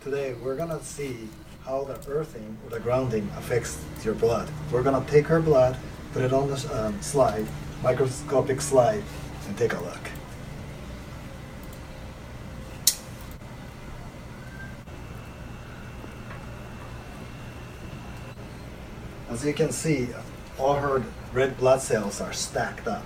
Today 0.00 0.34
we're 0.34 0.56
gonna 0.56 0.82
see 0.82 1.28
how 1.64 1.84
the 1.84 1.94
earthing 2.10 2.58
or 2.64 2.70
the 2.70 2.80
grounding 2.80 3.30
affects 3.36 3.80
your 4.04 4.14
blood. 4.14 4.50
We're 4.72 4.82
gonna 4.82 5.06
take 5.06 5.28
her 5.28 5.40
blood, 5.40 5.76
put 6.12 6.22
it 6.22 6.32
on 6.32 6.48
the 6.48 6.84
um, 6.84 7.00
slide, 7.00 7.46
microscopic 7.80 8.60
slide, 8.60 9.04
and 9.46 9.56
take 9.56 9.72
a 9.72 9.80
look. 9.80 10.10
As 19.28 19.46
you 19.46 19.54
can 19.54 19.70
see, 19.70 20.08
all 20.58 20.74
her 20.74 21.04
red 21.32 21.56
blood 21.56 21.80
cells 21.80 22.20
are 22.20 22.32
stacked 22.32 22.88
up. 22.88 23.04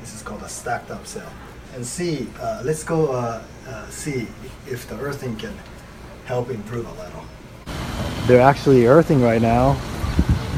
This 0.00 0.14
is 0.14 0.22
called 0.22 0.42
a 0.42 0.48
stacked 0.48 0.90
up 0.90 1.06
cell. 1.06 1.32
And 1.74 1.84
see, 1.84 2.28
uh, 2.40 2.62
let's 2.64 2.84
go 2.84 3.12
uh, 3.12 3.42
uh, 3.66 3.88
see 3.88 4.28
if 4.66 4.86
the 4.88 4.98
earthing 5.00 5.36
can 5.36 5.54
help 6.26 6.50
improve 6.50 6.86
a 6.86 7.02
little. 7.02 7.24
They're 8.26 8.40
actually 8.40 8.86
earthing 8.86 9.20
right 9.20 9.42
now, 9.42 9.72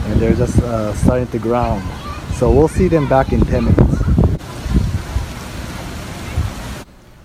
and 0.07 0.21
they're 0.21 0.35
just 0.35 0.59
uh, 0.61 0.95
starting 0.95 1.27
to 1.29 1.39
ground. 1.39 1.83
So 2.35 2.51
we'll 2.51 2.69
see 2.69 2.89
them 2.89 3.09
back 3.09 3.33
in 3.33 3.41
10 3.41 3.65
minutes. 3.65 3.97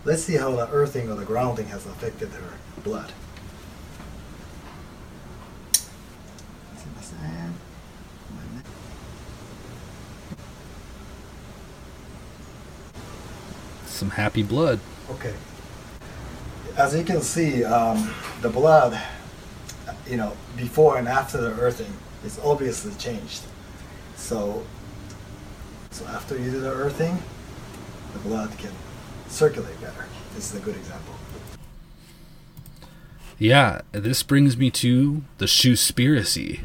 Let's 0.04 0.24
see 0.24 0.36
how 0.36 0.56
the 0.56 0.68
earthing 0.72 1.12
or 1.12 1.16
the 1.16 1.26
grounding 1.26 1.68
has 1.68 1.86
affected 1.86 2.30
her 2.30 2.54
blood. 2.84 3.12
Some 14.02 14.10
happy 14.10 14.42
blood. 14.42 14.80
Okay. 15.12 15.36
As 16.76 16.96
you 16.96 17.04
can 17.04 17.22
see, 17.22 17.64
um, 17.64 18.12
the 18.42 18.50
blood, 18.50 19.00
you 20.08 20.18
know, 20.18 20.36
before 20.58 20.98
and 20.98 21.08
after 21.08 21.40
the 21.40 21.52
earthing 21.62 21.94
is 22.26 22.40
obviously 22.44 22.96
changed. 22.96 23.44
So, 24.16 24.66
so 25.92 26.04
after 26.08 26.36
you 26.36 26.50
do 26.50 26.62
the 26.62 26.72
earthing, 26.72 27.22
the 28.14 28.20
blood 28.28 28.58
can 28.58 28.72
circulate 29.28 29.80
better. 29.80 30.08
This 30.34 30.52
is 30.52 30.60
a 30.60 30.64
good 30.66 30.78
example. 30.78 31.14
yeah, 33.38 33.82
this 33.92 34.24
brings 34.24 34.58
me 34.58 34.72
to 34.72 35.22
the 35.38 35.46
shoespiracy. 35.46 36.62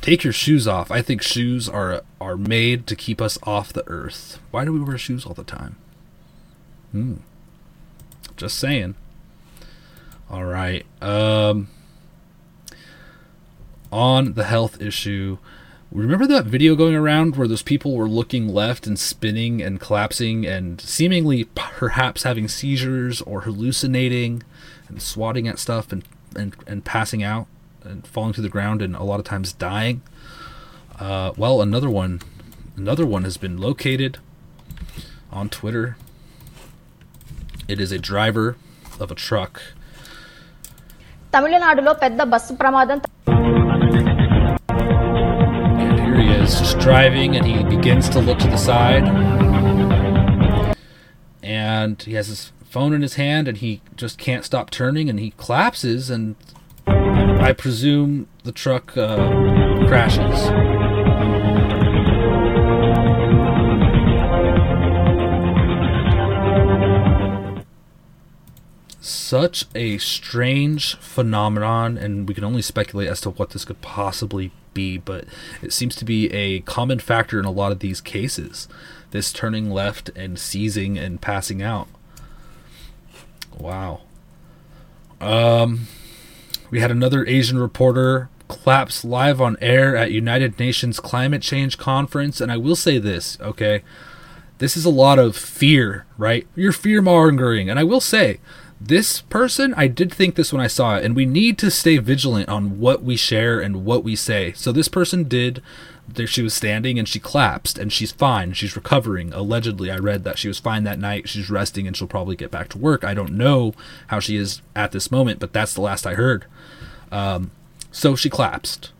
Take 0.00 0.22
your 0.22 0.32
shoes 0.32 0.68
off. 0.68 0.92
I 0.92 1.02
think 1.02 1.20
shoes 1.20 1.68
are 1.68 2.04
are 2.20 2.36
made 2.36 2.86
to 2.86 2.94
keep 2.94 3.20
us 3.20 3.38
off 3.42 3.72
the 3.72 3.82
earth. 3.88 4.38
Why 4.52 4.64
do 4.64 4.72
we 4.72 4.78
wear 4.78 4.96
shoes 4.96 5.26
all 5.26 5.34
the 5.34 5.42
time? 5.42 5.78
Hmm. 6.94 7.14
Just 8.36 8.56
saying. 8.56 8.94
All 10.30 10.44
right. 10.44 10.86
Um 11.02 11.66
on 13.90 14.34
the 14.34 14.44
health 14.44 14.80
issue, 14.80 15.38
remember 15.90 16.24
that 16.28 16.44
video 16.44 16.76
going 16.76 16.94
around 16.94 17.34
where 17.34 17.48
those 17.48 17.62
people 17.62 17.96
were 17.96 18.08
looking 18.08 18.46
left 18.46 18.86
and 18.86 18.96
spinning 18.96 19.60
and 19.60 19.80
collapsing 19.80 20.46
and 20.46 20.80
seemingly 20.80 21.44
perhaps 21.56 22.22
having 22.22 22.46
seizures 22.46 23.20
or 23.22 23.40
hallucinating 23.40 24.44
and 24.88 25.02
swatting 25.02 25.48
at 25.48 25.58
stuff 25.58 25.90
and 25.90 26.04
and, 26.36 26.54
and 26.64 26.84
passing 26.84 27.24
out 27.24 27.48
and 27.82 28.06
falling 28.06 28.34
to 28.34 28.40
the 28.40 28.48
ground 28.48 28.80
and 28.80 28.94
a 28.94 29.02
lot 29.02 29.18
of 29.18 29.26
times 29.26 29.52
dying. 29.52 30.00
Uh, 31.00 31.32
well, 31.36 31.60
another 31.60 31.90
one, 31.90 32.22
another 32.76 33.04
one 33.04 33.24
has 33.24 33.36
been 33.36 33.58
located 33.58 34.18
on 35.32 35.48
Twitter. 35.48 35.96
It 37.67 37.79
is 37.79 37.91
a 37.91 37.99
driver 37.99 38.47
of 38.99 39.11
a 39.11 39.15
truck. 39.15 39.61
తమిళనాడులో 41.33 41.93
పెద్ద 42.03 42.21
bus 42.33 42.53
ప్రమాదం 42.53 42.99
And 45.81 45.99
here 46.05 46.17
he 46.23 46.29
is, 46.41 46.51
just 46.61 46.77
driving, 46.79 47.35
and 47.37 47.45
he 47.51 47.57
begins 47.75 48.05
to 48.09 48.19
look 48.27 48.39
to 48.45 48.49
the 48.55 48.61
side. 48.69 49.05
And 51.43 51.97
he 52.07 52.13
has 52.19 52.27
his 52.33 52.41
phone 52.73 52.93
in 52.97 53.01
his 53.07 53.15
hand, 53.15 53.47
and 53.47 53.57
he 53.57 53.71
just 53.95 54.17
can't 54.25 54.45
stop 54.49 54.67
turning, 54.79 55.07
and 55.11 55.19
he 55.19 55.29
collapses, 55.43 56.09
and 56.15 56.35
I 57.49 57.53
presume 57.63 58.11
the 58.43 58.51
truck 58.63 58.97
uh, 58.97 59.29
crashes. 59.87 60.72
Such 69.04 69.66
a 69.74 69.98
strange 69.98 70.96
phenomenon, 70.96 71.98
and 71.98 72.26
we 72.26 72.32
can 72.32 72.42
only 72.42 72.62
speculate 72.62 73.06
as 73.06 73.20
to 73.20 73.30
what 73.30 73.50
this 73.50 73.66
could 73.66 73.82
possibly 73.82 74.50
be, 74.72 74.96
but 74.96 75.26
it 75.60 75.74
seems 75.74 75.94
to 75.96 76.06
be 76.06 76.32
a 76.32 76.60
common 76.60 76.98
factor 76.98 77.38
in 77.38 77.44
a 77.44 77.50
lot 77.50 77.70
of 77.70 77.80
these 77.80 78.00
cases. 78.00 78.66
This 79.10 79.30
turning 79.30 79.70
left 79.70 80.08
and 80.16 80.38
seizing 80.38 80.96
and 80.96 81.20
passing 81.20 81.60
out. 81.60 81.86
Wow. 83.58 84.00
Um, 85.20 85.86
we 86.70 86.80
had 86.80 86.90
another 86.90 87.26
Asian 87.26 87.58
reporter 87.58 88.30
collapse 88.48 89.04
live 89.04 89.38
on 89.38 89.58
air 89.60 89.94
at 89.94 90.12
United 90.12 90.58
Nations 90.58 90.98
Climate 90.98 91.42
Change 91.42 91.76
Conference, 91.76 92.40
and 92.40 92.50
I 92.50 92.56
will 92.56 92.74
say 92.74 92.96
this, 92.96 93.36
okay? 93.42 93.82
This 94.58 94.78
is 94.78 94.86
a 94.86 94.90
lot 94.90 95.18
of 95.18 95.36
fear, 95.36 96.06
right? 96.16 96.46
You're 96.56 96.72
fear 96.72 97.02
mongering, 97.02 97.68
and 97.68 97.78
I 97.78 97.84
will 97.84 98.00
say, 98.00 98.40
this 98.86 99.22
person, 99.22 99.72
I 99.74 99.86
did 99.86 100.12
think 100.12 100.34
this 100.34 100.52
when 100.52 100.60
I 100.60 100.66
saw 100.66 100.96
it, 100.96 101.04
and 101.04 101.16
we 101.16 101.24
need 101.24 101.56
to 101.58 101.70
stay 101.70 101.96
vigilant 101.98 102.48
on 102.50 102.78
what 102.78 103.02
we 103.02 103.16
share 103.16 103.58
and 103.60 103.84
what 103.84 104.04
we 104.04 104.14
say. 104.14 104.52
So 104.52 104.72
this 104.72 104.88
person 104.88 105.24
did. 105.24 105.62
There 106.06 106.26
she 106.26 106.42
was 106.42 106.52
standing 106.52 106.98
and 106.98 107.08
she 107.08 107.18
collapsed 107.18 107.78
and 107.78 107.90
she's 107.90 108.12
fine. 108.12 108.52
She's 108.52 108.76
recovering. 108.76 109.32
Allegedly, 109.32 109.90
I 109.90 109.96
read 109.96 110.22
that 110.24 110.36
she 110.36 110.48
was 110.48 110.58
fine 110.58 110.84
that 110.84 110.98
night. 110.98 111.30
She's 111.30 111.48
resting 111.48 111.86
and 111.86 111.96
she'll 111.96 112.06
probably 112.06 112.36
get 112.36 112.50
back 112.50 112.68
to 112.70 112.78
work. 112.78 113.04
I 113.04 113.14
don't 113.14 113.32
know 113.32 113.72
how 114.08 114.20
she 114.20 114.36
is 114.36 114.60
at 114.76 114.92
this 114.92 115.10
moment, 115.10 115.40
but 115.40 115.54
that's 115.54 115.72
the 115.72 115.80
last 115.80 116.06
I 116.06 116.12
heard. 116.12 116.44
Um, 117.10 117.52
so 117.90 118.16
she 118.16 118.28
collapsed. 118.28 118.92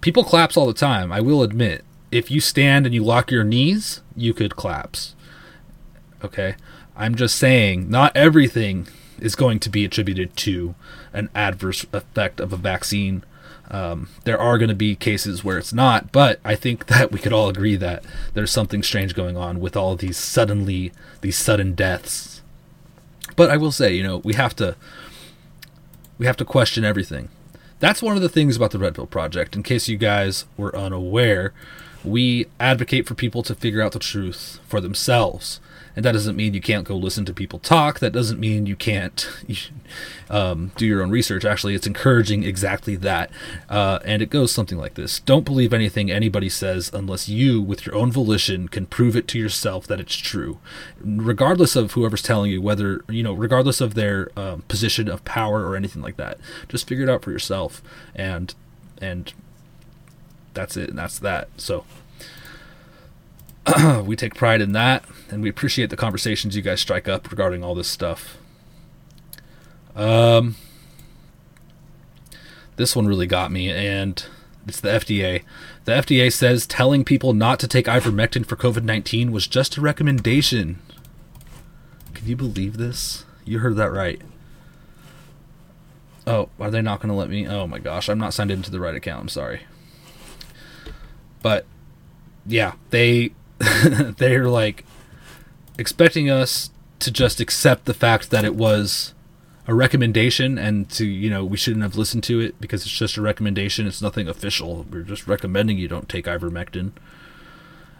People 0.00 0.22
collapse 0.22 0.56
all 0.56 0.68
the 0.68 0.74
time. 0.74 1.10
I 1.10 1.20
will 1.20 1.42
admit. 1.42 1.84
If 2.12 2.30
you 2.30 2.40
stand 2.40 2.86
and 2.86 2.94
you 2.94 3.02
lock 3.02 3.32
your 3.32 3.42
knees, 3.42 4.00
you 4.14 4.32
could 4.32 4.54
collapse. 4.54 5.16
Okay. 6.24 6.54
I'm 6.96 7.14
just 7.14 7.36
saying, 7.36 7.90
not 7.90 8.16
everything 8.16 8.86
is 9.18 9.34
going 9.34 9.58
to 9.60 9.70
be 9.70 9.84
attributed 9.84 10.36
to 10.36 10.74
an 11.12 11.30
adverse 11.34 11.86
effect 11.92 12.40
of 12.40 12.52
a 12.52 12.56
vaccine. 12.56 13.24
Um, 13.70 14.08
there 14.24 14.38
are 14.38 14.58
going 14.58 14.68
to 14.68 14.74
be 14.74 14.94
cases 14.94 15.42
where 15.42 15.58
it's 15.58 15.72
not, 15.72 16.12
but 16.12 16.40
I 16.44 16.54
think 16.54 16.86
that 16.88 17.12
we 17.12 17.18
could 17.18 17.32
all 17.32 17.48
agree 17.48 17.76
that 17.76 18.04
there's 18.34 18.50
something 18.50 18.82
strange 18.82 19.14
going 19.14 19.36
on 19.36 19.60
with 19.60 19.76
all 19.76 19.96
these 19.96 20.16
suddenly 20.16 20.92
these 21.20 21.38
sudden 21.38 21.74
deaths. 21.74 22.42
But 23.36 23.50
I 23.50 23.56
will 23.56 23.72
say, 23.72 23.94
you 23.94 24.02
know, 24.02 24.18
we 24.18 24.34
have 24.34 24.54
to 24.56 24.76
we 26.18 26.26
have 26.26 26.36
to 26.36 26.44
question 26.44 26.84
everything. 26.84 27.28
That's 27.80 28.02
one 28.02 28.14
of 28.14 28.22
the 28.22 28.28
things 28.28 28.56
about 28.56 28.70
the 28.70 28.78
Red 28.78 28.94
Pill 28.94 29.06
Project. 29.06 29.56
In 29.56 29.62
case 29.62 29.88
you 29.88 29.96
guys 29.96 30.44
were 30.56 30.76
unaware, 30.76 31.52
we 32.04 32.46
advocate 32.60 33.08
for 33.08 33.14
people 33.14 33.42
to 33.42 33.54
figure 33.54 33.82
out 33.82 33.92
the 33.92 33.98
truth 33.98 34.60
for 34.68 34.80
themselves 34.80 35.58
and 35.94 36.04
that 36.04 36.12
doesn't 36.12 36.36
mean 36.36 36.54
you 36.54 36.60
can't 36.60 36.86
go 36.86 36.96
listen 36.96 37.24
to 37.26 37.34
people 37.34 37.58
talk. 37.58 37.98
That 37.98 38.12
doesn't 38.12 38.40
mean 38.40 38.66
you 38.66 38.76
can't 38.76 39.28
um, 40.30 40.72
do 40.76 40.86
your 40.86 41.02
own 41.02 41.10
research. 41.10 41.44
Actually 41.44 41.74
it's 41.74 41.86
encouraging 41.86 42.44
exactly 42.44 42.96
that. 42.96 43.30
Uh, 43.68 43.98
and 44.04 44.22
it 44.22 44.30
goes 44.30 44.52
something 44.52 44.78
like 44.78 44.94
this. 44.94 45.20
Don't 45.20 45.44
believe 45.44 45.72
anything 45.72 46.10
anybody 46.10 46.48
says 46.48 46.90
unless 46.92 47.28
you 47.28 47.60
with 47.60 47.86
your 47.86 47.94
own 47.94 48.10
volition 48.10 48.68
can 48.68 48.86
prove 48.86 49.16
it 49.16 49.28
to 49.28 49.38
yourself 49.38 49.86
that 49.86 50.00
it's 50.00 50.16
true. 50.16 50.58
Regardless 51.00 51.76
of 51.76 51.92
whoever's 51.92 52.22
telling 52.22 52.50
you 52.50 52.62
whether 52.62 53.04
you 53.08 53.22
know 53.22 53.32
regardless 53.32 53.80
of 53.80 53.94
their 53.94 54.30
um, 54.36 54.62
position 54.68 55.08
of 55.08 55.24
power 55.24 55.66
or 55.66 55.76
anything 55.76 56.02
like 56.02 56.16
that 56.16 56.38
just 56.68 56.88
figure 56.88 57.04
it 57.04 57.10
out 57.10 57.22
for 57.22 57.30
yourself. 57.30 57.82
And 58.14 58.54
and 59.00 59.32
that's 60.54 60.76
it. 60.76 60.90
And 60.90 60.98
that's 60.98 61.18
that. 61.18 61.48
So 61.56 61.84
we 64.04 64.16
take 64.16 64.34
pride 64.34 64.60
in 64.60 64.72
that, 64.72 65.04
and 65.30 65.42
we 65.42 65.48
appreciate 65.48 65.90
the 65.90 65.96
conversations 65.96 66.56
you 66.56 66.62
guys 66.62 66.80
strike 66.80 67.08
up 67.08 67.30
regarding 67.30 67.62
all 67.62 67.74
this 67.74 67.88
stuff. 67.88 68.38
Um, 69.94 70.56
this 72.76 72.96
one 72.96 73.06
really 73.06 73.26
got 73.26 73.52
me, 73.52 73.70
and 73.70 74.24
it's 74.66 74.80
the 74.80 74.88
FDA. 74.88 75.44
The 75.84 75.92
FDA 75.92 76.32
says 76.32 76.66
telling 76.66 77.04
people 77.04 77.32
not 77.32 77.60
to 77.60 77.68
take 77.68 77.86
ivermectin 77.86 78.46
for 78.46 78.56
COVID 78.56 78.84
19 78.84 79.30
was 79.30 79.46
just 79.46 79.76
a 79.76 79.80
recommendation. 79.80 80.80
Can 82.14 82.26
you 82.26 82.36
believe 82.36 82.76
this? 82.76 83.24
You 83.44 83.60
heard 83.60 83.76
that 83.76 83.92
right. 83.92 84.20
Oh, 86.26 86.48
are 86.60 86.70
they 86.70 86.82
not 86.82 87.00
going 87.00 87.08
to 87.08 87.14
let 87.14 87.28
me? 87.28 87.48
Oh 87.48 87.66
my 87.66 87.78
gosh, 87.78 88.08
I'm 88.08 88.18
not 88.18 88.34
signed 88.34 88.50
into 88.50 88.70
the 88.70 88.80
right 88.80 88.94
account. 88.94 89.22
I'm 89.22 89.28
sorry. 89.28 89.62
But 91.42 91.66
yeah, 92.46 92.74
they 92.90 93.32
they're 94.18 94.48
like 94.48 94.84
expecting 95.78 96.30
us 96.30 96.70
to 96.98 97.10
just 97.10 97.40
accept 97.40 97.84
the 97.84 97.94
fact 97.94 98.30
that 98.30 98.44
it 98.44 98.54
was 98.54 99.14
a 99.66 99.74
recommendation 99.74 100.58
and 100.58 100.90
to 100.90 101.06
you 101.06 101.30
know 101.30 101.44
we 101.44 101.56
shouldn't 101.56 101.82
have 101.82 101.96
listened 101.96 102.24
to 102.24 102.40
it 102.40 102.60
because 102.60 102.82
it's 102.82 102.96
just 102.96 103.16
a 103.16 103.22
recommendation. 103.22 103.86
It's 103.86 104.02
nothing 104.02 104.28
official. 104.28 104.86
We're 104.90 105.02
just 105.02 105.26
recommending 105.26 105.78
you 105.78 105.88
don't 105.88 106.08
take 106.08 106.26
ivermectin. 106.26 106.92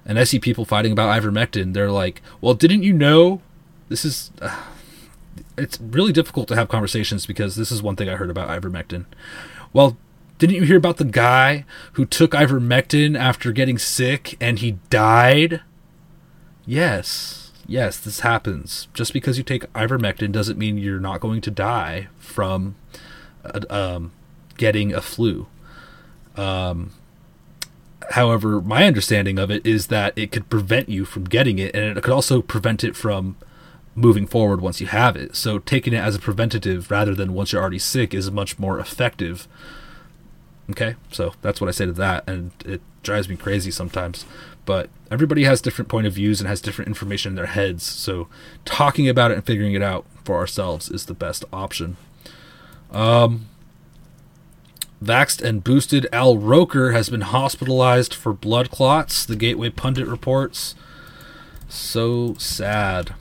And 0.04 0.18
i 0.18 0.24
see 0.24 0.40
people 0.40 0.64
fighting 0.64 0.90
about 0.90 1.22
ivermectin. 1.22 1.74
They're 1.74 1.90
like 1.90 2.22
well 2.40 2.54
didn't 2.54 2.82
you 2.82 2.92
know 2.92 3.40
this 3.88 4.04
is 4.04 4.30
uh, 4.40 4.64
it's 5.56 5.80
really 5.80 6.12
difficult 6.12 6.48
to 6.48 6.56
have 6.56 6.68
conversations 6.68 7.26
because 7.26 7.56
this 7.56 7.70
is 7.70 7.82
one 7.82 7.96
thing 7.96 8.08
i 8.08 8.16
heard 8.16 8.30
about 8.30 8.48
ivermectin. 8.48 9.04
Well 9.72 9.96
didn't 10.42 10.56
you 10.56 10.64
hear 10.64 10.76
about 10.76 10.96
the 10.96 11.04
guy 11.04 11.64
who 11.92 12.04
took 12.04 12.32
ivermectin 12.32 13.16
after 13.16 13.52
getting 13.52 13.78
sick 13.78 14.36
and 14.40 14.58
he 14.58 14.72
died? 14.90 15.60
Yes. 16.66 17.52
Yes, 17.68 17.96
this 17.96 18.20
happens. 18.20 18.88
Just 18.92 19.12
because 19.12 19.38
you 19.38 19.44
take 19.44 19.72
ivermectin 19.72 20.32
doesn't 20.32 20.58
mean 20.58 20.78
you're 20.78 20.98
not 20.98 21.20
going 21.20 21.42
to 21.42 21.50
die 21.52 22.08
from 22.18 22.74
uh, 23.44 23.60
um, 23.70 24.10
getting 24.56 24.92
a 24.92 25.00
flu. 25.00 25.46
Um, 26.36 26.90
however, 28.10 28.60
my 28.60 28.84
understanding 28.84 29.38
of 29.38 29.48
it 29.48 29.64
is 29.64 29.86
that 29.86 30.12
it 30.16 30.32
could 30.32 30.50
prevent 30.50 30.88
you 30.88 31.04
from 31.04 31.22
getting 31.22 31.60
it, 31.60 31.72
and 31.72 31.96
it 31.96 32.02
could 32.02 32.12
also 32.12 32.42
prevent 32.42 32.82
it 32.82 32.96
from 32.96 33.36
moving 33.94 34.26
forward 34.26 34.60
once 34.60 34.80
you 34.80 34.88
have 34.88 35.14
it. 35.14 35.36
So, 35.36 35.60
taking 35.60 35.92
it 35.92 35.98
as 35.98 36.16
a 36.16 36.18
preventative 36.18 36.90
rather 36.90 37.14
than 37.14 37.32
once 37.32 37.52
you're 37.52 37.62
already 37.62 37.78
sick 37.78 38.12
is 38.12 38.28
much 38.28 38.58
more 38.58 38.80
effective 38.80 39.46
Okay, 40.72 40.96
so 41.10 41.34
that's 41.42 41.60
what 41.60 41.68
I 41.68 41.70
say 41.70 41.84
to 41.84 41.92
that, 41.92 42.26
and 42.26 42.50
it 42.64 42.80
drives 43.02 43.28
me 43.28 43.36
crazy 43.36 43.70
sometimes. 43.70 44.24
But 44.64 44.88
everybody 45.10 45.44
has 45.44 45.60
different 45.60 45.90
point 45.90 46.06
of 46.06 46.14
views 46.14 46.40
and 46.40 46.48
has 46.48 46.62
different 46.62 46.88
information 46.88 47.32
in 47.32 47.36
their 47.36 47.46
heads, 47.46 47.84
so 47.84 48.28
talking 48.64 49.06
about 49.06 49.30
it 49.30 49.34
and 49.34 49.44
figuring 49.44 49.74
it 49.74 49.82
out 49.82 50.06
for 50.24 50.36
ourselves 50.36 50.90
is 50.90 51.04
the 51.06 51.14
best 51.14 51.44
option. 51.52 51.98
Um, 52.90 53.48
Vaxed 55.02 55.42
and 55.42 55.62
boosted 55.62 56.06
Al 56.10 56.38
Roker 56.38 56.92
has 56.92 57.10
been 57.10 57.22
hospitalized 57.22 58.14
for 58.14 58.32
blood 58.32 58.70
clots. 58.70 59.26
The 59.26 59.36
Gateway 59.36 59.68
Pundit 59.68 60.06
reports. 60.06 60.74
So 61.68 62.34
sad. 62.38 63.14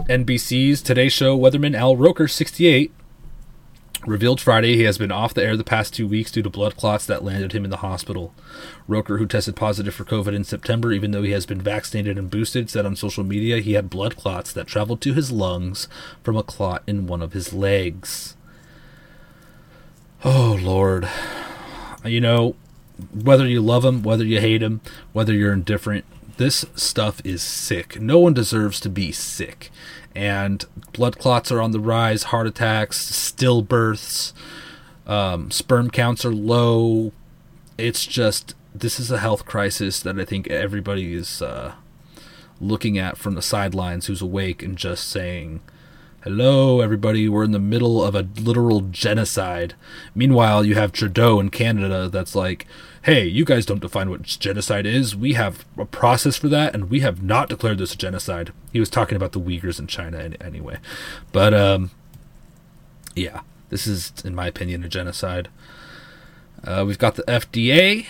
NBC's 0.00 0.82
Today 0.82 1.08
Show 1.08 1.38
weatherman 1.38 1.76
Al 1.76 1.96
Roker, 1.96 2.26
68, 2.26 2.92
revealed 4.06 4.40
Friday 4.40 4.76
he 4.76 4.82
has 4.82 4.98
been 4.98 5.12
off 5.12 5.34
the 5.34 5.44
air 5.44 5.56
the 5.56 5.64
past 5.64 5.94
two 5.94 6.06
weeks 6.06 6.30
due 6.30 6.42
to 6.42 6.50
blood 6.50 6.76
clots 6.76 7.06
that 7.06 7.24
landed 7.24 7.52
him 7.52 7.64
in 7.64 7.70
the 7.70 7.78
hospital. 7.78 8.34
Roker, 8.88 9.18
who 9.18 9.26
tested 9.26 9.56
positive 9.56 9.94
for 9.94 10.04
COVID 10.04 10.34
in 10.34 10.44
September, 10.44 10.92
even 10.92 11.10
though 11.10 11.22
he 11.22 11.30
has 11.32 11.46
been 11.46 11.60
vaccinated 11.60 12.18
and 12.18 12.30
boosted, 12.30 12.68
said 12.68 12.86
on 12.86 12.96
social 12.96 13.24
media 13.24 13.58
he 13.58 13.74
had 13.74 13.90
blood 13.90 14.16
clots 14.16 14.52
that 14.52 14.66
traveled 14.66 15.00
to 15.02 15.14
his 15.14 15.30
lungs 15.30 15.88
from 16.22 16.36
a 16.36 16.42
clot 16.42 16.82
in 16.86 17.06
one 17.06 17.22
of 17.22 17.32
his 17.32 17.52
legs. 17.52 18.36
Oh, 20.24 20.58
Lord. 20.60 21.08
You 22.04 22.20
know, 22.20 22.56
whether 23.12 23.46
you 23.46 23.60
love 23.60 23.84
him, 23.84 24.02
whether 24.02 24.24
you 24.24 24.40
hate 24.40 24.62
him, 24.62 24.80
whether 25.12 25.32
you're 25.32 25.52
indifferent, 25.52 26.04
this 26.36 26.64
stuff 26.74 27.20
is 27.24 27.42
sick. 27.42 28.00
No 28.00 28.18
one 28.18 28.34
deserves 28.34 28.80
to 28.80 28.88
be 28.88 29.12
sick. 29.12 29.70
And 30.14 30.64
blood 30.92 31.18
clots 31.18 31.50
are 31.50 31.60
on 31.60 31.70
the 31.70 31.80
rise, 31.80 32.24
heart 32.24 32.46
attacks, 32.46 33.10
stillbirths, 33.10 34.32
um, 35.06 35.50
sperm 35.50 35.90
counts 35.90 36.24
are 36.24 36.34
low. 36.34 37.12
It's 37.78 38.06
just, 38.06 38.54
this 38.74 39.00
is 39.00 39.10
a 39.10 39.18
health 39.18 39.44
crisis 39.46 40.00
that 40.00 40.18
I 40.18 40.24
think 40.24 40.48
everybody 40.48 41.14
is 41.14 41.42
uh, 41.42 41.74
looking 42.60 42.98
at 42.98 43.16
from 43.16 43.34
the 43.34 43.42
sidelines 43.42 44.06
who's 44.06 44.22
awake 44.22 44.62
and 44.62 44.76
just 44.76 45.08
saying, 45.08 45.60
Hello, 46.22 46.80
everybody. 46.80 47.28
We're 47.28 47.42
in 47.42 47.50
the 47.50 47.58
middle 47.58 48.00
of 48.00 48.14
a 48.14 48.28
literal 48.40 48.80
genocide. 48.82 49.74
Meanwhile, 50.14 50.64
you 50.64 50.76
have 50.76 50.92
Trudeau 50.92 51.40
in 51.40 51.50
Canada 51.50 52.08
that's 52.08 52.36
like, 52.36 52.64
hey, 53.02 53.26
you 53.26 53.44
guys 53.44 53.66
don't 53.66 53.80
define 53.80 54.10
what 54.10 54.22
genocide 54.22 54.86
is. 54.86 55.16
We 55.16 55.32
have 55.32 55.64
a 55.76 55.84
process 55.84 56.36
for 56.36 56.48
that, 56.48 56.74
and 56.74 56.88
we 56.88 57.00
have 57.00 57.22
not 57.22 57.48
declared 57.48 57.78
this 57.78 57.94
a 57.94 57.96
genocide. 57.96 58.52
He 58.72 58.80
was 58.80 58.90
talking 58.90 59.16
about 59.16 59.32
the 59.32 59.40
Uyghurs 59.40 59.78
in 59.78 59.88
China 59.88 60.30
anyway. 60.40 60.78
But, 61.32 61.52
um, 61.52 61.90
yeah, 63.16 63.40
this 63.70 63.86
is, 63.86 64.12
in 64.24 64.34
my 64.34 64.46
opinion, 64.46 64.84
a 64.84 64.88
genocide. 64.88 65.48
Uh, 66.64 66.84
we've 66.86 66.98
got 66.98 67.16
the 67.16 67.24
FDA 67.24 68.06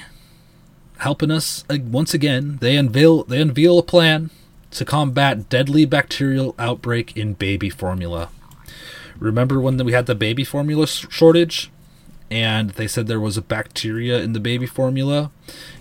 helping 0.99 1.31
us 1.31 1.65
uh, 1.71 1.79
once 1.83 2.13
again. 2.13 2.59
They 2.61 2.77
unveil 2.77 3.25
they 3.25 3.41
unveil 3.41 3.79
a 3.79 3.83
plan 3.83 4.31
to 4.73 4.85
combat 4.85 5.49
deadly 5.49 5.85
bacterial 5.85 6.55
outbreak 6.59 7.17
in 7.17 7.33
baby 7.35 7.71
formula. 7.71 8.29
Remember 9.19 9.61
when 9.61 9.77
we 9.85 9.93
had 9.93 10.07
the 10.07 10.15
baby 10.15 10.45
formula 10.45 10.87
shortage? 10.87 11.71
And 12.33 12.71
they 12.71 12.89
said 12.89 13.09
there 13.09 13.21
was 13.21 13.37
a 13.37 13.43
bacteria 13.43 14.23
in 14.23 14.33
the 14.33 14.41
baby 14.41 14.65
formula, 14.65 15.31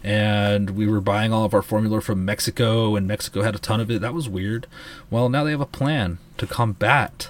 and 0.04 0.72
we 0.72 0.86
were 0.86 1.00
buying 1.00 1.32
all 1.32 1.46
of 1.46 1.54
our 1.54 1.62
formula 1.62 2.02
from 2.02 2.26
Mexico, 2.26 2.98
and 2.98 3.08
Mexico 3.08 3.42
had 3.42 3.56
a 3.56 3.58
ton 3.58 3.80
of 3.80 3.90
it. 3.90 4.02
That 4.02 4.14
was 4.14 4.28
weird. 4.28 4.68
Well, 5.10 5.30
now 5.30 5.46
they 5.46 5.52
have 5.52 5.62
a 5.62 5.66
plan 5.66 6.18
to 6.38 6.46
combat 6.46 7.30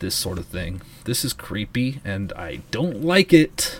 this 0.00 0.14
sort 0.14 0.38
of 0.38 0.46
thing. 0.46 0.80
This 1.04 1.22
is 1.22 1.34
creepy, 1.34 2.00
and 2.02 2.32
I 2.32 2.62
don't 2.70 3.04
like 3.04 3.34
it. 3.34 3.78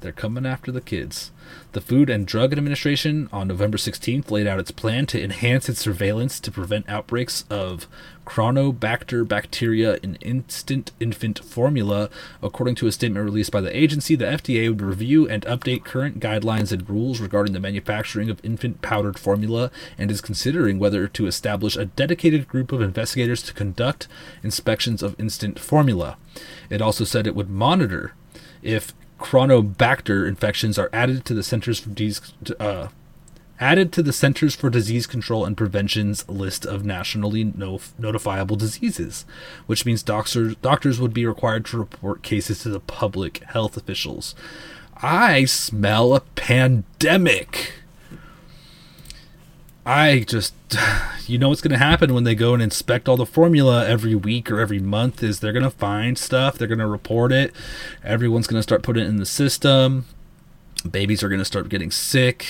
They're 0.00 0.10
coming 0.10 0.44
after 0.44 0.72
the 0.72 0.80
kids. 0.80 1.30
The 1.72 1.82
Food 1.82 2.08
and 2.08 2.26
Drug 2.26 2.52
Administration 2.52 3.28
on 3.30 3.48
November 3.48 3.76
16th 3.76 4.30
laid 4.30 4.46
out 4.46 4.58
its 4.58 4.70
plan 4.70 5.04
to 5.06 5.22
enhance 5.22 5.68
its 5.68 5.80
surveillance 5.80 6.40
to 6.40 6.50
prevent 6.50 6.88
outbreaks 6.88 7.44
of 7.50 7.86
Cronobacter 8.24 9.28
bacteria 9.28 9.96
in 10.02 10.14
instant 10.16 10.92
infant 10.98 11.38
formula. 11.40 12.08
According 12.42 12.76
to 12.76 12.86
a 12.86 12.92
statement 12.92 13.22
released 13.22 13.52
by 13.52 13.60
the 13.60 13.76
agency, 13.76 14.14
the 14.14 14.24
FDA 14.24 14.70
would 14.70 14.80
review 14.80 15.28
and 15.28 15.44
update 15.44 15.84
current 15.84 16.20
guidelines 16.20 16.72
and 16.72 16.88
rules 16.88 17.20
regarding 17.20 17.52
the 17.52 17.60
manufacturing 17.60 18.30
of 18.30 18.42
infant 18.42 18.80
powdered 18.80 19.18
formula 19.18 19.70
and 19.98 20.10
is 20.10 20.22
considering 20.22 20.78
whether 20.78 21.06
to 21.06 21.26
establish 21.26 21.76
a 21.76 21.84
dedicated 21.84 22.48
group 22.48 22.72
of 22.72 22.80
investigators 22.80 23.42
to 23.42 23.52
conduct 23.52 24.08
inspections 24.42 25.02
of 25.02 25.20
instant 25.20 25.58
formula. 25.58 26.16
It 26.70 26.80
also 26.80 27.04
said 27.04 27.26
it 27.26 27.36
would 27.36 27.50
monitor 27.50 28.14
if 28.62 28.94
Cronobacter 29.18 30.26
infections 30.26 30.78
are 30.78 30.90
added 30.92 31.24
to 31.24 31.34
the 31.34 31.42
Centers 31.42 31.80
for 31.80 31.90
Disease 31.90 32.32
uh, 32.58 32.88
added 33.60 33.92
to 33.92 34.02
the 34.02 34.12
Centers 34.12 34.54
for 34.54 34.70
Disease 34.70 35.06
Control 35.06 35.44
and 35.44 35.56
Prevention's 35.56 36.28
list 36.28 36.64
of 36.64 36.84
nationally 36.84 37.44
no- 37.44 37.80
notifiable 38.00 38.56
diseases, 38.56 39.24
which 39.66 39.84
means 39.84 40.02
doctors 40.02 40.54
doctors 40.56 41.00
would 41.00 41.12
be 41.12 41.26
required 41.26 41.64
to 41.66 41.78
report 41.78 42.22
cases 42.22 42.60
to 42.60 42.68
the 42.68 42.80
public 42.80 43.38
health 43.44 43.76
officials. 43.76 44.34
I 44.96 45.44
smell 45.44 46.14
a 46.14 46.20
pandemic. 46.20 47.72
I 49.88 50.20
just, 50.20 50.52
you 51.26 51.38
know 51.38 51.48
what's 51.48 51.62
going 51.62 51.72
to 51.72 51.78
happen 51.78 52.12
when 52.12 52.24
they 52.24 52.34
go 52.34 52.52
and 52.52 52.62
inspect 52.62 53.08
all 53.08 53.16
the 53.16 53.24
formula 53.24 53.88
every 53.88 54.14
week 54.14 54.50
or 54.50 54.60
every 54.60 54.80
month 54.80 55.22
is 55.22 55.40
they're 55.40 55.50
going 55.54 55.62
to 55.62 55.70
find 55.70 56.18
stuff, 56.18 56.58
they're 56.58 56.68
going 56.68 56.78
to 56.78 56.86
report 56.86 57.32
it, 57.32 57.54
everyone's 58.04 58.46
going 58.46 58.58
to 58.58 58.62
start 58.62 58.82
putting 58.82 59.04
it 59.04 59.08
in 59.08 59.16
the 59.16 59.24
system, 59.24 60.04
babies 60.88 61.22
are 61.22 61.30
going 61.30 61.40
to 61.40 61.44
start 61.44 61.70
getting 61.70 61.90
sick. 61.90 62.44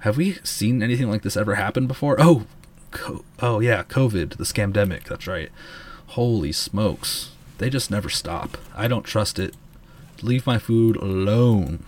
Have 0.00 0.16
we 0.16 0.38
seen 0.42 0.82
anything 0.82 1.08
like 1.08 1.22
this 1.22 1.36
ever 1.36 1.54
happen 1.54 1.86
before? 1.86 2.16
Oh, 2.18 2.46
co- 2.90 3.24
oh 3.38 3.60
yeah, 3.60 3.84
COVID, 3.84 4.30
the 4.36 4.44
scamdemic. 4.44 5.04
That's 5.04 5.28
right. 5.28 5.50
Holy 6.08 6.50
smokes, 6.50 7.30
they 7.58 7.70
just 7.70 7.92
never 7.92 8.08
stop. 8.08 8.58
I 8.74 8.88
don't 8.88 9.04
trust 9.04 9.38
it. 9.38 9.54
Leave 10.20 10.48
my 10.48 10.58
food 10.58 10.96
alone. 10.96 11.84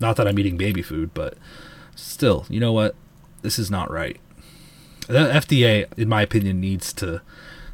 Not 0.00 0.16
that 0.16 0.26
I'm 0.26 0.40
eating 0.40 0.56
baby 0.56 0.82
food, 0.82 1.14
but 1.14 1.34
still, 1.94 2.46
you 2.48 2.58
know 2.58 2.72
what? 2.72 2.96
This 3.42 3.58
is 3.58 3.70
not 3.70 3.90
right. 3.90 4.18
The 5.08 5.30
FDA, 5.30 5.86
in 5.96 6.08
my 6.08 6.22
opinion, 6.22 6.60
needs 6.60 6.92
to 6.94 7.22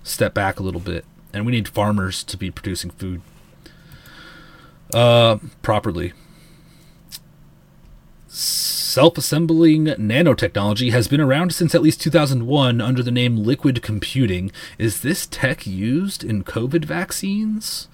step 0.03 0.35
back 0.35 0.59
a 0.59 0.63
little 0.63 0.81
bit, 0.81 1.05
and 1.33 1.47
we 1.47 1.53
need 1.53 1.69
farmers 1.69 2.23
to 2.25 2.37
be 2.37 2.51
producing 2.51 2.91
food 2.91 3.23
uh, 4.93 5.39
properly. 5.63 6.13
Self 8.29 9.17
assembling 9.17 9.87
nanotechnology 9.87 10.91
has 10.91 11.09
been 11.09 11.21
around 11.21 11.55
since 11.55 11.75
at 11.75 11.83
least 11.83 12.01
2001 12.01 12.81
under 12.81 13.03
the 13.03 13.11
name 13.11 13.37
liquid 13.39 13.83
computing. 13.83 14.51
Is 14.79 15.01
this 15.01 15.27
tech 15.27 15.67
used 15.67 16.23
in 16.25 16.45
COVID 16.45 16.85
vaccines? 16.85 17.89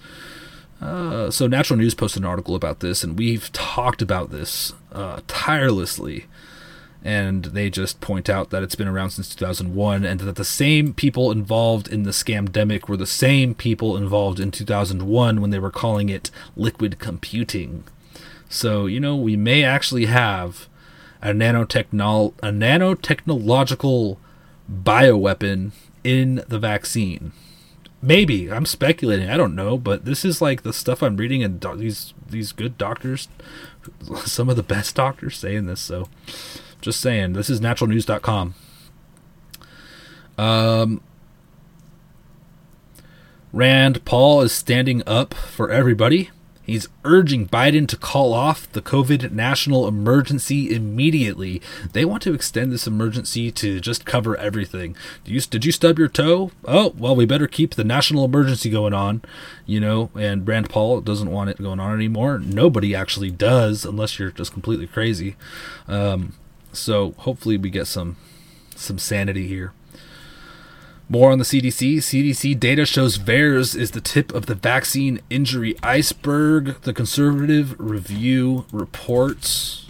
Uh, 0.81 1.29
so, 1.29 1.45
Natural 1.45 1.77
News 1.77 1.93
posted 1.93 2.23
an 2.23 2.27
article 2.27 2.55
about 2.55 2.79
this, 2.79 3.03
and 3.03 3.17
we've 3.17 3.51
talked 3.51 4.01
about 4.01 4.31
this 4.31 4.73
uh, 4.93 5.19
tirelessly. 5.27 6.25
And 7.03 7.45
they 7.45 7.69
just 7.69 8.01
point 8.01 8.29
out 8.29 8.49
that 8.49 8.61
it's 8.61 8.75
been 8.75 8.87
around 8.87 9.11
since 9.11 9.33
2001, 9.33 10.03
and 10.03 10.19
that 10.19 10.35
the 10.35 10.43
same 10.43 10.93
people 10.93 11.31
involved 11.31 11.87
in 11.87 12.03
the 12.03 12.11
scamdemic 12.11 12.89
were 12.89 12.97
the 12.97 13.07
same 13.07 13.55
people 13.55 13.95
involved 13.95 14.39
in 14.39 14.51
2001 14.51 15.39
when 15.39 15.49
they 15.49 15.59
were 15.59 15.71
calling 15.71 16.09
it 16.09 16.29
liquid 16.57 16.99
computing. 16.99 17.85
So, 18.49 18.85
you 18.85 18.99
know, 18.99 19.15
we 19.15 19.37
may 19.37 19.63
actually 19.63 20.07
have 20.07 20.67
a 21.21 21.29
nanotechnol 21.29 22.33
a 22.41 22.49
nanotechnological 22.49 24.17
bioweapon 24.71 25.71
in 26.03 26.43
the 26.47 26.59
vaccine. 26.59 27.31
Maybe 28.01 28.51
I'm 28.51 28.65
speculating. 28.65 29.29
I 29.29 29.37
don't 29.37 29.55
know, 29.55 29.77
but 29.77 30.05
this 30.05 30.23
is 30.23 30.41
like 30.41 30.63
the 30.63 30.71
stuff 30.73 31.03
I'm 31.03 31.17
reading, 31.17 31.43
and 31.43 31.59
do- 31.59 31.75
these 31.75 32.13
these 32.27 32.51
good 32.53 32.77
doctors, 32.77 33.27
some 34.25 34.49
of 34.49 34.55
the 34.55 34.63
best 34.63 34.95
doctors 34.95 35.37
saying 35.37 35.65
this. 35.65 35.81
So, 35.81 36.07
just 36.81 36.99
saying, 36.99 37.33
this 37.33 37.49
is 37.49 37.59
naturalnews.com. 37.59 38.55
Um, 40.37 41.01
Rand 43.51 44.05
Paul 44.05 44.41
is 44.41 44.51
standing 44.51 45.03
up 45.05 45.33
for 45.33 45.69
everybody. 45.69 46.29
He's 46.69 46.87
urging 47.03 47.47
Biden 47.47 47.87
to 47.87 47.97
call 47.97 48.31
off 48.31 48.71
the 48.71 48.81
COVID 48.81 49.31
national 49.31 49.87
emergency 49.87 50.71
immediately. 50.71 51.63
They 51.93 52.05
want 52.05 52.21
to 52.23 52.33
extend 52.35 52.71
this 52.71 52.85
emergency 52.85 53.51
to 53.53 53.79
just 53.79 54.05
cover 54.05 54.37
everything. 54.37 54.95
Did 55.23 55.33
you, 55.33 55.41
did 55.41 55.65
you 55.65 55.71
stub 55.71 55.97
your 55.97 56.07
toe? 56.07 56.51
Oh, 56.65 56.93
well, 56.95 57.15
we 57.15 57.25
better 57.25 57.47
keep 57.47 57.73
the 57.73 57.83
national 57.83 58.23
emergency 58.23 58.69
going 58.69 58.93
on, 58.93 59.23
you 59.65 59.79
know. 59.79 60.11
And 60.13 60.47
Rand 60.47 60.69
Paul 60.69 61.01
doesn't 61.01 61.31
want 61.31 61.49
it 61.49 61.57
going 61.57 61.79
on 61.79 61.91
anymore. 61.91 62.37
Nobody 62.37 62.93
actually 62.93 63.31
does, 63.31 63.83
unless 63.83 64.19
you're 64.19 64.29
just 64.29 64.53
completely 64.53 64.85
crazy. 64.85 65.35
Um, 65.87 66.33
so 66.71 67.13
hopefully 67.17 67.57
we 67.57 67.69
get 67.69 67.87
some 67.87 68.17
some 68.75 68.97
sanity 68.97 69.47
here. 69.47 69.73
More 71.11 71.31
on 71.31 71.39
the 71.39 71.43
CDC. 71.43 71.97
CDC 71.97 72.59
data 72.59 72.85
shows 72.85 73.17
VAERS 73.17 73.75
is 73.75 73.91
the 73.91 74.01
tip 74.01 74.31
of 74.31 74.45
the 74.45 74.53
vaccine 74.53 75.19
injury 75.29 75.75
iceberg. 75.81 76.79
The 76.81 76.93
conservative 76.93 77.75
review 77.79 78.65
reports. 78.71 79.87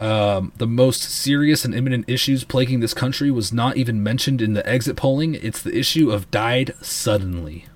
Um, 0.00 0.50
the 0.56 0.66
most 0.66 1.02
serious 1.02 1.64
and 1.64 1.72
imminent 1.72 2.06
issues 2.08 2.42
plaguing 2.42 2.80
this 2.80 2.94
country 2.94 3.30
was 3.30 3.52
not 3.52 3.76
even 3.76 4.02
mentioned 4.02 4.42
in 4.42 4.54
the 4.54 4.68
exit 4.68 4.96
polling. 4.96 5.36
It's 5.36 5.62
the 5.62 5.78
issue 5.78 6.10
of 6.10 6.28
died 6.32 6.74
suddenly. 6.82 7.66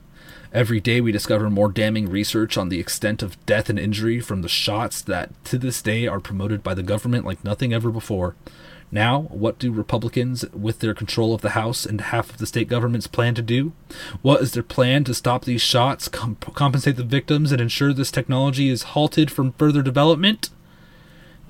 Every 0.56 0.80
day 0.80 1.02
we 1.02 1.12
discover 1.12 1.50
more 1.50 1.70
damning 1.70 2.08
research 2.08 2.56
on 2.56 2.70
the 2.70 2.80
extent 2.80 3.22
of 3.22 3.44
death 3.44 3.68
and 3.68 3.78
injury 3.78 4.20
from 4.20 4.40
the 4.40 4.48
shots 4.48 5.02
that 5.02 5.44
to 5.44 5.58
this 5.58 5.82
day 5.82 6.06
are 6.06 6.18
promoted 6.18 6.62
by 6.62 6.72
the 6.72 6.82
government 6.82 7.26
like 7.26 7.44
nothing 7.44 7.74
ever 7.74 7.90
before. 7.90 8.36
Now, 8.90 9.24
what 9.24 9.58
do 9.58 9.70
Republicans, 9.70 10.46
with 10.54 10.78
their 10.78 10.94
control 10.94 11.34
of 11.34 11.42
the 11.42 11.50
House 11.50 11.84
and 11.84 12.00
half 12.00 12.30
of 12.30 12.38
the 12.38 12.46
state 12.46 12.68
governments, 12.68 13.06
plan 13.06 13.34
to 13.34 13.42
do? 13.42 13.74
What 14.22 14.40
is 14.40 14.52
their 14.52 14.62
plan 14.62 15.04
to 15.04 15.12
stop 15.12 15.44
these 15.44 15.60
shots, 15.60 16.08
com- 16.08 16.36
compensate 16.36 16.96
the 16.96 17.04
victims, 17.04 17.52
and 17.52 17.60
ensure 17.60 17.92
this 17.92 18.10
technology 18.10 18.70
is 18.70 18.94
halted 18.94 19.30
from 19.30 19.52
further 19.58 19.82
development? 19.82 20.48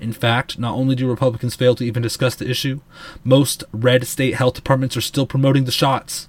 In 0.01 0.11
fact, 0.11 0.59
not 0.59 0.75
only 0.75 0.95
do 0.95 1.07
Republicans 1.07 1.55
fail 1.55 1.75
to 1.75 1.85
even 1.85 2.03
discuss 2.03 2.35
the 2.35 2.49
issue, 2.49 2.81
most 3.23 3.63
red 3.71 4.05
state 4.05 4.33
health 4.33 4.55
departments 4.55 4.97
are 4.97 5.01
still 5.01 5.25
promoting 5.25 5.63
the 5.63 5.71
shots. 5.71 6.27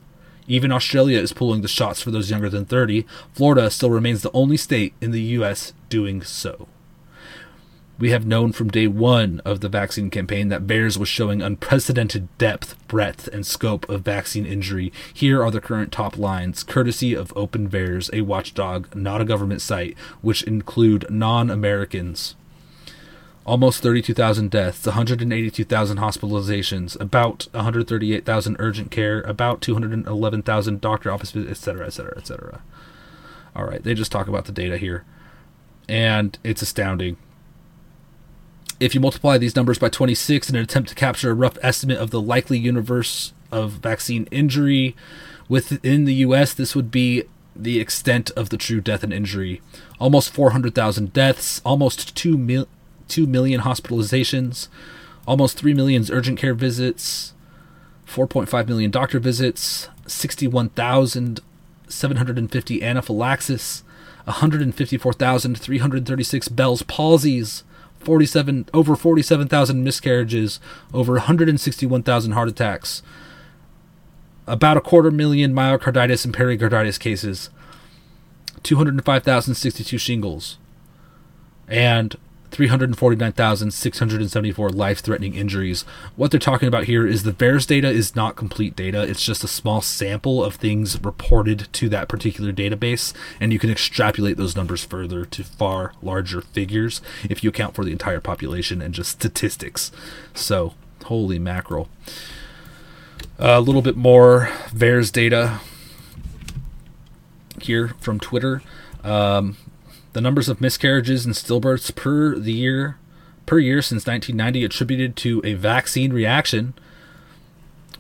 Even 0.49 0.73
Australia 0.73 1.19
is 1.19 1.35
pulling 1.35 1.61
the 1.61 1.69
shots 1.69 2.01
for 2.01 2.11
those 2.11 2.31
younger 2.31 2.49
than 2.49 2.65
30. 2.65 3.07
Florida 3.35 3.71
still 3.71 3.91
remains 3.91 4.23
the 4.23 4.33
only 4.33 4.57
state 4.57 4.95
in 4.99 5.11
the 5.11 5.21
U.S. 5.21 5.75
doing 5.91 6.23
so. 6.23 6.67
We 7.99 8.11
have 8.11 8.25
known 8.25 8.53
from 8.53 8.71
day 8.71 8.87
one 8.87 9.41
of 9.45 9.61
the 9.61 9.69
vaccine 9.69 10.09
campaign 10.09 10.49
that 10.49 10.67
VAERS 10.67 10.97
was 10.97 11.09
showing 11.09 11.43
unprecedented 11.43 12.29
depth, 12.39 12.77
breadth, 12.87 13.29
and 13.29 13.45
scope 13.45 13.89
of 13.89 14.03
vaccine 14.03 14.47
injury. 14.47 14.93
Here 15.13 15.43
are 15.43 15.51
the 15.51 15.61
current 15.61 15.93
top 15.93 16.17
lines, 16.17 16.63
courtesy 16.63 17.13
of 17.13 17.33
Open 17.37 17.69
VAERS, 17.69 18.09
a 18.13 18.21
watchdog, 18.23 18.95
not 18.95 19.21
a 19.21 19.25
government 19.27 19.61
site, 19.61 19.99
which 20.23 20.45
include 20.45 21.11
non 21.11 21.51
Americans. 21.51 22.37
Almost 23.49 23.83
32,000 23.83 24.51
deaths, 24.51 24.85
182,000 24.85 25.97
hospitalizations, 25.97 27.01
about 27.01 27.49
138,000 27.53 28.57
urgent 28.59 28.91
care, 28.91 29.23
about 29.23 29.63
211,000 29.63 30.81
doctor 30.83 31.11
office 31.11 31.31
visits, 31.31 31.53
etc., 31.53 31.87
etc., 31.87 32.19
etc. 32.19 32.63
All 33.57 33.65
right, 33.65 33.83
they 33.83 33.95
just 33.95 34.13
talk 34.13 34.29
about 34.29 34.45
the 34.45 34.53
data 34.53 34.77
here, 34.77 35.07
and 35.89 36.39
it's 36.45 36.61
astounding. 36.61 37.17
If 38.81 38.95
you 38.95 39.01
multiply 39.01 39.39
these 39.39 39.57
numbers 39.57 39.79
by 39.79 39.89
26 39.89 40.51
in 40.51 40.57
an 40.57 40.63
attempt 40.63 40.91
to 40.91 40.95
capture 40.95 41.31
a 41.31 41.35
rough 41.35 41.57
estimate 41.63 41.97
of 41.97 42.11
the 42.11 42.21
likely 42.21 42.59
universe 42.59 43.33
of 43.51 43.73
vaccine 43.73 44.29
injury 44.31 44.95
within 45.49 46.05
the 46.05 46.17
U.S., 46.17 46.53
this 46.53 46.77
would 46.77 46.91
be 46.91 47.23
the 47.57 47.81
extent 47.81 48.31
of 48.33 48.51
the 48.51 48.59
true 48.59 48.83
death 48.83 49.03
and 49.03 49.13
injury. 49.15 49.63
Almost 49.99 50.35
400,000 50.35 51.15
deaths, 51.15 51.63
almost 51.65 52.15
2, 52.15 52.37
mil- 52.37 52.69
2 53.09 53.27
million 53.27 53.63
hospitalizations, 53.63 54.69
almost 55.27 55.59
3 55.59 55.75
million 55.75 56.05
urgent 56.11 56.39
care 56.39 56.55
visits, 56.55 57.35
4.5 58.07 58.69
million 58.69 58.91
doctor 58.91 59.19
visits, 59.19 59.89
61,750 60.07 62.83
anaphylaxis, 62.83 63.83
154,336 64.25 66.49
Bell's 66.49 66.83
palsies, 66.83 67.63
47 68.01 68.67
over 68.73 68.97
47,000 68.97 69.85
miscarriages, 69.85 70.61
over 70.95 71.13
161,000 71.15 72.33
heart 72.33 72.49
attacks, 72.49 73.03
about 74.47 74.77
a 74.77 74.81
quarter 74.81 75.11
million 75.11 75.53
myocarditis 75.53 76.25
and 76.25 76.33
pericarditis 76.33 76.99
cases, 76.99 77.51
205,062 78.63 79.99
shingles, 79.99 80.59
and 81.67 82.17
349,674 82.51 84.71
life 84.71 85.01
threatening 85.01 85.35
injuries. 85.35 85.83
What 86.17 86.31
they're 86.31 86.41
talking 86.41 86.69
about 86.69 86.85
here 86.85 87.07
is 87.07 87.23
the 87.23 87.33
VAERS 87.33 87.67
data 87.67 87.89
is 87.89 88.17
not 88.17 88.37
complete 88.37 88.75
data. 88.75 89.03
It's 89.03 89.25
just 89.25 89.45
a 89.45 89.49
small 89.49 89.81
sample 89.81 90.45
of 90.45 90.57
things 90.57 91.03
reported 91.03 91.69
to 91.75 91.89
that 91.91 92.09
particular 92.09 92.53
database, 92.53 93.13
and 93.41 93.53
you 93.53 93.59
can 93.59 93.71
extrapolate 93.71 94.37
those 94.37 94.57
numbers 94.57 94.85
further 94.85 95.25
to 95.25 95.45
far 95.45 95.93
larger 96.03 96.41
figures 96.41 97.01
if 97.29 97.45
you 97.45 97.51
account 97.51 97.75
for 97.75 97.85
the 97.85 97.93
entire 97.93 98.21
population 98.21 98.81
and 98.81 98.95
just 98.95 99.13
statistics. 99.13 99.93
So, 100.35 100.75
holy 101.05 101.39
mackerel. 101.39 101.89
A 103.39 103.61
little 103.61 103.83
bit 103.83 103.97
more 103.97 104.51
VAERS 104.71 105.13
data 105.13 105.61
here 107.61 107.89
from 108.01 108.19
Twitter. 108.19 108.63
Um, 109.05 109.57
the 110.19 110.23
numbers 110.23 110.49
of 110.49 110.61
miscarriages 110.61 111.25
and 111.25 111.33
stillbirths 111.33 111.95
per 111.95 112.37
the 112.37 112.53
year 112.53 112.99
per 113.47 113.61
year 113.61 113.81
since 113.81 114.05
1990 114.05 114.65
attributed 114.65 115.15
to 115.15 115.41
a 115.45 115.55
vaccine 115.55 116.13
reaction. 116.13 116.75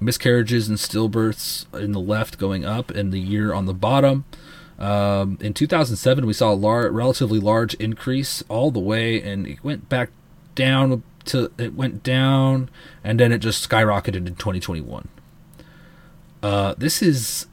Miscarriages 0.00 0.68
and 0.68 0.78
stillbirths 0.78 1.72
in 1.80 1.92
the 1.92 2.00
left 2.00 2.36
going 2.36 2.64
up, 2.64 2.90
and 2.90 3.12
the 3.12 3.20
year 3.20 3.54
on 3.54 3.66
the 3.66 3.72
bottom. 3.72 4.24
Um, 4.80 5.38
in 5.40 5.54
2007, 5.54 6.26
we 6.26 6.32
saw 6.32 6.52
a 6.52 6.54
lar- 6.54 6.90
relatively 6.90 7.38
large 7.38 7.74
increase 7.74 8.42
all 8.48 8.72
the 8.72 8.80
way, 8.80 9.22
and 9.22 9.46
it 9.46 9.62
went 9.62 9.88
back 9.88 10.10
down 10.56 11.04
to 11.26 11.52
it 11.56 11.74
went 11.74 12.02
down, 12.02 12.68
and 13.04 13.20
then 13.20 13.30
it 13.30 13.38
just 13.38 13.68
skyrocketed 13.68 14.26
in 14.26 14.34
2021. 14.34 15.06
Uh, 16.42 16.74
this 16.78 17.00
is 17.00 17.46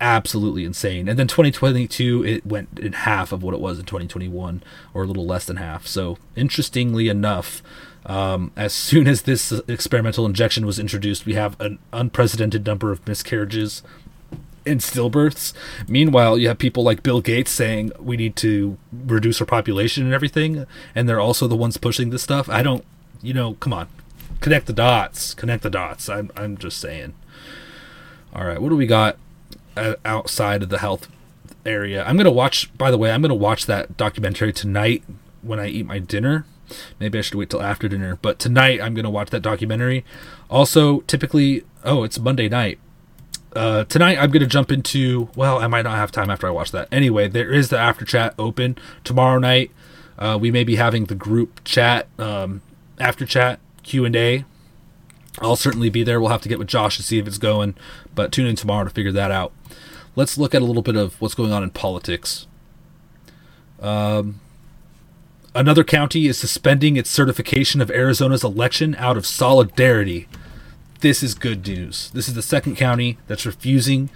absolutely 0.00 0.64
insane. 0.64 1.08
And 1.08 1.18
then 1.18 1.28
2022, 1.28 2.24
it 2.24 2.46
went 2.46 2.78
in 2.78 2.92
half 2.92 3.32
of 3.32 3.42
what 3.42 3.54
it 3.54 3.60
was 3.60 3.78
in 3.78 3.84
2021, 3.84 4.62
or 4.94 5.02
a 5.02 5.06
little 5.06 5.26
less 5.26 5.44
than 5.44 5.56
half. 5.56 5.86
So, 5.86 6.18
interestingly 6.34 7.08
enough, 7.08 7.62
um, 8.06 8.50
as 8.56 8.72
soon 8.72 9.06
as 9.06 9.22
this 9.22 9.52
experimental 9.68 10.26
injection 10.26 10.64
was 10.64 10.78
introduced, 10.78 11.26
we 11.26 11.34
have 11.34 11.60
an 11.60 11.78
unprecedented 11.92 12.64
number 12.64 12.90
of 12.90 13.06
miscarriages 13.06 13.82
and 14.66 14.80
stillbirths. 14.80 15.52
Meanwhile, 15.88 16.38
you 16.38 16.48
have 16.48 16.58
people 16.58 16.82
like 16.82 17.02
Bill 17.02 17.20
Gates 17.20 17.50
saying 17.50 17.92
we 17.98 18.16
need 18.16 18.36
to 18.36 18.78
reduce 18.92 19.40
our 19.40 19.46
population 19.46 20.04
and 20.04 20.14
everything, 20.14 20.66
and 20.94 21.08
they're 21.08 21.20
also 21.20 21.46
the 21.46 21.56
ones 21.56 21.76
pushing 21.76 22.10
this 22.10 22.22
stuff. 22.22 22.48
I 22.48 22.62
don't, 22.62 22.84
you 23.22 23.34
know, 23.34 23.54
come 23.54 23.72
on, 23.72 23.88
connect 24.40 24.66
the 24.66 24.72
dots, 24.72 25.34
connect 25.34 25.62
the 25.62 25.70
dots. 25.70 26.08
I'm, 26.08 26.30
I'm 26.36 26.56
just 26.56 26.78
saying. 26.78 27.14
All 28.34 28.44
right, 28.44 28.62
what 28.62 28.68
do 28.68 28.76
we 28.76 28.86
got 28.86 29.18
outside 30.04 30.62
of 30.62 30.68
the 30.68 30.78
health 30.78 31.08
area? 31.64 32.04
I'm 32.04 32.16
gonna 32.16 32.30
watch. 32.30 32.76
By 32.76 32.90
the 32.90 32.98
way, 32.98 33.10
I'm 33.10 33.22
gonna 33.22 33.34
watch 33.34 33.66
that 33.66 33.96
documentary 33.96 34.52
tonight 34.52 35.02
when 35.42 35.58
I 35.60 35.68
eat 35.68 35.86
my 35.86 35.98
dinner. 35.98 36.44
Maybe 37.00 37.18
I 37.18 37.22
should 37.22 37.34
wait 37.34 37.50
till 37.50 37.62
after 37.62 37.88
dinner, 37.88 38.18
but 38.22 38.38
tonight 38.38 38.80
I'm 38.80 38.94
gonna 38.94 39.10
watch 39.10 39.30
that 39.30 39.40
documentary. 39.42 40.04
Also, 40.48 41.00
typically, 41.02 41.64
oh, 41.84 42.04
it's 42.04 42.18
Monday 42.18 42.48
night. 42.48 42.78
Uh, 43.54 43.84
tonight 43.84 44.18
I'm 44.18 44.30
gonna 44.30 44.46
jump 44.46 44.70
into. 44.70 45.28
Well, 45.34 45.58
I 45.58 45.66
might 45.66 45.82
not 45.82 45.96
have 45.96 46.12
time 46.12 46.30
after 46.30 46.46
I 46.46 46.50
watch 46.50 46.70
that. 46.72 46.88
Anyway, 46.92 47.28
there 47.28 47.50
is 47.50 47.68
the 47.68 47.78
after 47.78 48.04
chat 48.04 48.34
open 48.38 48.78
tomorrow 49.04 49.38
night. 49.38 49.70
Uh, 50.18 50.38
we 50.40 50.50
may 50.50 50.64
be 50.64 50.76
having 50.76 51.06
the 51.06 51.14
group 51.14 51.64
chat, 51.64 52.06
um, 52.18 52.60
after 52.98 53.24
chat 53.24 53.58
Q 53.82 54.04
and 54.04 54.14
A 54.14 54.44
I'll 55.40 55.56
certainly 55.56 55.90
be 55.90 56.02
there. 56.02 56.20
We'll 56.20 56.30
have 56.30 56.42
to 56.42 56.48
get 56.48 56.58
with 56.58 56.68
Josh 56.68 56.96
to 56.96 57.02
see 57.02 57.18
if 57.18 57.26
it's 57.26 57.38
going, 57.38 57.74
but 58.14 58.32
tune 58.32 58.46
in 58.46 58.56
tomorrow 58.56 58.84
to 58.84 58.90
figure 58.90 59.12
that 59.12 59.30
out. 59.30 59.52
Let's 60.16 60.36
look 60.36 60.54
at 60.54 60.62
a 60.62 60.64
little 60.64 60.82
bit 60.82 60.96
of 60.96 61.20
what's 61.20 61.34
going 61.34 61.52
on 61.52 61.62
in 61.62 61.70
politics. 61.70 62.46
Um, 63.80 64.40
another 65.54 65.84
county 65.84 66.26
is 66.26 66.36
suspending 66.38 66.96
its 66.96 67.08
certification 67.08 67.80
of 67.80 67.90
Arizona's 67.90 68.44
election 68.44 68.94
out 68.96 69.16
of 69.16 69.26
solidarity. 69.26 70.28
This 71.00 71.22
is 71.22 71.34
good 71.34 71.66
news. 71.66 72.10
This 72.10 72.28
is 72.28 72.34
the 72.34 72.42
second 72.42 72.76
county 72.76 73.16
that's 73.26 73.46
refusing 73.46 74.10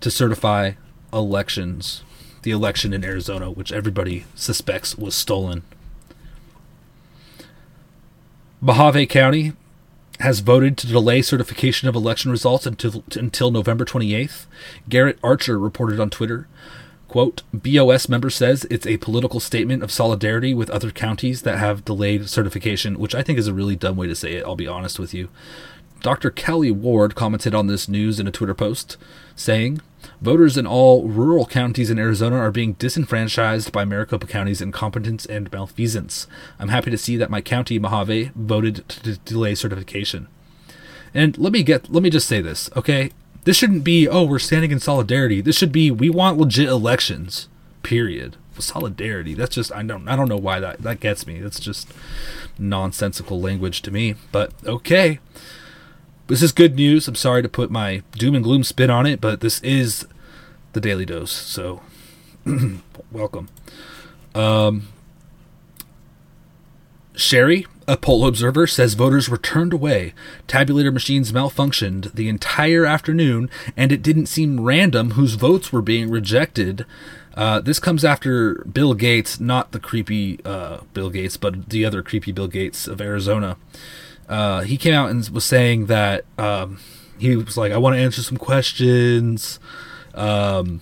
to 0.00 0.10
certify 0.10 0.72
elections, 1.12 2.02
the 2.42 2.50
election 2.50 2.92
in 2.92 3.04
Arizona, 3.04 3.50
which 3.50 3.72
everybody 3.72 4.24
suspects 4.34 4.98
was 4.98 5.14
stolen. 5.14 5.62
Mohave 8.62 9.08
County 9.08 9.52
has 10.20 10.40
voted 10.40 10.76
to 10.78 10.86
delay 10.86 11.22
certification 11.22 11.88
of 11.88 11.94
election 11.94 12.30
results 12.30 12.66
until 12.66 13.04
until 13.14 13.50
November 13.50 13.84
28th. 13.84 14.46
Garrett 14.88 15.18
Archer 15.22 15.58
reported 15.58 16.00
on 16.00 16.10
Twitter, 16.10 16.48
quote, 17.08 17.42
BOS 17.52 18.08
member 18.08 18.30
says 18.30 18.66
it's 18.70 18.86
a 18.86 18.96
political 18.98 19.40
statement 19.40 19.82
of 19.82 19.90
solidarity 19.90 20.54
with 20.54 20.70
other 20.70 20.90
counties 20.90 21.42
that 21.42 21.58
have 21.58 21.84
delayed 21.84 22.28
certification, 22.28 22.98
which 22.98 23.14
I 23.14 23.22
think 23.22 23.38
is 23.38 23.48
a 23.48 23.54
really 23.54 23.76
dumb 23.76 23.96
way 23.96 24.06
to 24.06 24.14
say 24.14 24.34
it, 24.34 24.44
I'll 24.44 24.56
be 24.56 24.66
honest 24.66 24.98
with 24.98 25.14
you. 25.14 25.28
Dr. 26.02 26.30
Kelli 26.30 26.70
Ward 26.70 27.14
commented 27.14 27.54
on 27.54 27.66
this 27.66 27.88
news 27.88 28.20
in 28.20 28.26
a 28.26 28.30
Twitter 28.30 28.54
post, 28.54 28.96
saying, 29.34 29.80
Voters 30.20 30.56
in 30.56 30.66
all 30.66 31.06
rural 31.06 31.46
counties 31.46 31.90
in 31.90 31.98
Arizona 31.98 32.36
are 32.36 32.50
being 32.50 32.72
disenfranchised 32.74 33.70
by 33.70 33.84
Maricopa 33.84 34.26
County's 34.26 34.62
incompetence 34.62 35.26
and 35.26 35.52
malfeasance. 35.52 36.26
I'm 36.58 36.68
happy 36.68 36.90
to 36.90 36.98
see 36.98 37.16
that 37.18 37.30
my 37.30 37.40
county, 37.42 37.78
Mohave, 37.78 38.32
voted 38.32 38.88
to 38.88 39.02
d- 39.02 39.20
delay 39.24 39.54
certification. 39.54 40.28
And 41.12 41.36
let 41.36 41.52
me 41.52 41.62
get 41.62 41.90
let 41.90 42.02
me 42.02 42.10
just 42.10 42.28
say 42.28 42.40
this, 42.40 42.70
okay? 42.76 43.10
This 43.44 43.56
shouldn't 43.56 43.84
be, 43.84 44.08
oh, 44.08 44.24
we're 44.24 44.38
standing 44.38 44.72
in 44.72 44.80
solidarity. 44.80 45.40
This 45.40 45.56
should 45.56 45.70
be 45.70 45.90
we 45.90 46.10
want 46.10 46.38
legit 46.38 46.68
elections. 46.68 47.48
Period. 47.82 48.36
Solidarity. 48.58 49.34
That's 49.34 49.54
just 49.54 49.70
I 49.72 49.82
don't 49.82 50.08
I 50.08 50.16
don't 50.16 50.28
know 50.28 50.36
why 50.38 50.60
that 50.60 50.82
that 50.82 50.98
gets 51.00 51.26
me. 51.26 51.40
That's 51.40 51.60
just 51.60 51.92
nonsensical 52.58 53.40
language 53.40 53.82
to 53.82 53.90
me. 53.90 54.14
But 54.32 54.52
okay. 54.64 55.20
This 56.28 56.42
is 56.42 56.50
good 56.50 56.74
news. 56.74 57.06
I'm 57.06 57.14
sorry 57.14 57.40
to 57.42 57.48
put 57.48 57.70
my 57.70 58.02
doom 58.12 58.34
and 58.34 58.42
gloom 58.42 58.64
spin 58.64 58.90
on 58.90 59.06
it, 59.06 59.20
but 59.20 59.40
this 59.40 59.60
is 59.60 60.06
the 60.72 60.80
daily 60.80 61.06
dose. 61.06 61.30
So, 61.30 61.82
welcome. 63.12 63.48
Um, 64.34 64.88
Sherry, 67.14 67.64
a 67.86 67.96
poll 67.96 68.26
observer, 68.26 68.66
says 68.66 68.94
voters 68.94 69.28
were 69.28 69.38
turned 69.38 69.72
away. 69.72 70.14
Tabulator 70.48 70.92
machines 70.92 71.30
malfunctioned 71.30 72.12
the 72.14 72.28
entire 72.28 72.84
afternoon, 72.84 73.48
and 73.76 73.92
it 73.92 74.02
didn't 74.02 74.26
seem 74.26 74.60
random 74.60 75.12
whose 75.12 75.34
votes 75.34 75.72
were 75.72 75.80
being 75.80 76.10
rejected. 76.10 76.84
Uh, 77.36 77.60
this 77.60 77.78
comes 77.78 78.04
after 78.04 78.64
Bill 78.64 78.94
Gates, 78.94 79.38
not 79.38 79.70
the 79.70 79.78
creepy 79.78 80.40
uh, 80.44 80.78
Bill 80.92 81.08
Gates, 81.08 81.36
but 81.36 81.68
the 81.68 81.84
other 81.84 82.02
creepy 82.02 82.32
Bill 82.32 82.48
Gates 82.48 82.88
of 82.88 83.00
Arizona. 83.00 83.56
Uh, 84.28 84.62
he 84.62 84.76
came 84.76 84.94
out 84.94 85.10
and 85.10 85.28
was 85.30 85.44
saying 85.44 85.86
that 85.86 86.24
um, 86.38 86.78
he 87.18 87.36
was 87.36 87.56
like, 87.56 87.72
I 87.72 87.78
want 87.78 87.96
to 87.96 88.00
answer 88.00 88.22
some 88.22 88.36
questions. 88.36 89.60
Um, 90.14 90.80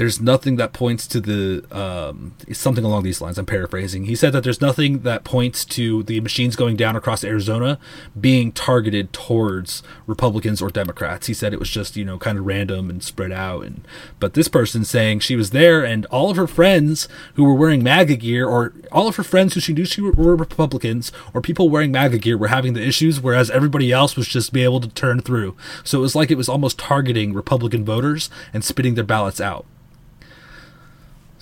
there's 0.00 0.18
nothing 0.18 0.56
that 0.56 0.72
points 0.72 1.06
to 1.06 1.20
the 1.20 1.62
um, 1.78 2.34
something 2.52 2.86
along 2.86 3.02
these 3.02 3.20
lines. 3.20 3.36
I'm 3.36 3.44
paraphrasing. 3.44 4.06
He 4.06 4.16
said 4.16 4.32
that 4.32 4.42
there's 4.42 4.62
nothing 4.62 5.00
that 5.00 5.24
points 5.24 5.62
to 5.66 6.02
the 6.04 6.22
machines 6.22 6.56
going 6.56 6.76
down 6.76 6.96
across 6.96 7.22
Arizona 7.22 7.78
being 8.18 8.50
targeted 8.50 9.12
towards 9.12 9.82
Republicans 10.06 10.62
or 10.62 10.70
Democrats. 10.70 11.26
He 11.26 11.34
said 11.34 11.52
it 11.52 11.58
was 11.58 11.68
just 11.68 11.98
you 11.98 12.06
know 12.06 12.16
kind 12.16 12.38
of 12.38 12.46
random 12.46 12.88
and 12.88 13.02
spread 13.02 13.30
out. 13.30 13.66
And 13.66 13.86
but 14.18 14.32
this 14.32 14.48
person 14.48 14.86
saying 14.86 15.20
she 15.20 15.36
was 15.36 15.50
there 15.50 15.84
and 15.84 16.06
all 16.06 16.30
of 16.30 16.38
her 16.38 16.46
friends 16.46 17.06
who 17.34 17.44
were 17.44 17.52
wearing 17.52 17.82
MAGA 17.82 18.16
gear 18.16 18.48
or 18.48 18.72
all 18.90 19.06
of 19.06 19.16
her 19.16 19.22
friends 19.22 19.52
who 19.52 19.60
she 19.60 19.74
knew 19.74 19.84
she 19.84 20.00
were, 20.00 20.12
were 20.12 20.34
Republicans 20.34 21.12
or 21.34 21.42
people 21.42 21.68
wearing 21.68 21.92
MAGA 21.92 22.16
gear 22.16 22.38
were 22.38 22.48
having 22.48 22.72
the 22.72 22.82
issues, 22.82 23.20
whereas 23.20 23.50
everybody 23.50 23.92
else 23.92 24.16
was 24.16 24.28
just 24.28 24.50
be 24.50 24.64
able 24.64 24.80
to 24.80 24.88
turn 24.88 25.20
through. 25.20 25.54
So 25.84 25.98
it 25.98 26.00
was 26.00 26.16
like 26.16 26.30
it 26.30 26.38
was 26.38 26.48
almost 26.48 26.78
targeting 26.78 27.34
Republican 27.34 27.84
voters 27.84 28.30
and 28.54 28.64
spitting 28.64 28.94
their 28.94 29.04
ballots 29.04 29.42
out. 29.42 29.66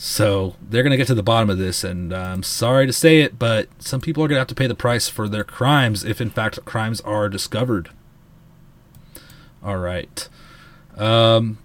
So 0.01 0.55
they're 0.63 0.85
going 0.85 0.93
to 0.93 0.97
get 0.97 1.09
to 1.09 1.15
the 1.15 1.25
bottom 1.25 1.51
of 1.51 1.59
this, 1.59 1.83
and 1.83 2.13
I'm 2.13 2.45
sorry 2.45 2.87
to 2.87 2.93
say 2.93 3.21
it, 3.21 3.37
but 3.37 3.69
some 3.83 4.01
people 4.01 4.23
are 4.23 4.29
going 4.29 4.37
to 4.37 4.41
have 4.41 4.47
to 4.47 4.55
pay 4.55 4.69
the 4.69 4.77
price 4.77 5.09
for 5.09 5.29
their 5.29 5.43
crimes 5.43 6.05
if, 6.05 6.21
in 6.21 6.31
fact, 6.31 6.65
crimes 6.65 7.01
are 7.01 7.29
discovered. 7.29 7.91
All 9.61 9.79
right. 9.79 10.29
Um, 10.97 11.59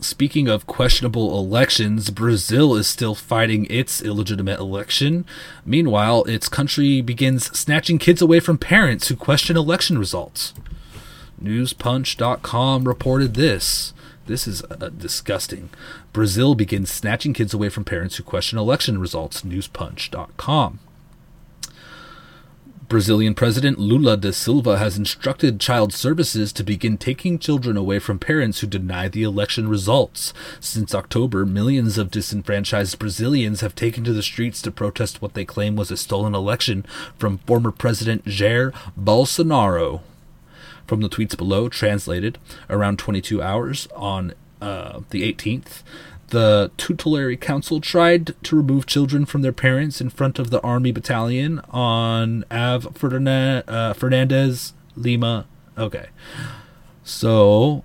speaking 0.00 0.48
of 0.48 0.66
questionable 0.66 1.38
elections, 1.38 2.10
Brazil 2.10 2.74
is 2.74 2.88
still 2.88 3.14
fighting 3.14 3.68
its 3.70 4.02
illegitimate 4.02 4.58
election. 4.58 5.24
Meanwhile, 5.64 6.24
its 6.24 6.48
country 6.48 7.02
begins 7.02 7.56
snatching 7.56 7.98
kids 7.98 8.20
away 8.20 8.40
from 8.40 8.58
parents 8.58 9.06
who 9.06 9.14
question 9.14 9.56
election 9.56 9.96
results. 9.96 10.54
Newspunch.com 11.40 12.88
reported 12.88 13.34
this. 13.34 13.94
This 14.26 14.46
is 14.46 14.62
uh, 14.64 14.90
disgusting. 14.96 15.70
Brazil 16.12 16.54
begins 16.54 16.90
snatching 16.90 17.32
kids 17.32 17.52
away 17.52 17.68
from 17.68 17.84
parents 17.84 18.16
who 18.16 18.22
question 18.22 18.58
election 18.58 18.98
results. 18.98 19.42
Newspunch.com. 19.42 20.78
Brazilian 22.86 23.34
President 23.34 23.78
Lula 23.78 24.16
da 24.16 24.30
Silva 24.30 24.76
has 24.76 24.98
instructed 24.98 25.58
child 25.58 25.92
services 25.92 26.52
to 26.52 26.62
begin 26.62 26.98
taking 26.98 27.38
children 27.38 27.76
away 27.78 27.98
from 27.98 28.18
parents 28.18 28.60
who 28.60 28.66
deny 28.66 29.08
the 29.08 29.22
election 29.22 29.68
results. 29.68 30.34
Since 30.60 30.94
October, 30.94 31.46
millions 31.46 31.96
of 31.96 32.10
disenfranchised 32.10 32.98
Brazilians 32.98 33.62
have 33.62 33.74
taken 33.74 34.04
to 34.04 34.12
the 34.12 34.22
streets 34.22 34.60
to 34.62 34.70
protest 34.70 35.22
what 35.22 35.32
they 35.32 35.46
claim 35.46 35.76
was 35.76 35.90
a 35.90 35.96
stolen 35.96 36.34
election 36.34 36.84
from 37.18 37.38
former 37.38 37.70
President 37.70 38.26
Jair 38.26 38.72
Bolsonaro. 39.00 40.02
From 40.86 41.00
the 41.00 41.08
tweets 41.08 41.36
below, 41.36 41.68
translated 41.68 42.38
around 42.68 42.98
22 42.98 43.40
hours 43.40 43.88
on 43.96 44.34
uh, 44.60 45.00
the 45.10 45.30
18th, 45.32 45.82
the 46.28 46.70
tutelary 46.76 47.36
council 47.36 47.80
tried 47.80 48.34
to 48.42 48.56
remove 48.56 48.86
children 48.86 49.24
from 49.24 49.42
their 49.42 49.52
parents 49.52 50.00
in 50.00 50.10
front 50.10 50.38
of 50.38 50.50
the 50.50 50.60
army 50.62 50.92
battalion 50.92 51.60
on 51.70 52.44
Av 52.50 52.96
Ferdinand, 52.96 53.64
uh, 53.68 53.92
Fernandez 53.92 54.72
Lima. 54.96 55.46
Okay, 55.78 56.06
so 57.02 57.84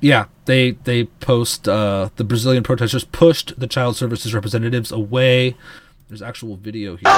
yeah, 0.00 0.26
they 0.44 0.72
they 0.72 1.04
post 1.04 1.68
uh, 1.68 2.10
the 2.16 2.24
Brazilian 2.24 2.62
protesters 2.62 3.04
pushed 3.04 3.58
the 3.58 3.66
child 3.66 3.96
services 3.96 4.34
representatives 4.34 4.92
away. 4.92 5.56
There's 6.08 6.22
actual 6.22 6.56
video 6.56 6.96
here. 6.96 7.08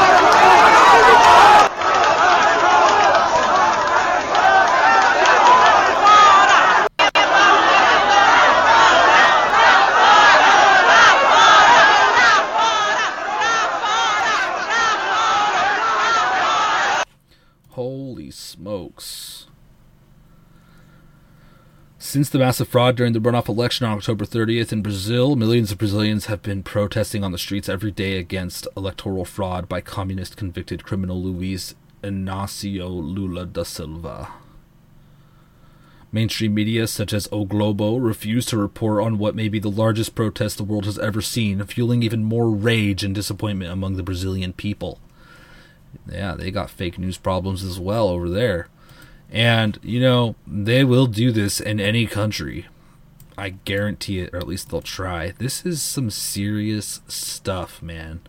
Smokes. 18.30 19.46
Since 22.02 22.30
the 22.30 22.38
massive 22.38 22.66
fraud 22.66 22.96
during 22.96 23.12
the 23.12 23.20
runoff 23.20 23.46
election 23.46 23.86
on 23.86 23.98
October 23.98 24.24
30th 24.24 24.72
in 24.72 24.80
Brazil, 24.80 25.36
millions 25.36 25.70
of 25.70 25.76
Brazilians 25.76 26.26
have 26.26 26.40
been 26.40 26.62
protesting 26.62 27.22
on 27.22 27.30
the 27.30 27.36
streets 27.36 27.68
every 27.68 27.90
day 27.90 28.16
against 28.16 28.66
electoral 28.74 29.26
fraud 29.26 29.68
by 29.68 29.82
communist 29.82 30.36
convicted 30.36 30.82
criminal 30.82 31.22
Luiz 31.22 31.74
Inácio 32.02 32.88
Lula 32.88 33.44
da 33.44 33.64
Silva. 33.64 34.28
Mainstream 36.10 36.54
media 36.54 36.86
such 36.86 37.12
as 37.12 37.28
O 37.30 37.44
Globo 37.44 37.96
refuse 37.98 38.46
to 38.46 38.56
report 38.56 39.04
on 39.04 39.18
what 39.18 39.34
may 39.34 39.48
be 39.48 39.58
the 39.58 39.70
largest 39.70 40.14
protest 40.14 40.56
the 40.56 40.64
world 40.64 40.86
has 40.86 40.98
ever 40.98 41.20
seen, 41.20 41.62
fueling 41.64 42.02
even 42.02 42.24
more 42.24 42.50
rage 42.50 43.04
and 43.04 43.14
disappointment 43.14 43.70
among 43.70 43.96
the 43.96 44.02
Brazilian 44.02 44.54
people 44.54 44.98
yeah, 46.10 46.34
they 46.34 46.50
got 46.50 46.70
fake 46.70 46.98
news 46.98 47.18
problems 47.18 47.64
as 47.64 47.78
well 47.78 48.08
over 48.08 48.28
there. 48.28 48.68
And, 49.30 49.78
you 49.82 50.00
know, 50.00 50.34
they 50.46 50.82
will 50.84 51.06
do 51.06 51.30
this 51.30 51.60
in 51.60 51.78
any 51.80 52.06
country. 52.06 52.66
I 53.38 53.50
guarantee 53.50 54.18
it, 54.20 54.34
or 54.34 54.38
at 54.38 54.48
least 54.48 54.70
they'll 54.70 54.82
try. 54.82 55.32
This 55.38 55.64
is 55.64 55.82
some 55.82 56.10
serious 56.10 57.00
stuff, 57.08 57.80
man. 57.80 58.20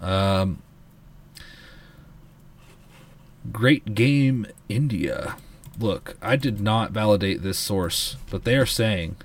Um, 0.00 0.62
Great 3.52 3.94
Game 3.94 4.46
India. 4.68 5.36
Look, 5.78 6.16
I 6.20 6.36
did 6.36 6.60
not 6.60 6.92
validate 6.92 7.42
this 7.42 7.58
source, 7.58 8.16
but 8.30 8.44
they 8.44 8.56
are 8.56 8.66
saying 8.66 9.16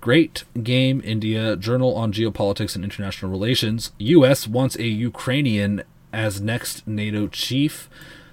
Great 0.00 0.44
Game 0.62 1.00
India, 1.04 1.56
Journal 1.56 1.94
on 1.94 2.12
Geopolitics 2.12 2.74
and 2.74 2.84
International 2.84 3.30
Relations. 3.30 3.92
U.S. 3.98 4.46
wants 4.46 4.76
a 4.76 4.84
Ukrainian 4.84 5.82
as 6.12 6.40
next 6.40 6.86
NATO 6.86 7.28
chief. 7.28 7.88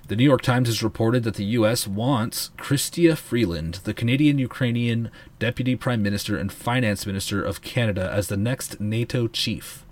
The 0.07 0.15
New 0.15 0.23
York 0.23 0.41
Times 0.41 0.69
has 0.69 0.81
reported 0.81 1.23
that 1.23 1.35
the 1.35 1.43
U.S. 1.45 1.85
wants 1.85 2.51
Chrystia 2.57 3.17
Freeland, 3.17 3.81
the 3.83 3.93
Canadian 3.93 4.39
Ukrainian 4.39 5.11
Deputy 5.37 5.75
Prime 5.75 6.01
Minister 6.01 6.37
and 6.37 6.51
Finance 6.51 7.05
Minister 7.05 7.43
of 7.43 7.61
Canada, 7.61 8.09
as 8.11 8.27
the 8.27 8.37
next 8.37 8.79
NATO 8.79 9.27
chief. 9.27 9.83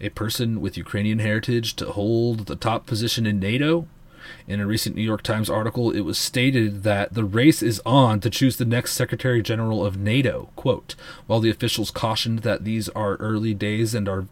A 0.00 0.10
person 0.10 0.60
with 0.60 0.76
Ukrainian 0.76 1.18
heritage 1.18 1.74
to 1.76 1.90
hold 1.90 2.46
the 2.46 2.56
top 2.56 2.86
position 2.86 3.26
in 3.26 3.40
NATO? 3.40 3.88
In 4.46 4.60
a 4.60 4.66
recent 4.66 4.94
New 4.94 5.02
York 5.02 5.22
Times 5.22 5.50
article, 5.50 5.90
it 5.90 6.00
was 6.00 6.16
stated 6.16 6.82
that 6.82 7.14
the 7.14 7.24
race 7.24 7.62
is 7.62 7.82
on 7.84 8.20
to 8.20 8.30
choose 8.30 8.56
the 8.56 8.64
next 8.64 8.92
Secretary 8.92 9.42
General 9.42 9.84
of 9.84 9.98
NATO. 9.98 10.50
Quote, 10.56 10.94
while 11.26 11.40
the 11.40 11.50
officials 11.50 11.90
cautioned 11.90 12.40
that 12.40 12.64
these 12.64 12.88
are 12.90 13.16
early 13.16 13.52
days 13.52 13.94
and 13.94 14.08
are 14.08 14.26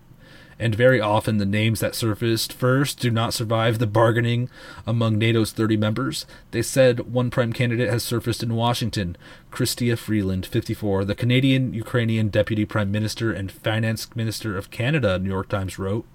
and 0.62 0.76
very 0.76 1.00
often 1.00 1.38
the 1.38 1.44
names 1.44 1.80
that 1.80 1.96
surfaced 1.96 2.52
first 2.52 3.00
do 3.00 3.10
not 3.10 3.34
survive 3.34 3.78
the 3.80 3.86
bargaining 3.86 4.48
among 4.86 5.18
NATO's 5.18 5.50
30 5.50 5.76
members. 5.76 6.24
They 6.52 6.62
said 6.62 7.12
one 7.12 7.30
prime 7.30 7.52
candidate 7.52 7.90
has 7.90 8.04
surfaced 8.04 8.44
in 8.44 8.54
Washington, 8.54 9.16
Chrystia 9.50 9.98
Freeland, 9.98 10.46
54, 10.46 11.04
the 11.04 11.16
Canadian 11.16 11.74
Ukrainian 11.74 12.28
Deputy 12.28 12.64
Prime 12.64 12.92
Minister 12.92 13.32
and 13.32 13.50
Finance 13.50 14.14
Minister 14.14 14.56
of 14.56 14.70
Canada, 14.70 15.18
New 15.18 15.30
York 15.30 15.48
Times 15.48 15.80
wrote. 15.80 16.06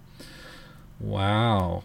Wow. 0.98 1.84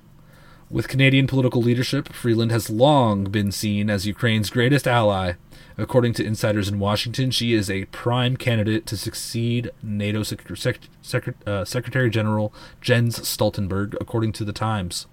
With 0.71 0.87
Canadian 0.87 1.27
political 1.27 1.61
leadership, 1.61 2.13
Freeland 2.13 2.53
has 2.53 2.71
long 2.71 3.25
been 3.25 3.51
seen 3.51 3.91
as 3.91 4.07
Ukraine's 4.07 4.51
greatest 4.51 4.87
ally. 4.87 5.33
According 5.79 6.13
to 6.15 6.25
insiders 6.25 6.69
in 6.69 6.79
Washington, 6.79 7.31
she 7.31 7.55
is 7.55 7.71
a 7.71 7.87
prime 7.87 8.37
candidate 8.37 8.87
to 8.87 8.97
succeed 8.97 9.71
NATO 9.83 10.23
Sec- 10.23 10.57
Sec- 10.57 10.89
Sec- 11.01 11.35
uh, 11.47 11.65
Secretary 11.65 12.11
General 12.11 12.53
Jens 12.81 13.19
Stoltenberg, 13.19 13.97
according 14.01 14.33
to 14.33 14.45
the 14.45 14.53
Times. 14.53 15.07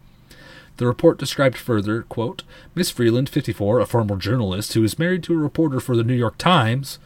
The 0.78 0.88
report 0.88 1.18
described 1.18 1.58
further, 1.58 2.04
quote, 2.04 2.44
Miss 2.76 2.90
Freeland, 2.90 3.30
54, 3.30 3.80
a 3.80 3.86
former 3.86 4.16
journalist 4.16 4.74
who 4.74 4.84
is 4.84 5.00
married 5.00 5.24
to 5.24 5.34
a 5.34 5.38
reporter 5.38 5.80
for 5.80 5.96
the 5.96 6.04
New 6.04 6.14
York 6.14 6.38
Times, 6.38 7.00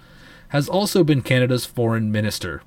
has 0.50 0.70
also 0.70 1.04
been 1.04 1.22
Canada's 1.22 1.66
foreign 1.66 2.12
minister 2.12 2.62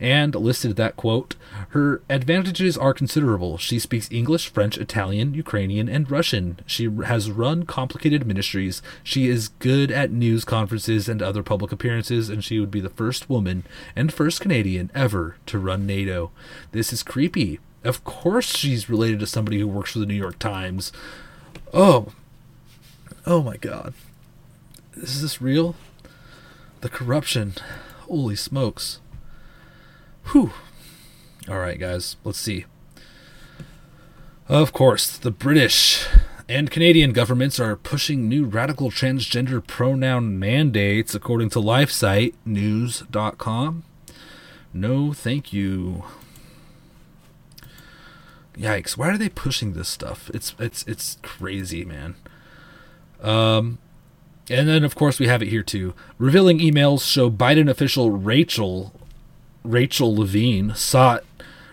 and 0.00 0.34
listed 0.34 0.76
that 0.76 0.96
quote 0.96 1.36
her 1.70 2.02
advantages 2.08 2.76
are 2.76 2.94
considerable. 2.94 3.58
She 3.58 3.78
speaks 3.78 4.10
english 4.10 4.48
french 4.48 4.78
italian 4.78 5.34
ukrainian 5.34 5.88
and 5.88 6.10
russian. 6.10 6.60
She 6.66 6.90
has 6.90 7.30
run 7.30 7.64
complicated 7.64 8.26
ministries. 8.26 8.82
She 9.02 9.28
is 9.28 9.48
good 9.48 9.90
at 9.90 10.10
news 10.10 10.44
conferences 10.44 11.08
and 11.08 11.22
other 11.22 11.42
public 11.42 11.72
appearances 11.72 12.28
and 12.28 12.44
she 12.44 12.60
would 12.60 12.70
be 12.70 12.80
the 12.80 12.90
first 12.90 13.30
woman 13.30 13.64
and 13.94 14.12
first 14.12 14.40
canadian 14.40 14.90
ever 14.94 15.36
to 15.46 15.58
run 15.58 15.86
nato. 15.86 16.30
This 16.72 16.92
is 16.92 17.02
creepy. 17.02 17.60
Of 17.84 18.02
course, 18.02 18.46
she's 18.56 18.90
related 18.90 19.20
to 19.20 19.26
somebody 19.26 19.60
who 19.60 19.68
works 19.68 19.92
for 19.92 20.00
the 20.00 20.06
New 20.06 20.14
York 20.14 20.40
Times. 20.40 20.92
Oh, 21.72 22.08
oh 23.24 23.42
my 23.42 23.56
God, 23.56 23.94
is 24.94 25.22
this 25.22 25.40
real? 25.40 25.76
The 26.80 26.88
corruption, 26.88 27.54
holy 28.08 28.34
smokes! 28.34 29.00
Whew. 30.32 30.52
All 31.48 31.58
right, 31.58 31.78
guys, 31.78 32.16
let's 32.24 32.38
see. 32.38 32.64
Of 34.48 34.72
course, 34.72 35.16
the 35.16 35.30
British 35.30 36.06
and 36.48 36.70
Canadian 36.70 37.12
governments 37.12 37.58
are 37.58 37.76
pushing 37.76 38.28
new 38.28 38.44
radical 38.44 38.90
transgender 38.90 39.64
pronoun 39.64 40.38
mandates, 40.38 41.14
according 41.14 41.50
to 41.50 41.58
LifeSite 41.58 42.34
LifeSiteNews.com. 42.46 43.84
No, 44.72 45.12
thank 45.12 45.52
you. 45.52 46.04
Yikes! 48.56 48.96
Why 48.96 49.10
are 49.10 49.18
they 49.18 49.28
pushing 49.28 49.72
this 49.72 49.88
stuff? 49.88 50.30
It's 50.32 50.54
it's 50.58 50.82
it's 50.84 51.18
crazy, 51.22 51.84
man. 51.84 52.14
Um, 53.20 53.78
and 54.48 54.68
then 54.68 54.84
of 54.84 54.94
course 54.94 55.18
we 55.18 55.26
have 55.26 55.42
it 55.42 55.48
here 55.48 55.62
too. 55.62 55.94
Revealing 56.18 56.58
emails 56.58 57.02
show 57.10 57.30
Biden 57.30 57.68
official 57.68 58.10
Rachel 58.10 58.92
Rachel 59.70 60.14
Levine 60.14 60.74
sought 60.74 61.24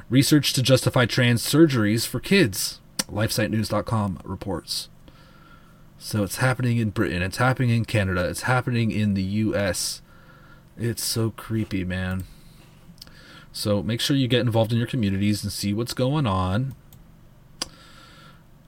research 0.10 0.54
to 0.54 0.62
justify 0.62 1.06
trans 1.06 1.42
surgeries 1.42 2.06
for 2.08 2.20
kids. 2.20 2.80
LifeSiteNews.com 3.08 4.20
reports. 4.24 4.90
So 5.98 6.24
it's 6.24 6.38
happening 6.38 6.78
in 6.78 6.90
Britain, 6.90 7.22
it's 7.22 7.38
happening 7.38 7.70
in 7.70 7.86
Canada, 7.86 8.28
it's 8.28 8.42
happening 8.42 8.92
in 8.92 9.14
the 9.14 9.24
US. 9.24 10.02
It's 10.78 11.04
so 11.04 11.32
creepy, 11.32 11.86
man. 11.86 12.26
So 13.52 13.84
make 13.84 14.02
sure 14.02 14.18
you 14.18 14.28
get 14.28 14.42
involved 14.42 14.72
in 14.72 14.78
your 14.78 14.88
communities 14.88 15.44
and 15.44 15.52
see 15.52 15.74
what's 15.74 15.94
going 15.94 16.26
on. 16.28 16.76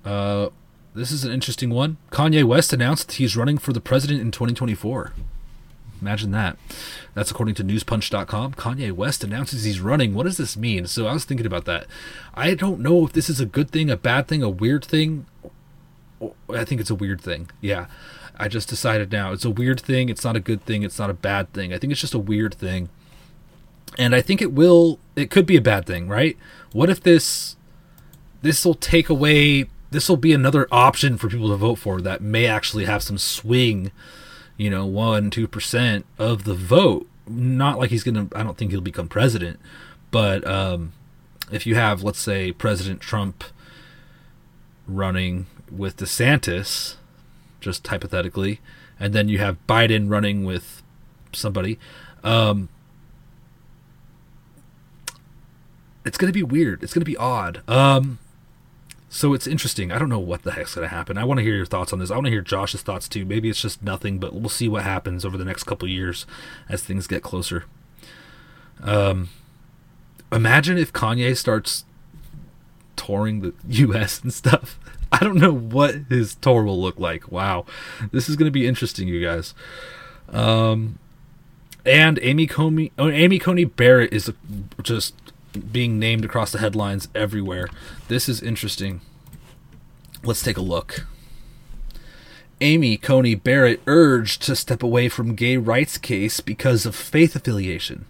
Uh, 0.05 0.49
this 0.93 1.11
is 1.11 1.25
an 1.25 1.33
interesting 1.33 1.71
one. 1.71 1.97
Kanye 2.11 2.43
West 2.43 2.71
announced 2.71 3.13
he's 3.13 3.35
running 3.35 3.57
for 3.57 3.73
the 3.73 3.81
president 3.81 4.21
in 4.21 4.31
2024. 4.31 5.11
Imagine 6.01 6.31
that. 6.31 6.57
That's 7.13 7.31
according 7.31 7.55
to 7.55 7.63
newspunch.com. 7.63 8.53
Kanye 8.53 8.91
West 8.91 9.23
announces 9.23 9.63
he's 9.63 9.79
running. 9.79 10.13
What 10.13 10.23
does 10.23 10.37
this 10.37 10.57
mean? 10.57 10.87
So 10.87 11.07
I 11.07 11.13
was 11.13 11.25
thinking 11.25 11.45
about 11.45 11.65
that. 11.65 11.87
I 12.33 12.53
don't 12.53 12.79
know 12.79 13.05
if 13.05 13.13
this 13.13 13.29
is 13.29 13.39
a 13.39 13.45
good 13.45 13.71
thing, 13.71 13.89
a 13.89 13.97
bad 13.97 14.27
thing, 14.27 14.43
a 14.43 14.49
weird 14.49 14.83
thing. 14.83 15.25
I 16.49 16.63
think 16.63 16.81
it's 16.81 16.89
a 16.89 16.95
weird 16.95 17.21
thing. 17.21 17.49
Yeah. 17.61 17.87
I 18.37 18.47
just 18.47 18.69
decided 18.69 19.11
now. 19.11 19.31
It's 19.31 19.45
a 19.45 19.49
weird 19.49 19.79
thing. 19.79 20.09
It's 20.09 20.23
not 20.23 20.35
a 20.35 20.41
good 20.41 20.65
thing. 20.65 20.83
It's 20.83 20.99
not 20.99 21.09
a 21.09 21.13
bad 21.13 21.53
thing. 21.53 21.73
I 21.73 21.77
think 21.77 21.91
it's 21.91 22.01
just 22.01 22.13
a 22.13 22.19
weird 22.19 22.53
thing. 22.53 22.89
And 23.97 24.13
I 24.13 24.21
think 24.21 24.41
it 24.41 24.51
will 24.51 24.99
it 25.15 25.31
could 25.31 25.45
be 25.45 25.55
a 25.55 25.61
bad 25.61 25.85
thing, 25.85 26.09
right? 26.09 26.37
What 26.73 26.89
if 26.89 27.01
this 27.01 27.55
this 28.41 28.65
will 28.65 28.75
take 28.75 29.09
away 29.09 29.69
this 29.91 30.09
will 30.09 30.17
be 30.17 30.33
another 30.33 30.67
option 30.71 31.17
for 31.17 31.29
people 31.29 31.49
to 31.49 31.55
vote 31.55 31.75
for 31.75 32.01
that 32.01 32.21
may 32.21 32.45
actually 32.45 32.85
have 32.85 33.01
some 33.01 33.17
swing 33.17 33.91
you 34.57 34.69
know, 34.69 34.85
one, 34.85 35.29
two 35.29 35.47
percent 35.47 36.05
of 36.17 36.43
the 36.43 36.53
vote. 36.53 37.07
Not 37.27 37.79
like 37.79 37.89
he's 37.89 38.03
gonna. 38.03 38.27
I 38.35 38.43
don't 38.43 38.57
think 38.57 38.71
he'll 38.71 38.81
become 38.81 39.07
president, 39.07 39.59
but 40.11 40.45
um, 40.47 40.93
if 41.51 41.65
you 41.65 41.75
have, 41.75 42.03
let's 42.03 42.19
say, 42.19 42.51
President 42.51 43.01
Trump 43.01 43.43
running 44.87 45.47
with 45.71 45.97
DeSantis, 45.97 46.95
just 47.59 47.85
hypothetically, 47.87 48.59
and 48.99 49.13
then 49.13 49.27
you 49.27 49.39
have 49.39 49.57
Biden 49.67 50.09
running 50.09 50.45
with 50.45 50.83
somebody, 51.33 51.79
um, 52.23 52.69
it's 56.05 56.17
gonna 56.17 56.31
be 56.31 56.43
weird. 56.43 56.83
It's 56.83 56.93
gonna 56.93 57.05
be 57.05 57.17
odd. 57.17 57.61
Um, 57.67 58.19
so 59.15 59.33
it's 59.33 59.47
interesting. 59.47 59.93
I 59.93 59.97
don't 59.97 60.09
know 60.09 60.19
what 60.19 60.43
the 60.43 60.51
heck's 60.51 60.75
going 60.75 60.89
to 60.89 60.93
happen. 60.93 61.17
I 61.17 61.23
want 61.23 61.37
to 61.37 61.43
hear 61.43 61.55
your 61.55 61.65
thoughts 61.65 61.93
on 61.93 61.99
this. 61.99 62.11
I 62.11 62.15
want 62.15 62.25
to 62.25 62.31
hear 62.31 62.41
Josh's 62.41 62.81
thoughts 62.81 63.07
too. 63.07 63.23
Maybe 63.23 63.49
it's 63.49 63.61
just 63.61 63.81
nothing, 63.81 64.19
but 64.19 64.33
we'll 64.33 64.49
see 64.49 64.67
what 64.67 64.83
happens 64.83 65.23
over 65.23 65.37
the 65.37 65.45
next 65.45 65.63
couple 65.63 65.87
years 65.87 66.25
as 66.67 66.83
things 66.83 67.07
get 67.07 67.23
closer. 67.23 67.63
Um, 68.83 69.29
imagine 70.33 70.77
if 70.77 70.91
Kanye 70.91 71.37
starts 71.37 71.85
touring 72.97 73.39
the 73.39 73.53
U.S. 73.85 74.19
and 74.21 74.33
stuff. 74.33 74.77
I 75.13 75.19
don't 75.19 75.37
know 75.37 75.53
what 75.53 75.95
his 76.09 76.35
tour 76.35 76.65
will 76.65 76.81
look 76.81 76.99
like. 76.99 77.31
Wow, 77.31 77.65
this 78.11 78.27
is 78.27 78.35
going 78.35 78.47
to 78.47 78.51
be 78.51 78.67
interesting, 78.67 79.07
you 79.07 79.23
guys. 79.23 79.53
Um, 80.27 80.99
and 81.85 82.19
Amy 82.21 82.47
Coney, 82.47 82.91
oh, 82.99 83.09
Amy 83.09 83.39
Coney 83.39 83.63
Barrett 83.63 84.11
is 84.11 84.29
just 84.83 85.13
being 85.55 85.99
named 85.99 86.25
across 86.25 86.51
the 86.51 86.59
headlines 86.59 87.07
everywhere. 87.15 87.67
This 88.07 88.29
is 88.29 88.41
interesting. 88.41 89.01
Let's 90.23 90.43
take 90.43 90.57
a 90.57 90.61
look. 90.61 91.05
Amy 92.61 92.97
Coney 92.97 93.35
Barrett 93.35 93.81
urged 93.85 94.41
to 94.43 94.55
step 94.55 94.81
away 94.81 95.09
from 95.09 95.35
gay 95.35 95.57
rights 95.57 95.97
case 95.97 96.39
because 96.39 96.85
of 96.85 96.95
faith 96.95 97.35
affiliation. 97.35 98.05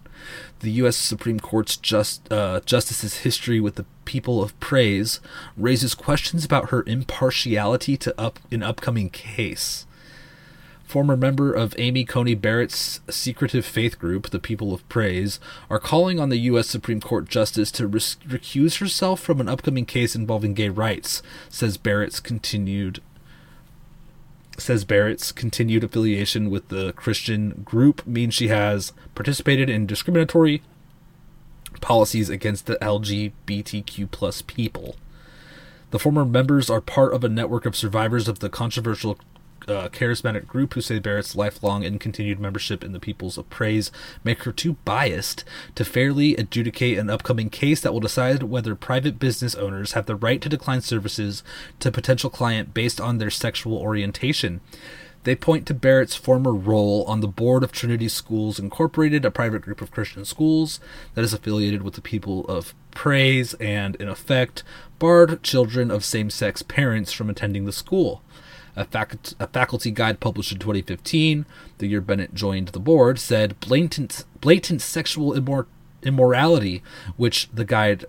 The 0.60 0.70
U.S. 0.72 0.96
Supreme 0.96 1.40
Court's 1.40 1.76
just, 1.76 2.30
uh, 2.32 2.60
justice's 2.64 3.18
history 3.18 3.60
with 3.60 3.74
the 3.74 3.84
people 4.04 4.42
of 4.42 4.58
praise 4.60 5.20
raises 5.56 5.94
questions 5.94 6.44
about 6.44 6.70
her 6.70 6.84
impartiality 6.86 7.96
to 7.98 8.18
up 8.20 8.38
an 8.50 8.62
upcoming 8.62 9.10
case 9.10 9.84
former 10.86 11.16
member 11.16 11.52
of 11.52 11.74
Amy 11.78 12.04
Coney 12.04 12.34
Barrett's 12.34 13.00
secretive 13.10 13.66
faith 13.66 13.98
group, 13.98 14.30
the 14.30 14.38
People 14.38 14.72
of 14.72 14.88
Praise, 14.88 15.40
are 15.68 15.80
calling 15.80 16.20
on 16.20 16.28
the 16.28 16.38
U.S. 16.38 16.68
Supreme 16.68 17.00
Court 17.00 17.28
Justice 17.28 17.72
to 17.72 17.88
recuse 17.88 18.78
herself 18.78 19.20
from 19.20 19.40
an 19.40 19.48
upcoming 19.48 19.84
case 19.84 20.14
involving 20.14 20.54
gay 20.54 20.68
rights, 20.68 21.22
says 21.48 21.76
Barrett's 21.76 22.20
continued 22.20 23.00
says 24.58 24.86
Barrett's 24.86 25.32
continued 25.32 25.84
affiliation 25.84 26.48
with 26.48 26.68
the 26.68 26.94
Christian 26.94 27.62
group 27.62 28.06
means 28.06 28.32
she 28.32 28.48
has 28.48 28.94
participated 29.14 29.68
in 29.68 29.86
discriminatory 29.86 30.62
policies 31.82 32.30
against 32.30 32.64
the 32.64 32.76
LGBTQ 32.76 34.10
plus 34.10 34.40
people. 34.40 34.96
The 35.90 35.98
former 35.98 36.24
members 36.24 36.70
are 36.70 36.80
part 36.80 37.12
of 37.12 37.22
a 37.22 37.28
network 37.28 37.66
of 37.66 37.76
survivors 37.76 38.28
of 38.28 38.38
the 38.38 38.48
controversial 38.48 39.18
uh, 39.68 39.88
charismatic 39.88 40.46
group 40.46 40.74
who 40.74 40.80
say 40.80 40.98
Barrett's 40.98 41.36
lifelong 41.36 41.84
and 41.84 42.00
continued 42.00 42.38
membership 42.38 42.84
in 42.84 42.92
the 42.92 43.00
Peoples 43.00 43.36
of 43.38 43.50
Praise 43.50 43.90
make 44.24 44.44
her 44.44 44.52
too 44.52 44.76
biased 44.84 45.44
to 45.74 45.84
fairly 45.84 46.36
adjudicate 46.36 46.98
an 46.98 47.10
upcoming 47.10 47.50
case 47.50 47.80
that 47.80 47.92
will 47.92 48.00
decide 48.00 48.44
whether 48.44 48.74
private 48.74 49.18
business 49.18 49.54
owners 49.54 49.92
have 49.92 50.06
the 50.06 50.16
right 50.16 50.40
to 50.40 50.48
decline 50.48 50.80
services 50.80 51.42
to 51.80 51.90
potential 51.90 52.30
client 52.30 52.74
based 52.74 53.00
on 53.00 53.18
their 53.18 53.30
sexual 53.30 53.76
orientation. 53.78 54.60
They 55.26 55.34
point 55.34 55.66
to 55.66 55.74
Barrett's 55.74 56.14
former 56.14 56.54
role 56.54 57.02
on 57.08 57.20
the 57.20 57.26
board 57.26 57.64
of 57.64 57.72
Trinity 57.72 58.08
Schools 58.08 58.60
Incorporated, 58.60 59.24
a 59.24 59.30
private 59.32 59.62
group 59.62 59.82
of 59.82 59.90
Christian 59.90 60.24
schools 60.24 60.78
that 61.14 61.24
is 61.24 61.34
affiliated 61.34 61.82
with 61.82 61.94
the 61.94 62.00
People 62.00 62.46
of 62.46 62.74
Praise 62.92 63.52
and, 63.54 63.96
in 63.96 64.08
effect, 64.08 64.62
barred 65.00 65.42
children 65.42 65.90
of 65.90 66.04
same 66.04 66.30
sex 66.30 66.62
parents 66.62 67.10
from 67.10 67.28
attending 67.28 67.64
the 67.64 67.72
school 67.72 68.22
a, 68.76 68.84
fac- 68.84 69.16
a 69.40 69.46
faculty 69.46 69.90
guide 69.90 70.20
published 70.20 70.52
in 70.52 70.58
2015, 70.58 71.46
the 71.78 71.86
year 71.86 72.00
Bennett 72.00 72.34
joined 72.34 72.68
the 72.68 72.80
board, 72.80 73.18
said 73.18 73.58
blatant 73.60 74.24
blatant 74.40 74.82
sexual 74.82 75.32
immor- 75.32 75.66
immorality, 76.02 76.82
which 77.16 77.48
the 77.52 77.64
guide 77.64 78.04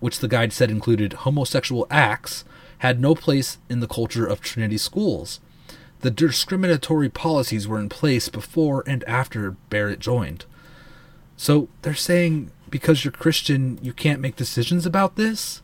which 0.00 0.18
the 0.18 0.28
guide 0.28 0.52
said 0.52 0.70
included 0.70 1.12
homosexual 1.12 1.86
acts, 1.88 2.44
had 2.78 3.00
no 3.00 3.14
place 3.14 3.58
in 3.68 3.78
the 3.78 3.86
culture 3.86 4.26
of 4.26 4.40
Trinity 4.40 4.76
schools. 4.76 5.38
The 6.00 6.10
discriminatory 6.10 7.08
policies 7.08 7.68
were 7.68 7.78
in 7.78 7.88
place 7.88 8.28
before 8.28 8.82
and 8.88 9.04
after 9.04 9.52
Barrett 9.70 10.00
joined. 10.00 10.44
So 11.36 11.68
they're 11.82 11.94
saying 11.94 12.50
because 12.72 13.04
you're 13.04 13.12
Christian, 13.12 13.78
you 13.82 13.92
can't 13.92 14.20
make 14.20 14.34
decisions 14.34 14.84
about 14.84 15.14
this? 15.14 15.62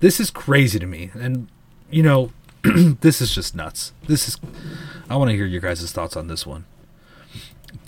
This 0.00 0.18
is 0.18 0.30
crazy 0.30 0.80
to 0.80 0.86
me. 0.86 1.10
And, 1.14 1.46
you 1.90 2.02
know, 2.02 2.32
this 3.00 3.20
is 3.20 3.34
just 3.34 3.54
nuts. 3.54 3.92
This 4.06 4.28
is. 4.28 4.38
I 5.08 5.16
want 5.16 5.30
to 5.30 5.36
hear 5.36 5.46
your 5.46 5.60
guys' 5.60 5.90
thoughts 5.92 6.16
on 6.16 6.28
this 6.28 6.46
one. 6.46 6.64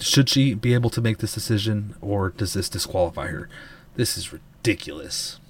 Should 0.00 0.28
she 0.28 0.54
be 0.54 0.74
able 0.74 0.90
to 0.90 1.00
make 1.00 1.18
this 1.18 1.34
decision, 1.34 1.94
or 2.00 2.30
does 2.30 2.54
this 2.54 2.68
disqualify 2.68 3.28
her? 3.28 3.48
This 3.96 4.16
is 4.16 4.32
ridiculous 4.32 5.40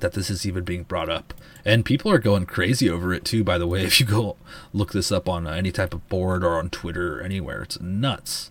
that 0.00 0.12
this 0.12 0.30
is 0.30 0.44
even 0.44 0.64
being 0.64 0.82
brought 0.82 1.08
up. 1.08 1.32
And 1.64 1.84
people 1.84 2.10
are 2.10 2.18
going 2.18 2.46
crazy 2.46 2.90
over 2.90 3.12
it 3.12 3.24
too, 3.24 3.44
by 3.44 3.58
the 3.58 3.66
way. 3.66 3.84
If 3.84 4.00
you 4.00 4.06
go 4.06 4.36
look 4.72 4.92
this 4.92 5.12
up 5.12 5.28
on 5.28 5.46
any 5.46 5.72
type 5.72 5.94
of 5.94 6.08
board 6.08 6.44
or 6.44 6.58
on 6.58 6.70
Twitter 6.70 7.18
or 7.18 7.22
anywhere, 7.22 7.62
it's 7.62 7.80
nuts. 7.80 8.50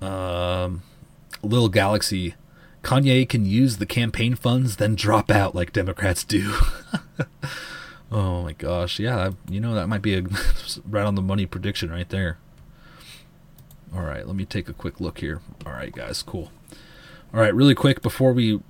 Um, 0.00 0.82
Little 1.42 1.68
Galaxy 1.68 2.34
Kanye 2.82 3.26
can 3.26 3.46
use 3.46 3.78
the 3.78 3.86
campaign 3.86 4.34
funds, 4.34 4.76
then 4.76 4.94
drop 4.94 5.30
out 5.30 5.54
like 5.54 5.72
Democrats 5.72 6.22
do. 6.22 6.54
Oh 8.12 8.42
my 8.42 8.52
gosh, 8.52 8.98
yeah, 8.98 9.30
you 9.48 9.60
know 9.60 9.74
that 9.74 9.88
might 9.88 10.02
be 10.02 10.14
a 10.14 10.22
right 10.88 11.04
on 11.04 11.14
the 11.14 11.22
money 11.22 11.46
prediction 11.46 11.90
right 11.90 12.08
there. 12.08 12.38
All 13.94 14.02
right, 14.02 14.26
let 14.26 14.36
me 14.36 14.44
take 14.44 14.68
a 14.68 14.72
quick 14.72 15.00
look 15.00 15.18
here. 15.18 15.40
All 15.64 15.72
right, 15.72 15.92
guys, 15.92 16.22
cool. 16.22 16.50
All 17.32 17.40
right, 17.40 17.54
really 17.54 17.74
quick 17.74 18.02
before 18.02 18.32
we 18.32 18.60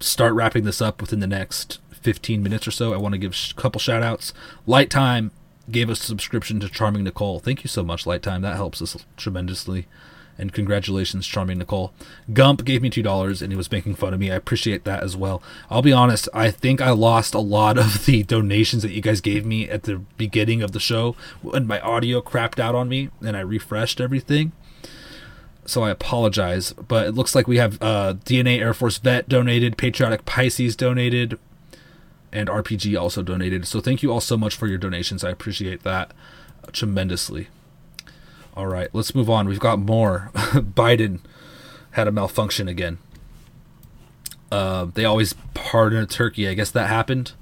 start 0.00 0.34
wrapping 0.34 0.64
this 0.64 0.80
up 0.80 1.00
within 1.00 1.20
the 1.20 1.26
next 1.26 1.80
15 1.92 2.42
minutes 2.42 2.66
or 2.66 2.70
so. 2.70 2.92
I 2.92 2.96
want 2.96 3.12
to 3.12 3.18
give 3.18 3.34
a 3.50 3.60
couple 3.60 3.80
shout 3.80 4.02
outs. 4.02 4.32
Light 4.66 4.90
Time 4.90 5.30
gave 5.70 5.90
us 5.90 6.00
a 6.00 6.06
subscription 6.06 6.60
to 6.60 6.68
Charming 6.68 7.04
Nicole. 7.04 7.40
Thank 7.40 7.64
you 7.64 7.68
so 7.68 7.82
much, 7.82 8.06
Light 8.06 8.22
Time. 8.22 8.42
That 8.42 8.56
helps 8.56 8.80
us 8.80 8.96
tremendously. 9.16 9.86
And 10.38 10.52
congratulations, 10.52 11.26
Charming 11.26 11.58
Nicole. 11.58 11.92
Gump 12.32 12.64
gave 12.64 12.80
me 12.80 12.90
$2 12.90 13.42
and 13.42 13.52
he 13.52 13.56
was 13.56 13.72
making 13.72 13.96
fun 13.96 14.14
of 14.14 14.20
me. 14.20 14.30
I 14.30 14.36
appreciate 14.36 14.84
that 14.84 15.02
as 15.02 15.16
well. 15.16 15.42
I'll 15.68 15.82
be 15.82 15.92
honest, 15.92 16.28
I 16.32 16.52
think 16.52 16.80
I 16.80 16.90
lost 16.90 17.34
a 17.34 17.40
lot 17.40 17.76
of 17.76 18.06
the 18.06 18.22
donations 18.22 18.82
that 18.84 18.92
you 18.92 19.02
guys 19.02 19.20
gave 19.20 19.44
me 19.44 19.68
at 19.68 19.82
the 19.82 19.96
beginning 20.16 20.62
of 20.62 20.72
the 20.72 20.80
show 20.80 21.16
when 21.42 21.66
my 21.66 21.80
audio 21.80 22.20
crapped 22.20 22.60
out 22.60 22.76
on 22.76 22.88
me 22.88 23.10
and 23.20 23.36
I 23.36 23.40
refreshed 23.40 24.00
everything 24.00 24.52
so 25.68 25.82
I 25.82 25.90
apologize. 25.90 26.72
But 26.72 27.06
it 27.06 27.12
looks 27.12 27.34
like 27.34 27.46
we 27.46 27.58
have 27.58 27.80
uh, 27.80 28.14
DNA 28.24 28.58
Air 28.60 28.74
Force 28.74 28.98
Vet 28.98 29.28
donated, 29.28 29.76
Patriotic 29.76 30.24
Pisces 30.24 30.74
donated, 30.74 31.38
and 32.32 32.48
RPG 32.48 32.98
also 33.00 33.22
donated. 33.22 33.66
So 33.66 33.80
thank 33.80 34.02
you 34.02 34.12
all 34.12 34.20
so 34.20 34.36
much 34.36 34.56
for 34.56 34.66
your 34.66 34.78
donations. 34.78 35.24
I 35.24 35.30
appreciate 35.30 35.82
that 35.82 36.12
tremendously. 36.72 37.48
All 38.58 38.66
right, 38.66 38.88
let's 38.92 39.14
move 39.14 39.30
on. 39.30 39.46
We've 39.46 39.60
got 39.60 39.78
more. 39.78 40.32
Biden 40.34 41.20
had 41.92 42.08
a 42.08 42.12
malfunction 42.12 42.66
again. 42.66 42.98
Uh, 44.50 44.86
they 44.92 45.04
always 45.04 45.36
pardon 45.54 46.02
a 46.02 46.06
turkey. 46.06 46.48
I 46.48 46.54
guess 46.54 46.72
that 46.72 46.88
happened, 46.88 47.34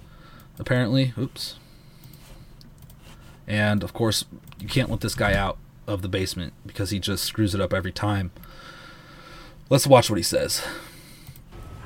apparently. 0.59 1.15
Oops. 1.17 1.57
And 3.47 3.83
of 3.83 3.95
course, 3.95 4.27
you 4.61 4.69
can't 4.69 4.91
let 4.91 5.01
this 5.01 5.15
guy 5.15 5.33
out 5.33 5.57
of 5.87 6.03
the 6.03 6.09
basement 6.09 6.53
because 6.67 6.91
he 6.91 6.99
just 6.99 7.25
screws 7.25 7.55
it 7.55 7.63
up 7.63 7.73
every 7.73 7.93
time. 7.93 8.31
Let's 9.71 9.87
watch 9.87 10.11
what 10.11 10.19
he 10.19 10.23
says. 10.23 10.67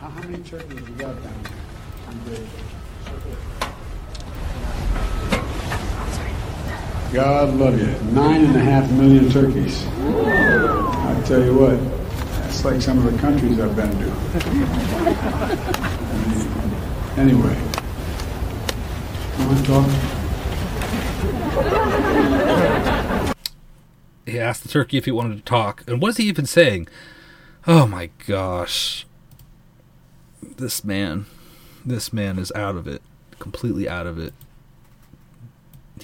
How, 0.00 0.08
how 0.08 0.22
many 0.22 0.42
turkeys 0.42 0.88
you 0.88 0.94
got 0.96 1.22
down 1.22 1.44
there? 2.24 2.38
God 7.12 7.54
love 7.54 7.78
you. 7.78 7.88
Nine 8.12 8.44
and 8.44 8.56
a 8.56 8.60
half 8.60 8.90
million 8.92 9.30
turkeys. 9.30 9.84
I 9.86 11.22
tell 11.26 11.42
you 11.44 11.54
what, 11.54 11.78
that's 12.42 12.64
like 12.64 12.80
some 12.80 12.98
of 12.98 13.12
the 13.12 13.18
countries 13.18 13.58
I've 13.58 13.74
been 13.74 13.90
to. 13.90 14.10
anyway, 17.20 17.56
want 19.50 19.58
to 19.58 19.72
talk? 23.24 23.34
He 24.26 24.38
asked 24.38 24.62
the 24.62 24.68
turkey 24.68 24.96
if 24.96 25.06
he 25.06 25.10
wanted 25.10 25.38
to 25.38 25.42
talk. 25.42 25.82
And 25.88 26.00
what 26.00 26.10
is 26.10 26.16
he 26.18 26.24
even 26.28 26.46
saying? 26.46 26.86
Oh 27.66 27.86
my 27.86 28.10
gosh. 28.26 29.06
This 30.40 30.84
man. 30.84 31.26
This 31.84 32.12
man 32.12 32.38
is 32.38 32.52
out 32.52 32.76
of 32.76 32.86
it. 32.86 33.02
Completely 33.40 33.88
out 33.88 34.06
of 34.06 34.18
it. 34.18 34.32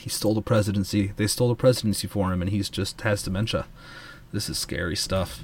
He 0.07 0.11
stole 0.11 0.35
the 0.35 0.41
presidency. 0.41 1.11
They 1.17 1.27
stole 1.27 1.49
the 1.49 1.57
presidency 1.57 2.07
for 2.07 2.33
him, 2.33 2.41
and 2.41 2.49
he's 2.49 2.71
just 2.71 3.01
has 3.01 3.25
dementia. 3.25 3.67
This 4.31 4.49
is 4.49 4.57
scary 4.57 4.95
stuff. 4.95 5.43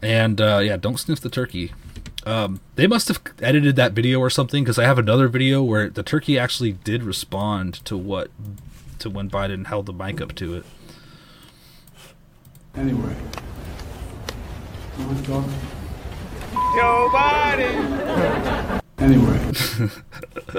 And 0.00 0.40
uh, 0.40 0.60
yeah, 0.62 0.76
don't 0.76 0.98
sniff 0.98 1.18
the 1.20 1.28
turkey. 1.28 1.72
Um, 2.24 2.60
they 2.76 2.86
must 2.86 3.08
have 3.08 3.20
edited 3.42 3.74
that 3.74 3.92
video 3.92 4.20
or 4.20 4.30
something 4.30 4.62
because 4.62 4.78
I 4.78 4.84
have 4.84 5.00
another 5.00 5.26
video 5.26 5.64
where 5.64 5.90
the 5.90 6.04
turkey 6.04 6.38
actually 6.38 6.74
did 6.74 7.02
respond 7.02 7.84
to 7.86 7.96
what 7.96 8.30
to 9.00 9.10
when 9.10 9.28
Biden 9.28 9.66
held 9.66 9.86
the 9.86 9.92
mic 9.92 10.20
up 10.20 10.36
to 10.36 10.54
it. 10.58 10.64
Anyway, 12.76 13.16
you 14.96 15.06
want 15.06 15.18
to 15.18 15.24
talk? 15.24 15.44
Joe 16.76 17.10
Biden. 17.12 18.80
Anyway, 19.00 19.52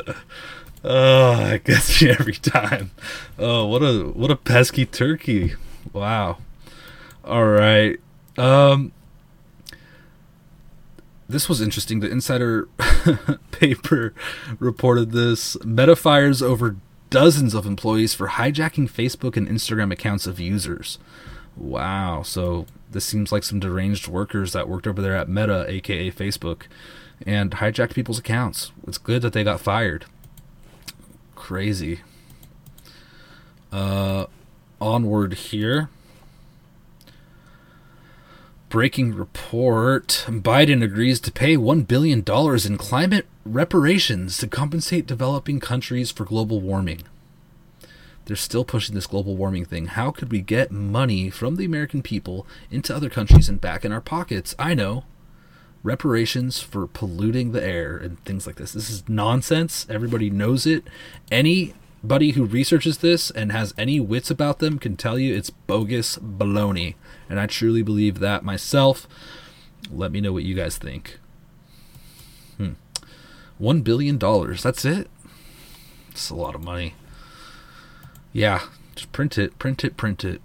Oh, 0.90 1.46
it 1.54 1.66
gets 1.66 2.02
me 2.02 2.10
every 2.10 2.34
time. 2.34 2.92
Oh, 3.38 3.66
what 3.66 3.84
a 3.84 4.06
what 4.06 4.32
a 4.32 4.38
pesky 4.38 4.86
turkey. 4.86 5.54
Wow. 5.92 6.38
All 7.26 7.46
right. 7.46 8.00
Um 8.38 8.94
this 11.30 11.50
was 11.50 11.60
interesting. 11.60 12.00
The 12.00 12.10
Insider 12.10 12.70
paper 13.52 14.14
reported 14.60 15.12
this. 15.12 15.62
Meta 15.66 15.96
fires 15.98 16.42
over 16.42 16.78
dozens 17.10 17.54
of 17.54 17.66
employees 17.66 18.14
for 18.14 18.30
hijacking 18.30 18.90
Facebook 18.90 19.36
and 19.36 19.46
Instagram 19.46 19.92
accounts 19.92 20.26
of 20.26 20.40
users. 20.40 21.00
Wow. 21.58 22.22
So 22.22 22.66
this 22.90 23.04
seems 23.04 23.34
like 23.34 23.44
some 23.44 23.60
deranged 23.60 24.08
workers 24.08 24.54
that 24.54 24.70
worked 24.70 24.88
over 24.88 25.02
there 25.02 25.18
at 25.18 25.28
Meta, 25.28 25.66
aka 25.68 26.12
Facebook, 26.12 26.64
and 27.26 27.52
hijacked 27.52 27.94
people's 27.94 28.20
accounts. 28.20 28.72
It's 28.88 28.98
good 28.98 29.22
that 29.24 29.34
they 29.34 29.44
got 29.44 29.60
fired. 29.60 30.06
Crazy. 31.48 32.02
Uh, 33.72 34.26
onward 34.82 35.34
here. 35.36 35.88
Breaking 38.68 39.16
report 39.16 40.26
Biden 40.28 40.84
agrees 40.84 41.22
to 41.22 41.32
pay 41.32 41.56
$1 41.56 41.88
billion 41.88 42.20
in 42.20 42.78
climate 42.78 43.28
reparations 43.46 44.38
to 44.40 44.48
compensate 44.50 45.08
developing 45.08 45.62
countries 45.62 46.12
for 46.12 46.26
global 46.26 46.60
warming. 46.60 47.04
They're 48.26 48.36
still 48.36 48.66
pushing 48.66 48.94
this 48.94 49.08
global 49.08 49.38
warming 49.38 49.64
thing. 49.64 49.86
How 49.86 50.12
could 50.12 50.34
we 50.34 50.42
get 50.42 50.70
money 50.70 51.30
from 51.30 51.56
the 51.56 51.64
American 51.64 52.02
people 52.02 52.46
into 52.70 52.94
other 52.94 53.10
countries 53.10 53.48
and 53.48 53.62
back 53.62 53.86
in 53.86 53.94
our 53.94 54.02
pockets? 54.02 54.54
I 54.60 54.74
know. 54.74 55.06
Reparations 55.88 56.60
for 56.60 56.86
polluting 56.86 57.54
the 57.54 57.64
air 57.64 57.96
and 57.96 58.22
things 58.26 58.46
like 58.46 58.58
this. 58.58 58.74
This 58.74 58.90
is 58.90 59.08
nonsense. 59.08 59.88
Everybody 59.90 60.30
knows 60.30 60.68
it. 60.68 60.84
Anybody 61.32 62.32
who 62.32 62.44
researches 62.44 62.98
this 62.98 63.32
and 63.32 63.54
has 63.54 63.74
any 63.78 63.98
wits 64.02 64.30
about 64.30 64.60
them 64.60 64.80
can 64.80 64.98
tell 64.98 65.18
you 65.18 65.34
it's 65.34 65.50
bogus 65.50 66.18
baloney. 66.18 66.96
And 67.30 67.40
I 67.40 67.46
truly 67.46 67.84
believe 67.84 68.20
that 68.20 68.44
myself. 68.44 69.08
Let 69.90 70.12
me 70.12 70.20
know 70.20 70.34
what 70.34 70.44
you 70.44 70.56
guys 70.56 70.78
think. 70.78 71.20
Hmm. 72.58 72.74
One 73.58 73.80
billion 73.80 74.18
dollars. 74.18 74.64
That's 74.64 74.84
it. 74.84 75.10
It's 76.10 76.30
a 76.30 76.36
lot 76.36 76.54
of 76.54 76.62
money. 76.62 76.96
Yeah, 78.34 78.64
just 78.94 79.14
print 79.14 79.38
it, 79.38 79.58
print 79.58 79.86
it, 79.86 79.96
print 79.96 80.26
it. 80.26 80.42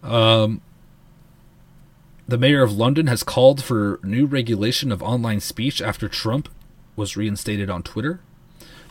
Um, 0.00 0.60
the 2.26 2.38
mayor 2.38 2.62
of 2.62 2.72
London 2.72 3.06
has 3.06 3.22
called 3.22 3.62
for 3.62 4.00
new 4.02 4.26
regulation 4.26 4.90
of 4.90 5.02
online 5.02 5.40
speech 5.40 5.82
after 5.82 6.08
Trump 6.08 6.48
was 6.96 7.16
reinstated 7.16 7.68
on 7.68 7.82
Twitter. 7.82 8.20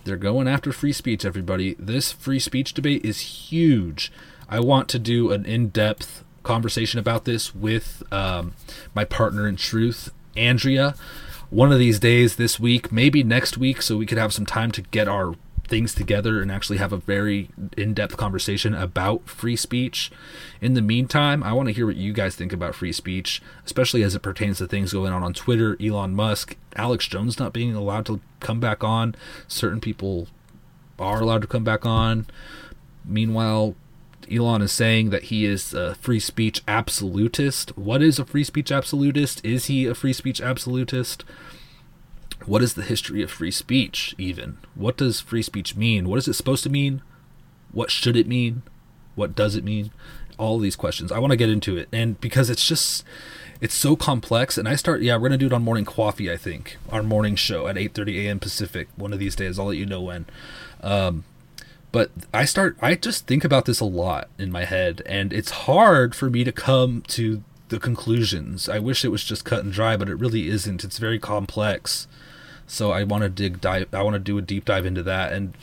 They're 0.04 0.18
going 0.18 0.48
after 0.48 0.72
free 0.72 0.94
speech, 0.94 1.26
everybody. 1.26 1.76
This 1.80 2.12
free 2.12 2.40
speech 2.40 2.74
debate 2.74 3.06
is 3.06 3.50
huge. 3.50 4.12
I 4.50 4.60
want 4.60 4.90
to 4.90 5.00
do 5.00 5.32
an 5.32 5.46
in 5.46 5.70
depth 5.70 6.24
conversation 6.44 7.00
about 7.00 7.26
this 7.26 7.56
with 7.56 8.04
um, 8.12 8.54
my 8.94 9.06
partner 9.06 9.48
in 9.48 9.56
truth, 9.56 10.12
Andrea. 10.36 10.96
One 11.50 11.72
of 11.72 11.80
these 11.80 12.00
days 12.00 12.36
this 12.36 12.60
week, 12.60 12.92
maybe 12.92 13.24
next 13.24 13.58
week, 13.58 13.82
so 13.82 13.96
we 13.96 14.06
could 14.06 14.18
have 14.18 14.34
some 14.34 14.46
time 14.46 14.72
to 14.72 14.82
get 14.82 15.08
our 15.08 15.36
things 15.68 15.95
together 15.95 16.41
and 16.41 16.51
actually 16.51 16.78
have 16.78 16.91
a 16.93 16.97
very 16.97 17.49
in-depth 17.78 18.18
conversation 18.18 18.74
about 18.74 19.28
free 19.28 19.55
speech. 19.55 20.11
In 20.61 20.74
the 20.74 20.82
meantime, 20.82 21.41
I 21.41 21.53
want 21.53 21.68
to 21.68 21.74
hear 21.74 21.86
what 21.86 21.95
you 21.95 22.14
guys 22.14 22.36
think 22.36 22.51
about 22.51 22.76
free 22.76 22.91
speech, 22.91 23.41
especially 23.66 24.03
as 24.03 24.14
it 24.14 24.22
pertains 24.22 24.57
to 24.57 24.68
things 24.68 24.93
going 24.93 25.14
on 25.14 25.24
on 25.24 25.34
Twitter, 25.34 25.78
Elon 25.82 26.16
Musk, 26.16 26.57
Alex 26.76 27.07
Jones 27.07 27.39
not 27.39 27.53
being 27.53 27.76
allowed 27.76 28.05
to 28.07 28.20
come 28.39 28.59
back 28.59 28.84
on. 28.84 29.16
Certain 29.47 29.80
people 29.80 30.28
are 30.99 31.22
allowed 31.22 31.41
to 31.41 31.47
come 31.47 31.64
back 31.64 31.86
on. 31.86 32.28
Meanwhile, 33.05 33.76
Elon 34.32 34.61
is 34.61 34.72
saying 34.72 35.09
that 35.09 35.24
he 35.24 35.45
is 35.45 35.74
a 35.74 35.95
free 35.95 36.20
speech 36.20 36.61
absolutist. 36.68 37.78
What 37.78 38.01
is 38.01 38.20
a 38.20 38.26
free 38.26 38.43
speech 38.43 38.72
absolutist? 38.72 39.43
Is 39.45 39.66
he 39.66 39.86
a 39.86 39.95
free 39.95 40.14
speech 40.14 40.41
absolutist? 40.41 41.24
What 42.46 42.62
is 42.62 42.74
the 42.74 42.82
history 42.82 43.24
of 43.24 43.32
free 43.32 43.52
speech, 43.52 44.16
even? 44.18 44.58
What 44.76 44.98
does 44.98 45.22
free 45.22 45.41
speech 45.41 45.76
mean? 45.76 46.10
What 46.10 46.20
is 46.20 46.28
it 46.28 46.34
supposed 46.34 46.64
to 46.64 46.70
mean? 46.70 47.02
What 47.72 47.89
should 47.89 48.16
it 48.16 48.28
mean? 48.28 48.64
What 49.16 49.36
does 49.36 49.56
it 49.56 49.64
mean? 49.64 49.91
All 50.38 50.60
these 50.60 50.76
questions. 50.76 51.12
I 51.12 51.20
want 51.20 51.32
to 51.32 51.38
get 51.38 51.50
into 51.50 51.78
it. 51.78 51.88
And 51.91 52.20
because 52.20 52.50
it's 52.50 52.66
just 52.66 53.06
it's 53.62 53.74
so 53.74 53.96
complex 53.96 54.58
and 54.58 54.68
I 54.68 54.76
start 54.76 55.02
yeah, 55.02 55.16
we're 55.16 55.30
gonna 55.30 55.38
do 55.38 55.46
it 55.46 55.54
on 55.54 55.64
morning 55.64 55.86
coffee, 55.86 56.32
I 56.32 56.38
think. 56.38 56.78
Our 56.91 57.04
morning 57.04 57.36
show 57.36 57.68
at 57.68 57.78
eight 57.78 57.94
thirty 57.94 58.28
AM 58.28 58.39
Pacific, 58.39 58.89
one 58.96 59.14
of 59.14 59.20
these 59.20 59.36
days. 59.36 59.58
I'll 59.58 59.68
let 59.68 59.78
you 59.78 59.86
know 59.86 60.02
when. 60.02 60.26
Um 60.82 61.24
but 61.91 62.12
I 62.34 62.46
start 62.46 62.78
I 62.82 62.96
just 62.96 63.28
think 63.28 63.44
about 63.44 63.66
this 63.66 63.80
a 63.80 63.86
lot 63.86 64.28
in 64.38 64.52
my 64.52 64.66
head 64.66 65.02
and 65.06 65.32
it's 65.32 65.52
hard 65.52 66.16
for 66.16 66.30
me 66.30 66.44
to 66.44 66.52
come 66.52 67.04
to 67.10 67.44
the 67.70 67.80
conclusions. 67.80 68.68
I 68.68 68.80
wish 68.80 69.06
it 69.06 69.10
was 69.10 69.24
just 69.24 69.46
cut 69.46 69.64
and 69.64 69.72
dry, 69.72 69.98
but 69.98 70.10
it 70.10 70.16
really 70.16 70.48
isn't. 70.48 70.84
It's 70.84 70.98
very 70.98 71.20
complex. 71.20 72.08
So 72.68 72.91
I 72.91 73.03
want 73.03 73.24
to 73.24 73.30
dig 73.30 73.61
dive. 73.61 73.88
I 73.93 74.01
want 74.03 74.16
to 74.16 74.20
do 74.20 74.38
a 74.38 74.41
deep 74.41 74.66
dive 74.66 74.86
into 74.86 75.03
that 75.03 75.34
and 75.34 75.53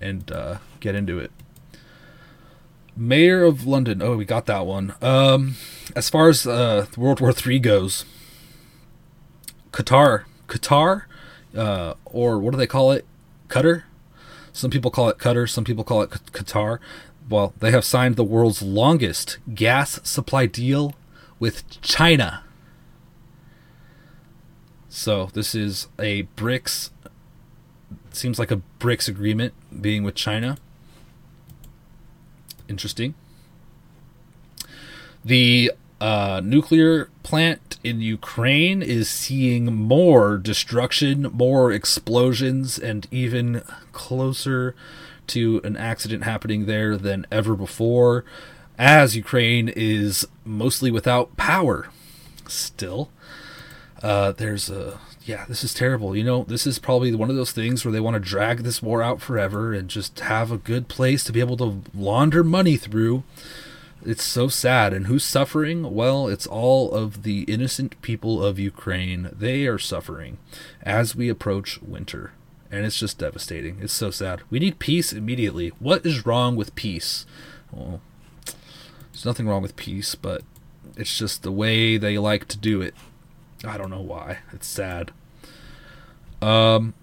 and 0.00 0.30
uh, 0.30 0.58
get 0.80 0.94
into 0.94 1.18
it. 1.18 1.30
Mayor 2.96 3.42
of 3.42 3.66
London. 3.66 4.02
Oh, 4.02 4.16
we 4.16 4.24
got 4.24 4.46
that 4.46 4.66
one. 4.66 4.94
Um, 5.02 5.56
as 5.96 6.08
far 6.08 6.28
as 6.28 6.46
uh, 6.46 6.86
World 6.96 7.20
War 7.20 7.32
III 7.32 7.58
goes, 7.58 8.04
Qatar, 9.72 10.24
Qatar, 10.46 11.02
uh, 11.56 11.94
or 12.04 12.38
what 12.38 12.52
do 12.52 12.56
they 12.56 12.66
call 12.66 12.92
it? 12.92 13.04
Qatar. 13.48 13.82
Some 14.52 14.70
people 14.70 14.90
call 14.90 15.08
it 15.08 15.18
Qatar. 15.18 15.48
Some 15.48 15.64
people 15.64 15.82
call 15.82 16.02
it 16.02 16.10
Qatar. 16.10 16.78
Well, 17.28 17.54
they 17.58 17.72
have 17.72 17.84
signed 17.84 18.16
the 18.16 18.24
world's 18.24 18.62
longest 18.62 19.38
gas 19.52 19.98
supply 20.04 20.46
deal 20.46 20.94
with 21.40 21.80
China. 21.80 22.43
So 24.94 25.28
this 25.32 25.56
is 25.56 25.88
a 25.98 26.22
BRICS. 26.36 26.90
Seems 28.12 28.38
like 28.38 28.52
a 28.52 28.62
BRICS 28.78 29.08
agreement 29.08 29.52
being 29.82 30.04
with 30.04 30.14
China. 30.14 30.56
Interesting. 32.68 33.14
The 35.24 35.72
uh, 36.00 36.40
nuclear 36.44 37.10
plant 37.24 37.76
in 37.82 38.02
Ukraine 38.02 38.82
is 38.82 39.08
seeing 39.08 39.64
more 39.74 40.38
destruction, 40.38 41.22
more 41.32 41.72
explosions, 41.72 42.78
and 42.78 43.08
even 43.10 43.62
closer 43.90 44.76
to 45.26 45.60
an 45.64 45.76
accident 45.76 46.22
happening 46.22 46.66
there 46.66 46.96
than 46.96 47.26
ever 47.32 47.56
before, 47.56 48.24
as 48.78 49.16
Ukraine 49.16 49.68
is 49.68 50.24
mostly 50.44 50.92
without 50.92 51.36
power 51.36 51.88
still. 52.46 53.10
Uh, 54.04 54.32
there's 54.32 54.68
a 54.68 55.00
yeah, 55.24 55.46
this 55.48 55.64
is 55.64 55.72
terrible. 55.72 56.14
You 56.14 56.24
know, 56.24 56.44
this 56.44 56.66
is 56.66 56.78
probably 56.78 57.14
one 57.14 57.30
of 57.30 57.36
those 57.36 57.52
things 57.52 57.84
where 57.84 57.92
they 57.92 58.00
want 58.00 58.14
to 58.14 58.20
drag 58.20 58.58
this 58.58 58.82
war 58.82 59.02
out 59.02 59.22
forever 59.22 59.72
and 59.72 59.88
just 59.88 60.20
have 60.20 60.52
a 60.52 60.58
good 60.58 60.88
place 60.88 61.24
to 61.24 61.32
be 61.32 61.40
able 61.40 61.56
to 61.56 61.80
launder 61.94 62.44
money 62.44 62.76
through. 62.76 63.22
It's 64.04 64.22
so 64.22 64.48
sad. 64.48 64.92
And 64.92 65.06
who's 65.06 65.24
suffering? 65.24 65.94
Well, 65.94 66.28
it's 66.28 66.46
all 66.46 66.92
of 66.92 67.22
the 67.22 67.44
innocent 67.44 68.00
people 68.02 68.44
of 68.44 68.58
Ukraine. 68.58 69.30
They 69.32 69.66
are 69.66 69.78
suffering 69.78 70.36
as 70.82 71.16
we 71.16 71.30
approach 71.30 71.80
winter. 71.80 72.32
And 72.70 72.84
it's 72.84 72.98
just 72.98 73.18
devastating. 73.18 73.78
It's 73.80 73.94
so 73.94 74.10
sad. 74.10 74.42
We 74.50 74.58
need 74.58 74.78
peace 74.78 75.14
immediately. 75.14 75.68
What 75.78 76.04
is 76.04 76.26
wrong 76.26 76.56
with 76.56 76.74
peace? 76.74 77.24
Well, 77.72 78.02
there's 79.12 79.24
nothing 79.24 79.48
wrong 79.48 79.62
with 79.62 79.76
peace, 79.76 80.14
but 80.14 80.42
it's 80.94 81.16
just 81.16 81.42
the 81.42 81.52
way 81.52 81.96
they 81.96 82.18
like 82.18 82.46
to 82.48 82.58
do 82.58 82.82
it. 82.82 82.94
I 83.64 83.76
don't 83.78 83.90
know 83.90 84.00
why. 84.00 84.38
It's 84.52 84.66
sad. 84.66 85.12
Um, 86.42 86.94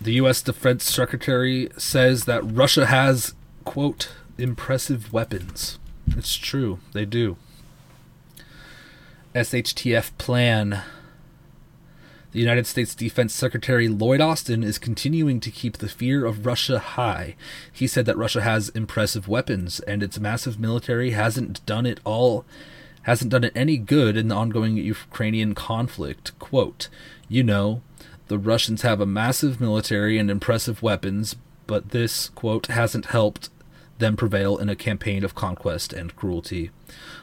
the 0.00 0.12
U.S. 0.14 0.42
Defense 0.42 0.84
Secretary 0.84 1.68
says 1.76 2.24
that 2.24 2.42
Russia 2.44 2.86
has, 2.86 3.34
quote, 3.64 4.10
impressive 4.36 5.12
weapons. 5.12 5.78
It's 6.16 6.36
true. 6.36 6.78
They 6.92 7.04
do. 7.04 7.36
SHTF 9.34 10.16
plan. 10.18 10.82
The 12.32 12.40
United 12.40 12.66
States 12.66 12.94
Defense 12.94 13.34
Secretary 13.34 13.88
Lloyd 13.88 14.20
Austin 14.20 14.62
is 14.62 14.78
continuing 14.78 15.40
to 15.40 15.50
keep 15.50 15.78
the 15.78 15.88
fear 15.88 16.26
of 16.26 16.44
Russia 16.44 16.78
high. 16.78 17.36
He 17.72 17.86
said 17.86 18.04
that 18.06 18.18
Russia 18.18 18.42
has 18.42 18.68
impressive 18.70 19.28
weapons 19.28 19.80
and 19.80 20.02
its 20.02 20.20
massive 20.20 20.58
military 20.58 21.10
hasn't 21.10 21.64
done 21.66 21.86
it 21.86 22.00
all 22.04 22.44
hasn't 23.08 23.30
done 23.30 23.42
it 23.42 23.52
any 23.56 23.78
good 23.78 24.18
in 24.18 24.28
the 24.28 24.34
ongoing 24.34 24.76
Ukrainian 24.76 25.54
conflict. 25.54 26.38
Quote, 26.38 26.90
you 27.26 27.42
know, 27.42 27.80
the 28.26 28.38
Russians 28.38 28.82
have 28.82 29.00
a 29.00 29.06
massive 29.06 29.62
military 29.62 30.18
and 30.18 30.30
impressive 30.30 30.82
weapons, 30.82 31.34
but 31.66 31.88
this, 31.88 32.28
quote, 32.28 32.66
hasn't 32.66 33.06
helped 33.06 33.48
them 33.96 34.14
prevail 34.14 34.58
in 34.58 34.68
a 34.68 34.76
campaign 34.76 35.24
of 35.24 35.34
conquest 35.34 35.94
and 35.94 36.14
cruelty. 36.16 36.70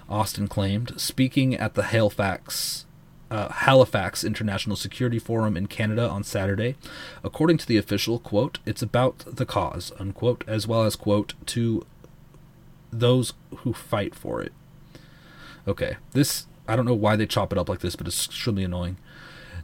Austin 0.09 0.47
claimed, 0.47 0.99
speaking 0.99 1.53
at 1.53 1.75
the 1.75 1.83
Halifax, 1.83 2.87
uh, 3.29 3.49
Halifax 3.49 4.23
International 4.23 4.75
Security 4.75 5.19
Forum 5.19 5.55
in 5.55 5.67
Canada 5.67 6.09
on 6.09 6.23
Saturday. 6.23 6.75
According 7.23 7.59
to 7.59 7.67
the 7.67 7.77
official, 7.77 8.17
quote, 8.17 8.57
it's 8.65 8.81
about 8.81 9.19
the 9.27 9.45
cause, 9.45 9.91
unquote, 9.99 10.43
as 10.47 10.67
well 10.67 10.81
as, 10.81 10.95
quote, 10.95 11.35
to 11.45 11.85
those 12.91 13.33
who 13.57 13.71
fight 13.71 14.15
for 14.15 14.41
it. 14.41 14.51
Okay, 15.67 15.97
this, 16.11 16.47
I 16.67 16.75
don't 16.75 16.85
know 16.85 16.93
why 16.93 17.15
they 17.15 17.25
chop 17.25 17.51
it 17.51 17.57
up 17.57 17.69
like 17.69 17.79
this, 17.79 17.95
but 17.95 18.07
it's 18.07 18.27
extremely 18.27 18.63
annoying. 18.63 18.97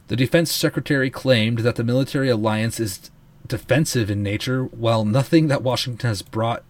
The 0.08 0.16
defense 0.16 0.52
secretary 0.52 1.10
claimed 1.10 1.60
that 1.60 1.76
the 1.76 1.84
military 1.84 2.28
alliance 2.28 2.80
is 2.80 3.10
defensive 3.46 4.10
in 4.10 4.22
nature, 4.22 4.64
while 4.64 5.04
nothing 5.04 5.48
that 5.48 5.62
Washington 5.62 6.08
has 6.08 6.22
brought 6.22 6.64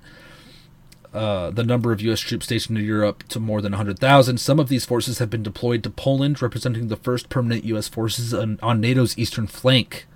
uh, 1.13 1.51
the 1.51 1.65
number 1.65 1.93
of 1.93 2.01
U.S. 2.03 2.21
troops 2.21 2.47
stationed 2.47 2.79
in 2.79 2.85
Europe 2.85 3.25
to 3.29 3.39
more 3.39 3.61
than 3.61 3.73
100,000. 3.73 4.39
Some 4.39 4.59
of 4.59 4.69
these 4.69 4.87
forces 4.87 5.19
have 5.19 5.29
been 5.29 5.43
deployed 5.43 5.83
to 5.83 5.91
Poland, 5.91 6.41
representing 6.41 6.89
the 6.89 6.97
first 6.97 7.29
permanent 7.29 7.65
U.S. 7.65 7.89
forces 7.89 8.33
on, 8.33 8.59
on 8.63 8.81
NATO's 8.81 9.19
eastern 9.19 9.47
flank. 9.47 10.07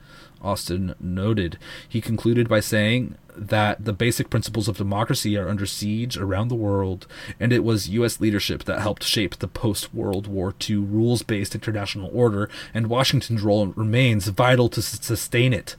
Austin 0.43 0.95
noted. 1.01 1.59
He 1.89 2.01
concluded 2.01 2.49
by 2.49 2.61
saying 2.61 3.17
that 3.37 3.85
the 3.85 3.93
basic 3.93 4.31
principles 4.31 4.67
of 4.67 4.79
democracy 4.79 5.37
are 5.37 5.49
under 5.49 5.67
siege 5.67 6.17
around 6.17 6.49
the 6.49 6.55
world, 6.55 7.07
and 7.39 7.53
it 7.53 7.63
was 7.65 7.89
U.S. 7.91 8.21
leadership 8.21 8.65
that 8.65 8.81
helped 8.81 9.03
shape 9.03 9.37
the 9.37 9.49
post 9.49 9.93
World 9.95 10.27
War 10.27 10.55
II 10.69 10.77
rules 10.77 11.23
based 11.23 11.55
international 11.55 12.11
order, 12.13 12.49
and 12.73 12.89
Washington's 12.89 13.43
role 13.43 13.67
remains 13.69 14.29
vital 14.29 14.69
to 14.71 14.83
sustain 14.83 15.53
it. 15.53 15.77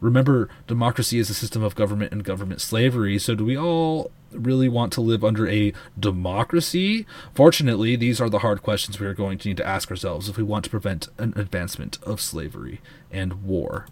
Remember, 0.00 0.48
democracy 0.66 1.18
is 1.18 1.30
a 1.30 1.34
system 1.34 1.62
of 1.62 1.74
government 1.74 2.12
and 2.12 2.24
government 2.24 2.60
slavery, 2.60 3.18
so 3.18 3.34
do 3.34 3.44
we 3.44 3.56
all 3.56 4.10
really 4.30 4.68
want 4.68 4.92
to 4.92 5.00
live 5.00 5.24
under 5.24 5.48
a 5.48 5.72
democracy? 5.98 7.06
Fortunately, 7.34 7.96
these 7.96 8.20
are 8.20 8.28
the 8.28 8.40
hard 8.40 8.62
questions 8.62 9.00
we 9.00 9.06
are 9.06 9.14
going 9.14 9.38
to 9.38 9.48
need 9.48 9.56
to 9.56 9.66
ask 9.66 9.90
ourselves 9.90 10.28
if 10.28 10.36
we 10.36 10.42
want 10.42 10.64
to 10.64 10.70
prevent 10.70 11.08
an 11.16 11.32
advancement 11.36 11.98
of 12.02 12.20
slavery 12.20 12.80
and 13.10 13.44
war. 13.44 13.86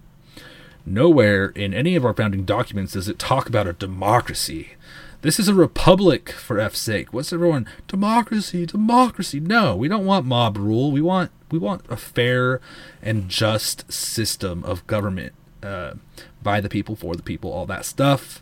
Nowhere 0.88 1.46
in 1.48 1.74
any 1.74 1.96
of 1.96 2.04
our 2.04 2.14
founding 2.14 2.44
documents 2.44 2.92
does 2.92 3.08
it 3.08 3.18
talk 3.18 3.48
about 3.48 3.66
a 3.66 3.72
democracy. 3.72 4.74
This 5.22 5.40
is 5.40 5.48
a 5.48 5.54
republic, 5.54 6.30
for 6.30 6.60
F's 6.60 6.78
sake. 6.78 7.12
What's 7.12 7.32
everyone? 7.32 7.66
Democracy, 7.88 8.64
democracy. 8.64 9.40
No, 9.40 9.74
we 9.74 9.88
don't 9.88 10.06
want 10.06 10.26
mob 10.26 10.56
rule. 10.56 10.92
We 10.92 11.00
want 11.00 11.32
we 11.50 11.58
want 11.58 11.82
a 11.88 11.96
fair 11.96 12.60
and 13.02 13.28
just 13.28 13.90
system 13.92 14.62
of 14.62 14.86
government 14.86 15.32
uh, 15.62 15.94
by 16.42 16.60
the 16.60 16.68
people, 16.68 16.94
for 16.94 17.16
the 17.16 17.22
people, 17.22 17.52
all 17.52 17.66
that 17.66 17.84
stuff. 17.84 18.40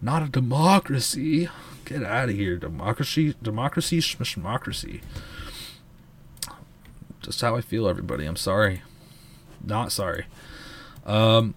Not 0.00 0.22
a 0.22 0.28
democracy. 0.28 1.48
Get 1.84 2.04
out 2.04 2.28
of 2.28 2.36
here, 2.36 2.56
democracy, 2.56 3.34
democracy, 3.42 4.00
democracy. 4.00 5.00
Just 7.20 7.40
how 7.40 7.56
I 7.56 7.60
feel, 7.60 7.88
everybody. 7.88 8.26
I'm 8.26 8.36
sorry. 8.36 8.82
Not 9.64 9.90
sorry. 9.90 10.26
Um, 11.04 11.54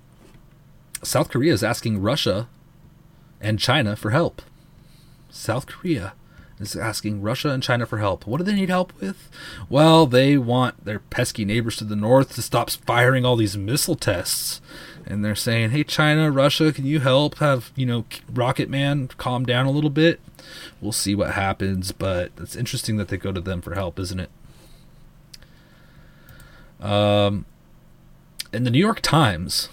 South 1.04 1.30
Korea 1.30 1.54
is 1.54 1.64
asking 1.64 2.02
Russia 2.02 2.48
and 3.42 3.60
China 3.60 3.96
for 3.96 4.12
help. 4.12 4.42
South 5.30 5.66
Korea 5.68 6.14
is 6.60 6.76
asking 6.76 7.22
Russia 7.22 7.50
and 7.50 7.62
China 7.62 7.86
for 7.86 7.98
help. 7.98 8.26
What 8.26 8.38
do 8.38 8.44
they 8.44 8.54
need 8.54 8.70
help 8.70 8.94
with? 9.00 9.30
Well, 9.70 10.06
they 10.06 10.38
want 10.38 10.86
their 10.86 11.00
pesky 11.00 11.46
neighbors 11.46 11.76
to 11.78 11.84
the 11.84 11.96
north 11.96 12.36
to 12.36 12.42
stop 12.42 12.70
firing 12.70 13.26
all 13.26 13.36
these 13.36 13.58
missile 13.58 13.96
tests. 13.96 14.62
And 15.06 15.24
they're 15.24 15.36
saying, 15.36 15.72
hey, 15.72 15.84
China, 15.84 16.32
Russia, 16.32 16.72
can 16.72 16.86
you 16.86 17.02
help 17.02 17.40
have, 17.40 17.72
you 17.76 17.86
know, 17.86 18.06
Rocket 18.32 18.70
Man 18.70 19.10
calm 19.18 19.46
down 19.46 19.66
a 19.66 19.72
little 19.72 19.90
bit? 19.90 20.22
We'll 20.80 20.94
see 20.94 21.16
what 21.16 21.32
happens, 21.32 21.92
but 21.92 22.32
it's 22.38 22.56
interesting 22.56 22.98
that 22.98 23.10
they 23.10 23.18
go 23.18 23.32
to 23.32 23.42
them 23.42 23.62
for 23.62 23.76
help, 23.76 24.00
isn't 24.00 24.20
it? 24.20 24.30
Um, 26.80 27.46
in 28.54 28.64
the 28.64 28.72
New 28.72 28.80
York 28.80 29.02
Times, 29.02 29.70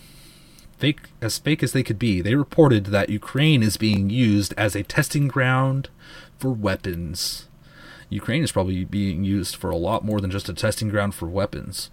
fake 0.80 1.00
as 1.20 1.38
fake 1.38 1.62
as 1.62 1.72
they 1.72 1.82
could 1.82 1.98
be, 1.98 2.20
they 2.20 2.34
reported 2.34 2.86
that 2.86 3.10
Ukraine 3.10 3.62
is 3.62 3.76
being 3.76 4.08
used 4.08 4.54
as 4.56 4.74
a 4.74 4.82
testing 4.82 5.28
ground 5.28 5.90
for 6.38 6.50
weapons. 6.50 7.46
Ukraine 8.08 8.42
is 8.42 8.50
probably 8.50 8.84
being 8.84 9.22
used 9.22 9.54
for 9.54 9.70
a 9.70 9.76
lot 9.76 10.04
more 10.04 10.20
than 10.20 10.30
just 10.30 10.48
a 10.48 10.54
testing 10.54 10.88
ground 10.88 11.14
for 11.14 11.28
weapons. 11.28 11.90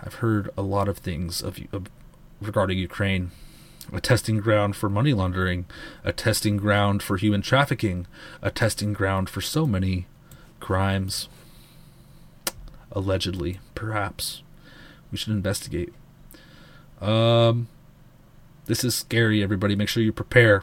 I've 0.00 0.14
heard 0.14 0.50
a 0.56 0.62
lot 0.62 0.88
of 0.88 0.98
things 0.98 1.42
of, 1.42 1.58
of 1.72 1.86
regarding 2.40 2.78
Ukraine. 2.78 3.30
A 3.90 4.00
testing 4.02 4.36
ground 4.36 4.76
for 4.76 4.90
money 4.90 5.14
laundering, 5.14 5.64
a 6.04 6.12
testing 6.12 6.58
ground 6.58 7.02
for 7.02 7.16
human 7.16 7.40
trafficking, 7.40 8.06
a 8.42 8.50
testing 8.50 8.92
ground 8.92 9.30
for 9.30 9.40
so 9.40 9.66
many 9.66 10.06
crimes. 10.60 11.30
Allegedly, 12.92 13.60
perhaps. 13.74 14.42
We 15.10 15.16
should 15.16 15.32
investigate. 15.32 15.94
Um, 17.00 17.68
this 18.68 18.84
is 18.84 18.94
scary, 18.94 19.42
everybody. 19.42 19.74
Make 19.74 19.88
sure 19.88 20.02
you 20.02 20.12
prepare. 20.12 20.62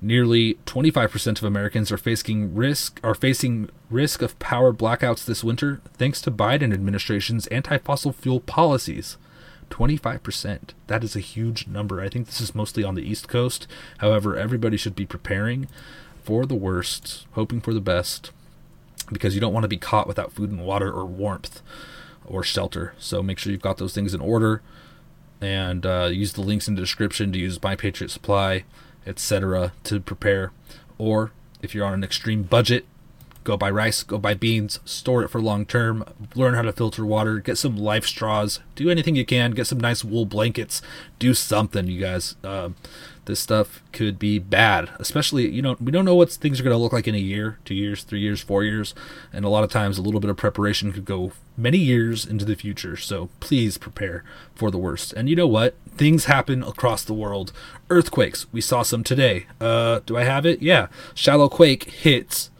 Nearly 0.00 0.54
25% 0.66 1.38
of 1.38 1.44
Americans 1.44 1.92
are 1.92 1.98
facing 1.98 2.54
risk 2.54 3.00
are 3.02 3.14
facing 3.14 3.70
risk 3.90 4.22
of 4.22 4.38
power 4.38 4.72
blackouts 4.72 5.24
this 5.24 5.44
winter 5.44 5.80
thanks 5.94 6.20
to 6.22 6.30
Biden 6.30 6.72
administration's 6.74 7.46
anti-fossil 7.48 8.12
fuel 8.12 8.40
policies. 8.40 9.16
25%. 9.70 10.70
That 10.88 11.02
is 11.04 11.16
a 11.16 11.20
huge 11.20 11.66
number. 11.66 12.00
I 12.00 12.08
think 12.08 12.26
this 12.26 12.40
is 12.40 12.54
mostly 12.54 12.84
on 12.84 12.94
the 12.94 13.02
East 13.08 13.28
Coast. 13.28 13.66
However, 13.98 14.36
everybody 14.36 14.76
should 14.76 14.94
be 14.94 15.06
preparing 15.06 15.68
for 16.22 16.44
the 16.46 16.54
worst, 16.54 17.26
hoping 17.32 17.60
for 17.60 17.72
the 17.74 17.80
best 17.80 18.30
because 19.12 19.34
you 19.34 19.40
don't 19.40 19.52
want 19.52 19.64
to 19.64 19.68
be 19.68 19.76
caught 19.76 20.06
without 20.06 20.32
food 20.32 20.50
and 20.50 20.64
water 20.64 20.90
or 20.92 21.04
warmth. 21.04 21.62
or 22.26 22.42
shelter. 22.42 22.94
So 22.98 23.22
make 23.22 23.38
sure 23.38 23.52
you've 23.52 23.60
got 23.60 23.78
those 23.78 23.94
things 23.94 24.14
in 24.14 24.20
order 24.20 24.62
and 25.44 25.84
uh, 25.84 26.08
use 26.10 26.32
the 26.32 26.40
links 26.40 26.66
in 26.66 26.74
the 26.74 26.80
description 26.80 27.32
to 27.32 27.38
use 27.38 27.62
My 27.62 27.76
Patriot 27.76 28.10
Supply, 28.10 28.64
etc. 29.06 29.72
to 29.84 30.00
prepare. 30.00 30.52
Or 30.98 31.32
if 31.62 31.74
you're 31.74 31.86
on 31.86 31.94
an 31.94 32.02
extreme 32.02 32.42
budget, 32.44 32.86
go 33.44 33.56
buy 33.56 33.70
rice, 33.70 34.02
go 34.02 34.18
buy 34.18 34.34
beans, 34.34 34.80
store 34.84 35.22
it 35.22 35.28
for 35.28 35.40
long 35.40 35.66
term, 35.66 36.04
learn 36.34 36.54
how 36.54 36.62
to 36.62 36.72
filter 36.72 37.04
water, 37.04 37.38
get 37.38 37.58
some 37.58 37.76
LifeStraws, 37.76 38.60
do 38.74 38.90
anything 38.90 39.14
you 39.14 39.26
can, 39.26 39.52
get 39.52 39.66
some 39.66 39.78
nice 39.78 40.02
wool 40.02 40.24
blankets, 40.24 40.80
do 41.18 41.34
something, 41.34 41.86
you 41.86 42.00
guys. 42.00 42.36
Um, 42.42 42.74
this 43.26 43.40
stuff 43.40 43.82
could 43.92 44.18
be 44.18 44.38
bad, 44.38 44.90
especially 44.98 45.50
you 45.50 45.62
know 45.62 45.76
we 45.80 45.92
don't 45.92 46.04
know 46.04 46.14
what 46.14 46.30
things 46.30 46.60
are 46.60 46.62
going 46.62 46.74
to 46.74 46.78
look 46.78 46.92
like 46.92 47.08
in 47.08 47.14
a 47.14 47.18
year, 47.18 47.58
two 47.64 47.74
years, 47.74 48.02
three 48.02 48.20
years, 48.20 48.40
four 48.40 48.64
years, 48.64 48.94
and 49.32 49.44
a 49.44 49.48
lot 49.48 49.64
of 49.64 49.70
times 49.70 49.98
a 49.98 50.02
little 50.02 50.20
bit 50.20 50.30
of 50.30 50.36
preparation 50.36 50.92
could 50.92 51.04
go 51.04 51.32
many 51.56 51.78
years 51.78 52.26
into 52.26 52.44
the 52.44 52.56
future. 52.56 52.96
So 52.96 53.30
please 53.40 53.78
prepare 53.78 54.24
for 54.54 54.70
the 54.70 54.78
worst. 54.78 55.12
And 55.12 55.28
you 55.28 55.36
know 55.36 55.46
what? 55.46 55.76
Things 55.96 56.24
happen 56.24 56.62
across 56.62 57.04
the 57.04 57.14
world. 57.14 57.52
Earthquakes. 57.90 58.46
We 58.52 58.60
saw 58.60 58.82
some 58.82 59.04
today. 59.04 59.46
Uh, 59.60 60.00
do 60.06 60.16
I 60.16 60.24
have 60.24 60.44
it? 60.44 60.62
Yeah. 60.62 60.88
Shallow 61.14 61.48
quake 61.48 61.84
hits 61.84 62.50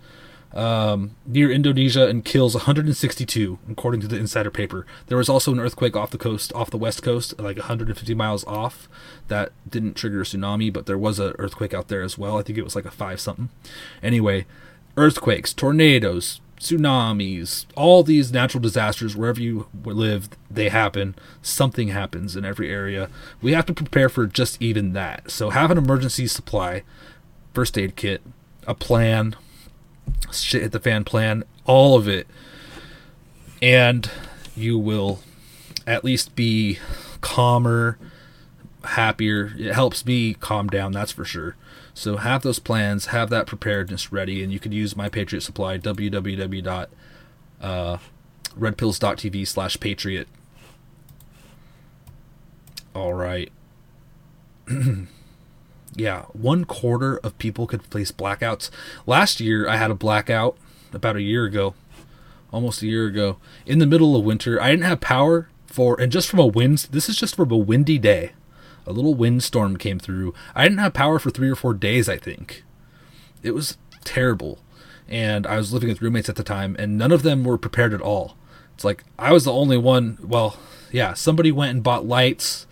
um, 0.54 1.16
near 1.26 1.50
Indonesia 1.50 2.06
and 2.06 2.24
kills 2.24 2.54
162, 2.54 3.58
according 3.68 4.00
to 4.00 4.06
the 4.06 4.16
insider 4.16 4.50
paper. 4.50 4.86
There 5.08 5.18
was 5.18 5.28
also 5.28 5.52
an 5.52 5.60
earthquake 5.60 5.96
off 5.96 6.10
the 6.10 6.18
coast, 6.18 6.52
off 6.54 6.70
the 6.70 6.78
west 6.78 7.02
coast, 7.02 7.38
like 7.40 7.56
150 7.56 8.14
miles 8.14 8.44
off, 8.44 8.88
that 9.28 9.52
didn't 9.68 9.94
trigger 9.94 10.20
a 10.20 10.24
tsunami, 10.24 10.72
but 10.72 10.86
there 10.86 10.98
was 10.98 11.18
an 11.18 11.34
earthquake 11.38 11.74
out 11.74 11.88
there 11.88 12.02
as 12.02 12.16
well. 12.16 12.38
I 12.38 12.42
think 12.42 12.56
it 12.56 12.64
was 12.64 12.76
like 12.76 12.84
a 12.84 12.90
five 12.90 13.20
something. 13.20 13.48
Anyway, 14.02 14.46
earthquakes, 14.96 15.52
tornadoes, 15.52 16.40
tsunamis, 16.60 17.66
all 17.74 18.04
these 18.04 18.32
natural 18.32 18.62
disasters, 18.62 19.16
wherever 19.16 19.40
you 19.40 19.66
live, 19.84 20.28
they 20.48 20.68
happen. 20.68 21.16
Something 21.42 21.88
happens 21.88 22.36
in 22.36 22.44
every 22.44 22.70
area. 22.70 23.10
We 23.42 23.52
have 23.52 23.66
to 23.66 23.74
prepare 23.74 24.08
for 24.08 24.26
just 24.26 24.62
even 24.62 24.92
that. 24.92 25.32
So 25.32 25.50
have 25.50 25.72
an 25.72 25.78
emergency 25.78 26.28
supply, 26.28 26.84
first 27.52 27.76
aid 27.76 27.96
kit, 27.96 28.22
a 28.66 28.74
plan, 28.74 29.34
shit 30.32 30.62
hit 30.62 30.72
the 30.72 30.80
fan 30.80 31.04
plan, 31.04 31.44
all 31.64 31.96
of 31.96 32.08
it, 32.08 32.26
and 33.62 34.10
you 34.56 34.78
will 34.78 35.20
at 35.86 36.04
least 36.04 36.34
be 36.34 36.78
calmer, 37.20 37.98
happier. 38.84 39.52
It 39.58 39.74
helps 39.74 40.04
me 40.04 40.34
calm 40.34 40.68
down, 40.68 40.92
that's 40.92 41.12
for 41.12 41.24
sure. 41.24 41.56
So 41.94 42.16
have 42.16 42.42
those 42.42 42.58
plans, 42.58 43.06
have 43.06 43.30
that 43.30 43.46
preparedness 43.46 44.12
ready, 44.12 44.42
and 44.42 44.52
you 44.52 44.58
can 44.58 44.72
use 44.72 44.96
my 44.96 45.08
Patriot 45.08 45.42
Supply 45.42 45.78
www. 45.78 46.88
Uh, 47.60 47.98
slash 49.44 49.80
patriot. 49.80 50.28
All 52.94 53.14
right. 53.14 53.50
yeah, 55.96 56.22
one 56.32 56.64
quarter 56.64 57.18
of 57.18 57.38
people 57.38 57.66
could 57.66 57.84
face 57.86 58.12
blackouts. 58.12 58.70
Last 59.06 59.40
year, 59.40 59.68
I 59.68 59.76
had 59.76 59.90
a 59.90 59.94
blackout 59.94 60.56
about 60.92 61.16
a 61.16 61.22
year 61.22 61.44
ago, 61.44 61.74
almost 62.52 62.82
a 62.82 62.86
year 62.86 63.06
ago, 63.06 63.38
in 63.66 63.78
the 63.78 63.86
middle 63.86 64.16
of 64.16 64.24
winter. 64.24 64.60
I 64.60 64.70
didn't 64.70 64.84
have 64.84 65.00
power 65.00 65.48
for, 65.66 66.00
and 66.00 66.10
just 66.10 66.28
from 66.28 66.40
a 66.40 66.46
wind, 66.46 66.88
this 66.90 67.08
is 67.08 67.16
just 67.16 67.36
from 67.36 67.50
a 67.50 67.56
windy 67.56 67.98
day. 67.98 68.32
A 68.86 68.92
little 68.92 69.14
windstorm 69.14 69.76
came 69.76 69.98
through. 69.98 70.34
I 70.54 70.64
didn't 70.64 70.78
have 70.78 70.92
power 70.92 71.18
for 71.18 71.30
three 71.30 71.50
or 71.50 71.56
four 71.56 71.74
days, 71.74 72.08
I 72.08 72.18
think. 72.18 72.64
It 73.42 73.52
was 73.52 73.78
terrible. 74.04 74.58
And 75.08 75.46
I 75.46 75.56
was 75.56 75.72
living 75.72 75.88
with 75.88 76.02
roommates 76.02 76.28
at 76.28 76.36
the 76.36 76.42
time, 76.42 76.76
and 76.78 76.98
none 76.98 77.12
of 77.12 77.22
them 77.22 77.44
were 77.44 77.58
prepared 77.58 77.94
at 77.94 78.00
all. 78.00 78.36
It's 78.74 78.84
like 78.84 79.04
I 79.18 79.32
was 79.32 79.44
the 79.44 79.52
only 79.52 79.78
one. 79.78 80.18
Well, 80.22 80.58
yeah, 80.90 81.14
somebody 81.14 81.52
went 81.52 81.70
and 81.70 81.82
bought 81.82 82.06
lights 82.06 82.66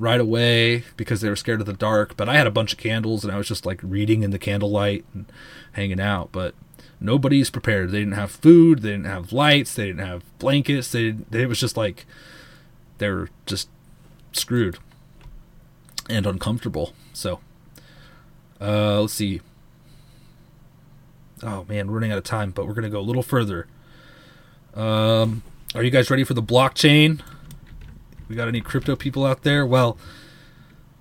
right 0.00 0.20
away 0.20 0.84
because 0.96 1.20
they 1.20 1.28
were 1.28 1.36
scared 1.36 1.60
of 1.60 1.66
the 1.66 1.72
dark. 1.72 2.16
But 2.16 2.28
I 2.28 2.36
had 2.36 2.46
a 2.46 2.50
bunch 2.50 2.72
of 2.72 2.78
candles 2.78 3.22
and 3.22 3.32
I 3.32 3.36
was 3.36 3.46
just 3.46 3.66
like 3.66 3.80
reading 3.82 4.22
in 4.22 4.30
the 4.30 4.38
candlelight 4.38 5.04
and 5.14 5.30
hanging 5.72 6.00
out. 6.00 6.30
But 6.32 6.54
nobody's 6.98 7.50
prepared. 7.50 7.90
They 7.90 8.00
didn't 8.00 8.14
have 8.14 8.30
food. 8.30 8.82
They 8.82 8.90
didn't 8.90 9.06
have 9.06 9.32
lights. 9.32 9.74
They 9.74 9.86
didn't 9.86 10.06
have 10.06 10.24
blankets. 10.38 10.90
They, 10.90 11.10
they 11.10 11.42
it 11.42 11.48
was 11.48 11.60
just 11.60 11.76
like 11.76 12.06
they 12.98 13.10
were 13.10 13.28
just 13.46 13.68
screwed 14.32 14.78
and 16.08 16.26
uncomfortable. 16.26 16.94
So 17.12 17.40
uh, 18.60 19.02
let's 19.02 19.14
see. 19.14 19.40
Oh 21.42 21.64
man, 21.68 21.88
we're 21.88 21.94
running 21.94 22.12
out 22.12 22.18
of 22.18 22.24
time, 22.24 22.50
but 22.50 22.66
we're 22.66 22.74
gonna 22.74 22.90
go 22.90 23.00
a 23.00 23.02
little 23.02 23.22
further. 23.22 23.66
Um, 24.74 25.42
are 25.74 25.82
you 25.82 25.90
guys 25.90 26.10
ready 26.10 26.24
for 26.24 26.34
the 26.34 26.42
blockchain? 26.42 27.20
We 28.30 28.36
got 28.36 28.46
any 28.46 28.60
crypto 28.60 28.94
people 28.94 29.26
out 29.26 29.42
there? 29.42 29.66
Well, 29.66 29.98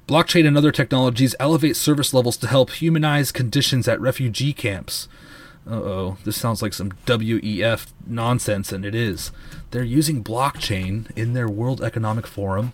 blockchain 0.07 0.47
and 0.47 0.57
other 0.57 0.71
technologies 0.71 1.35
elevate 1.39 1.75
service 1.75 2.11
levels 2.11 2.37
to 2.37 2.47
help 2.47 2.71
humanize 2.71 3.31
conditions 3.31 3.87
at 3.87 4.01
refugee 4.01 4.51
camps. 4.51 5.07
Uh 5.69 5.75
oh, 5.75 6.17
this 6.23 6.37
sounds 6.37 6.63
like 6.63 6.73
some 6.73 6.93
WEF 7.05 7.93
nonsense, 8.07 8.71
and 8.71 8.83
it 8.83 8.95
is. 8.95 9.31
They're 9.69 9.83
using 9.83 10.23
blockchain 10.23 11.15
in 11.15 11.33
their 11.33 11.47
World 11.47 11.83
Economic 11.83 12.25
Forum 12.25 12.73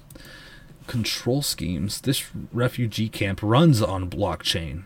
control 0.88 1.42
schemes. 1.42 2.00
This 2.00 2.24
refugee 2.54 3.10
camp 3.10 3.42
runs 3.44 3.82
on 3.82 4.10
blockchain. 4.10 4.84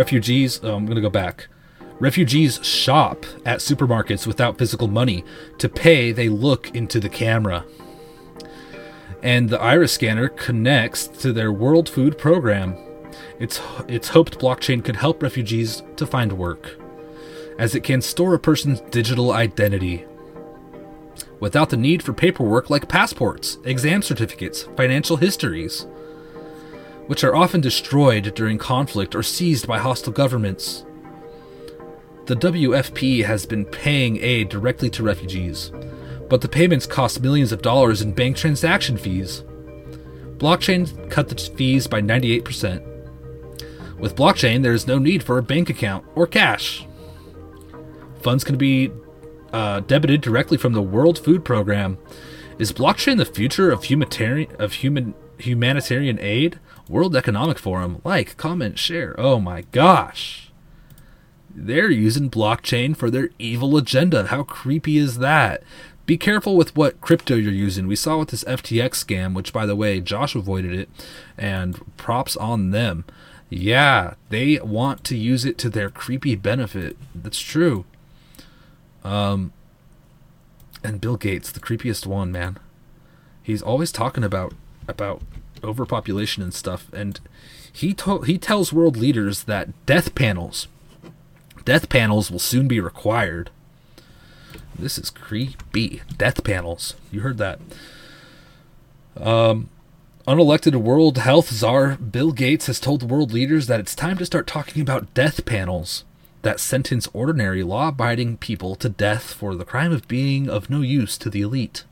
Refugees, 0.00 0.60
oh, 0.62 0.76
I'm 0.76 0.86
going 0.86 0.96
to 0.96 1.02
go 1.02 1.10
back. 1.10 1.48
Refugees 1.98 2.58
shop 2.64 3.26
at 3.44 3.58
supermarkets 3.58 4.26
without 4.26 4.56
physical 4.56 4.88
money. 4.88 5.26
To 5.58 5.68
pay, 5.68 6.10
they 6.10 6.30
look 6.30 6.74
into 6.74 7.00
the 7.00 7.10
camera. 7.10 7.66
And 9.22 9.50
the 9.50 9.60
iris 9.60 9.92
scanner 9.92 10.30
connects 10.30 11.06
to 11.06 11.34
their 11.34 11.52
World 11.52 11.86
Food 11.86 12.16
Program. 12.16 12.78
It's, 13.38 13.60
it's 13.88 14.08
hoped 14.08 14.38
blockchain 14.38 14.82
could 14.82 14.96
help 14.96 15.22
refugees 15.22 15.82
to 15.96 16.06
find 16.06 16.32
work, 16.32 16.80
as 17.58 17.74
it 17.74 17.84
can 17.84 18.00
store 18.00 18.32
a 18.32 18.38
person's 18.38 18.80
digital 18.80 19.32
identity 19.32 20.06
without 21.40 21.68
the 21.68 21.76
need 21.76 22.02
for 22.02 22.14
paperwork 22.14 22.70
like 22.70 22.88
passports, 22.88 23.58
exam 23.64 24.00
certificates, 24.00 24.62
financial 24.78 25.18
histories 25.18 25.86
which 27.10 27.24
are 27.24 27.34
often 27.34 27.60
destroyed 27.60 28.32
during 28.36 28.56
conflict 28.56 29.16
or 29.16 29.22
seized 29.24 29.66
by 29.66 29.76
hostile 29.76 30.12
governments. 30.12 30.84
The 32.26 32.36
WFP 32.36 33.24
has 33.24 33.44
been 33.46 33.64
paying 33.64 34.18
aid 34.18 34.48
directly 34.48 34.88
to 34.90 35.02
refugees, 35.02 35.72
but 36.28 36.40
the 36.40 36.48
payments 36.48 36.86
cost 36.86 37.20
millions 37.20 37.50
of 37.50 37.62
dollars 37.62 38.00
in 38.00 38.12
bank 38.12 38.36
transaction 38.36 38.96
fees. 38.96 39.42
Blockchain 40.36 41.10
cut 41.10 41.28
the 41.28 41.34
fees 41.34 41.88
by 41.88 42.00
98%. 42.00 42.80
With 43.98 44.14
blockchain, 44.14 44.62
there 44.62 44.72
is 44.72 44.86
no 44.86 45.00
need 45.00 45.24
for 45.24 45.36
a 45.36 45.42
bank 45.42 45.68
account 45.68 46.06
or 46.14 46.28
cash. 46.28 46.86
Funds 48.22 48.44
can 48.44 48.56
be 48.56 48.92
uh, 49.52 49.80
debited 49.80 50.20
directly 50.20 50.56
from 50.56 50.74
the 50.74 50.80
World 50.80 51.18
Food 51.18 51.44
Program. 51.44 51.98
Is 52.60 52.72
blockchain 52.72 53.16
the 53.16 53.24
future 53.24 53.72
of 53.72 53.82
of 54.60 54.72
human 54.74 55.14
humanitarian 55.38 56.20
aid? 56.20 56.60
World 56.90 57.14
Economic 57.14 57.58
Forum, 57.58 58.00
like, 58.04 58.36
comment, 58.36 58.78
share. 58.78 59.14
Oh 59.16 59.38
my 59.38 59.62
gosh. 59.70 60.50
They're 61.54 61.90
using 61.90 62.28
blockchain 62.28 62.96
for 62.96 63.10
their 63.10 63.30
evil 63.38 63.76
agenda. 63.76 64.26
How 64.26 64.42
creepy 64.42 64.98
is 64.98 65.18
that? 65.18 65.62
Be 66.04 66.16
careful 66.16 66.56
with 66.56 66.74
what 66.76 67.00
crypto 67.00 67.36
you're 67.36 67.52
using. 67.52 67.86
We 67.86 67.94
saw 67.94 68.18
with 68.18 68.30
this 68.30 68.42
FTX 68.42 69.04
scam, 69.04 69.34
which, 69.34 69.52
by 69.52 69.66
the 69.66 69.76
way, 69.76 70.00
Josh 70.00 70.34
avoided 70.34 70.74
it, 70.74 70.88
and 71.38 71.80
props 71.96 72.36
on 72.36 72.72
them. 72.72 73.04
Yeah, 73.48 74.14
they 74.28 74.58
want 74.58 75.04
to 75.04 75.16
use 75.16 75.44
it 75.44 75.58
to 75.58 75.70
their 75.70 75.90
creepy 75.90 76.34
benefit. 76.34 76.96
That's 77.14 77.38
true. 77.38 77.84
Um, 79.04 79.52
and 80.82 81.00
Bill 81.00 81.16
Gates, 81.16 81.52
the 81.52 81.60
creepiest 81.60 82.06
one, 82.06 82.32
man. 82.32 82.58
He's 83.42 83.62
always 83.62 83.92
talking 83.92 84.24
about 84.24 84.54
about 84.88 85.22
overpopulation 85.62 86.42
and 86.42 86.54
stuff, 86.54 86.86
and 86.92 87.20
he 87.72 87.94
to- 87.94 88.22
he 88.22 88.38
tells 88.38 88.72
world 88.72 88.96
leaders 88.96 89.44
that 89.44 89.68
death 89.86 90.14
panels, 90.14 90.68
death 91.64 91.88
panels 91.88 92.30
will 92.30 92.38
soon 92.38 92.68
be 92.68 92.80
required. 92.80 93.50
This 94.78 94.98
is 94.98 95.10
creepy. 95.10 96.02
Death 96.16 96.42
panels. 96.42 96.94
You 97.12 97.20
heard 97.20 97.38
that. 97.38 97.60
Um, 99.16 99.68
unelected 100.26 100.74
World 100.76 101.18
Health 101.18 101.50
Czar 101.50 101.96
Bill 101.96 102.32
Gates 102.32 102.66
has 102.66 102.80
told 102.80 103.10
world 103.10 103.32
leaders 103.32 103.66
that 103.66 103.80
it's 103.80 103.94
time 103.94 104.16
to 104.18 104.26
start 104.26 104.46
talking 104.46 104.80
about 104.80 105.12
death 105.12 105.44
panels 105.44 106.04
that 106.42 106.60
sentence 106.60 107.08
ordinary 107.12 107.62
law 107.62 107.88
abiding 107.88 108.38
people 108.38 108.74
to 108.76 108.88
death 108.88 109.34
for 109.34 109.54
the 109.54 109.64
crime 109.64 109.92
of 109.92 110.08
being 110.08 110.48
of 110.48 110.70
no 110.70 110.80
use 110.80 111.18
to 111.18 111.28
the 111.28 111.42
elite. 111.42 111.84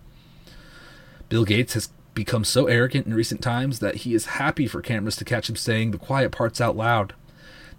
Bill 1.28 1.45
Gates 1.45 1.74
has 1.74 1.90
become 2.19 2.43
so 2.43 2.66
arrogant 2.66 3.07
in 3.07 3.15
recent 3.15 3.40
times 3.40 3.78
that 3.78 3.99
he 3.99 4.12
is 4.12 4.27
happy 4.27 4.66
for 4.66 4.82
cameras 4.82 5.15
to 5.15 5.24
catch 5.24 5.49
him 5.49 5.55
saying 5.55 5.93
the 5.93 5.99
quiet 5.99 6.32
parts 6.32 6.61
out 6.61 6.77
loud. 6.77 7.15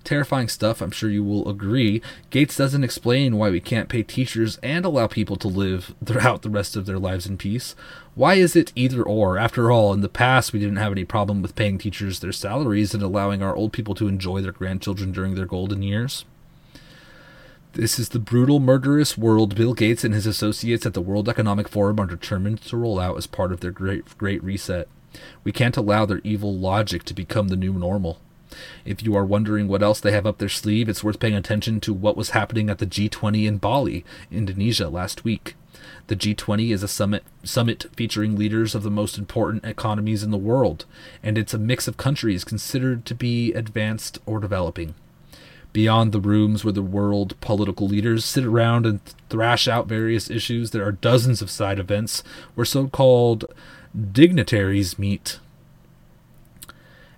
Terrifying 0.05 0.47
stuff, 0.47 0.81
I'm 0.81 0.91
sure 0.91 1.09
you 1.09 1.25
will 1.25 1.49
agree. 1.49 2.01
Gates 2.29 2.55
doesn't 2.55 2.85
explain 2.85 3.35
why 3.35 3.49
we 3.49 3.59
can't 3.59 3.89
pay 3.89 4.01
teachers 4.01 4.57
and 4.63 4.85
allow 4.85 5.07
people 5.07 5.35
to 5.35 5.49
live 5.49 5.93
throughout 6.05 6.41
the 6.41 6.49
rest 6.49 6.77
of 6.77 6.85
their 6.85 6.97
lives 6.97 7.27
in 7.27 7.35
peace. 7.37 7.75
Why 8.15 8.35
is 8.35 8.55
it 8.55 8.71
either 8.77 9.03
or? 9.03 9.37
After 9.37 9.71
all, 9.71 9.91
in 9.91 9.99
the 9.99 10.07
past, 10.07 10.53
we 10.53 10.59
didn't 10.59 10.77
have 10.77 10.93
any 10.93 11.03
problem 11.03 11.41
with 11.41 11.55
paying 11.57 11.77
teachers 11.77 12.21
their 12.21 12.31
salaries 12.31 12.93
and 12.93 13.03
allowing 13.03 13.43
our 13.43 13.53
old 13.53 13.73
people 13.73 13.93
to 13.95 14.07
enjoy 14.07 14.39
their 14.39 14.53
grandchildren 14.53 15.11
during 15.11 15.35
their 15.35 15.45
golden 15.45 15.83
years. 15.83 16.23
This 17.73 17.99
is 17.99 18.09
the 18.09 18.19
brutal, 18.19 18.59
murderous 18.59 19.15
world 19.15 19.53
Bill 19.53 19.75
Gates 19.75 20.03
and 20.03 20.11
his 20.11 20.25
associates 20.25 20.87
at 20.87 20.95
the 20.95 21.01
World 21.01 21.29
Economic 21.29 21.69
Forum 21.69 21.99
are 21.99 22.07
determined 22.07 22.63
to 22.63 22.75
roll 22.75 22.99
out 22.99 23.15
as 23.15 23.27
part 23.27 23.51
of 23.51 23.59
their 23.59 23.69
great, 23.69 24.17
great 24.17 24.43
reset. 24.43 24.87
We 25.43 25.51
can't 25.51 25.77
allow 25.77 26.07
their 26.07 26.19
evil 26.23 26.57
logic 26.57 27.03
to 27.03 27.13
become 27.13 27.49
the 27.49 27.55
new 27.55 27.73
normal. 27.73 28.19
If 28.85 29.03
you 29.03 29.15
are 29.15 29.23
wondering 29.23 29.67
what 29.67 29.83
else 29.83 29.99
they 29.99 30.11
have 30.13 30.25
up 30.25 30.39
their 30.39 30.49
sleeve, 30.49 30.89
it's 30.89 31.03
worth 31.03 31.19
paying 31.19 31.35
attention 31.35 31.79
to 31.81 31.93
what 31.93 32.17
was 32.17 32.31
happening 32.31 32.71
at 32.71 32.79
the 32.79 32.87
G20 32.87 33.45
in 33.45 33.57
Bali, 33.57 34.03
Indonesia, 34.31 34.89
last 34.89 35.23
week. 35.23 35.55
The 36.07 36.15
G20 36.15 36.71
is 36.71 36.81
a 36.81 36.87
summit 36.87 37.23
summit 37.43 37.85
featuring 37.95 38.35
leaders 38.35 38.73
of 38.73 38.81
the 38.81 38.89
most 38.89 39.15
important 39.15 39.63
economies 39.63 40.23
in 40.23 40.31
the 40.31 40.37
world, 40.37 40.85
and 41.21 41.37
it's 41.37 41.53
a 41.53 41.59
mix 41.59 41.87
of 41.87 41.97
countries 41.97 42.43
considered 42.43 43.05
to 43.05 43.13
be 43.13 43.53
advanced 43.53 44.17
or 44.25 44.39
developing. 44.39 44.95
Beyond 45.71 46.11
the 46.11 46.19
rooms 46.19 46.65
where 46.65 46.73
the 46.73 46.81
world 46.81 47.39
political 47.41 47.87
leaders 47.87 48.25
sit 48.25 48.43
around 48.43 48.85
and 48.85 49.01
thrash 49.29 49.67
out 49.67 49.87
various 49.87 50.29
issues, 50.29 50.71
there 50.71 50.85
are 50.85 50.91
dozens 50.91 51.41
of 51.41 51.51
side 51.51 51.77
events 51.77 52.23
where 52.55 52.65
so-called 52.65 53.45
dignitaries 54.11 54.97
meet. 54.97 55.39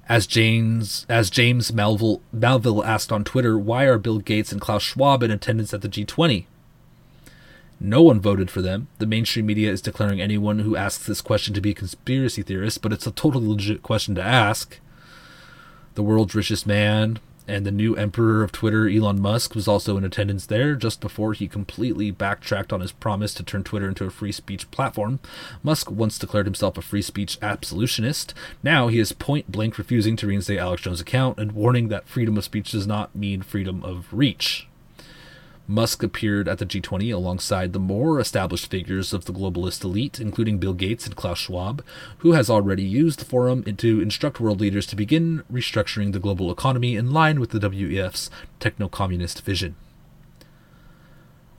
As 0.10 0.28
James 0.28 1.06
as 1.08 1.30
James 1.30 1.72
Melville, 1.72 2.22
Melville 2.34 2.84
asked 2.84 3.14
on 3.14 3.24
Twitter, 3.24 3.58
why 3.58 3.86
are 3.86 3.98
Bill 3.98 4.20
Gates 4.20 4.52
and 4.52 4.60
Klaus 4.60 4.84
Schwab 4.84 5.24
in 5.24 5.32
attendance 5.32 5.74
at 5.74 5.82
the 5.82 5.88
G20? 5.88 6.46
No 7.80 8.04
one 8.04 8.20
voted 8.20 8.52
for 8.52 8.62
them. 8.62 8.90
The 8.98 9.08
mainstream 9.08 9.46
media 9.46 9.72
is 9.72 9.82
declaring 9.82 10.20
anyone 10.20 10.60
who 10.60 10.76
asks 10.76 11.06
this 11.06 11.22
question 11.22 11.54
to 11.54 11.62
be 11.62 11.72
a 11.72 11.76
conspiracy 11.76 12.44
theorist, 12.44 12.82
but 12.82 12.92
it's 12.92 13.08
a 13.08 13.12
totally 13.12 13.48
legit 13.48 13.82
question 13.82 14.14
to 14.16 14.22
ask. 14.22 14.80
The 15.96 16.04
world's 16.04 16.36
richest 16.36 16.68
man 16.68 17.20
and 17.52 17.66
the 17.66 17.72
new 17.72 17.96
emperor 17.96 18.44
of 18.44 18.52
Twitter, 18.52 18.88
Elon 18.88 19.22
Musk, 19.22 19.54
was 19.54 19.68
also 19.68 19.98
in 19.98 20.04
attendance 20.04 20.46
there 20.46 20.76
just 20.76 21.02
before 21.02 21.34
he 21.34 21.48
completely 21.48 22.10
backtracked 22.10 22.72
on 22.72 22.80
his 22.80 22.94
promise 22.94 23.34
to 23.34 23.44
turn 23.44 23.64
Twitter 23.64 23.90
into 23.90 24.06
a 24.06 24.10
free 24.10 24.32
speech 24.32 24.72
platform. 24.72 25.20
Musk 25.62 25.92
once 25.92 26.18
declared 26.18 26.46
himself 26.46 26.78
a 26.78 26.82
free 26.82 27.02
speech 27.02 27.38
absolutionist. 27.42 28.34
Now 28.64 28.88
he 28.88 29.00
is 29.00 29.12
point 29.12 29.52
blank 29.52 29.78
refusing 29.78 30.16
to 30.18 30.28
reinstate 30.28 30.60
Alex 30.60 30.84
Jones' 30.84 31.02
account 31.02 31.38
and 31.38 31.52
warning 31.52 31.90
that 31.90 32.08
freedom 32.08 32.38
of 32.38 32.46
speech 32.46 32.72
does 32.72 32.88
not 32.88 33.16
mean 33.16 33.42
freedom 33.42 33.84
of 33.84 34.08
reach. 34.12 34.68
Musk 35.72 36.04
appeared 36.04 36.50
at 36.50 36.58
the 36.58 36.66
G20 36.66 37.14
alongside 37.14 37.72
the 37.72 37.80
more 37.80 38.20
established 38.20 38.70
figures 38.70 39.14
of 39.14 39.24
the 39.24 39.32
globalist 39.32 39.86
elite, 39.86 40.20
including 40.20 40.58
Bill 40.58 40.74
Gates 40.74 41.06
and 41.06 41.16
Klaus 41.16 41.38
Schwab, 41.38 41.82
who 42.18 42.34
has 42.34 42.50
already 42.50 42.84
used 42.84 43.20
the 43.20 43.26
forum 43.26 43.64
to 43.64 44.02
instruct 44.02 44.42
world 44.42 44.60
leaders 44.60 44.86
to 44.88 44.98
begin 44.98 45.44
restructuring 45.52 46.12
the 46.12 46.20
global 46.20 46.52
economy 46.52 46.98
in 46.98 47.12
line 47.12 47.40
with 47.40 47.52
the 47.52 47.60
WEF's 47.60 48.30
techno 48.60 48.90
communist 48.90 49.44
vision. 49.44 49.76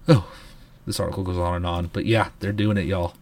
Oh, 0.06 0.30
this 0.86 1.01
article 1.01 1.24
goes 1.24 1.39
on 1.39 1.55
and 1.55 1.66
on, 1.66 1.86
but 1.86 2.05
yeah, 2.05 2.28
they're 2.40 2.52
doing 2.52 2.76
it, 2.76 2.84
y'all. 2.84 3.14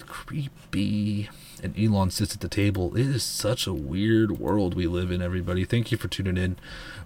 Creepy. 0.00 1.30
And 1.62 1.78
Elon 1.78 2.10
sits 2.10 2.34
at 2.34 2.40
the 2.40 2.48
table. 2.48 2.96
It 2.96 3.06
is 3.06 3.22
such 3.22 3.66
a 3.66 3.72
weird 3.72 4.38
world 4.38 4.74
we 4.74 4.86
live 4.86 5.10
in, 5.12 5.22
everybody. 5.22 5.64
Thank 5.64 5.92
you 5.92 5.98
for 5.98 6.08
tuning 6.08 6.36
in. 6.36 6.56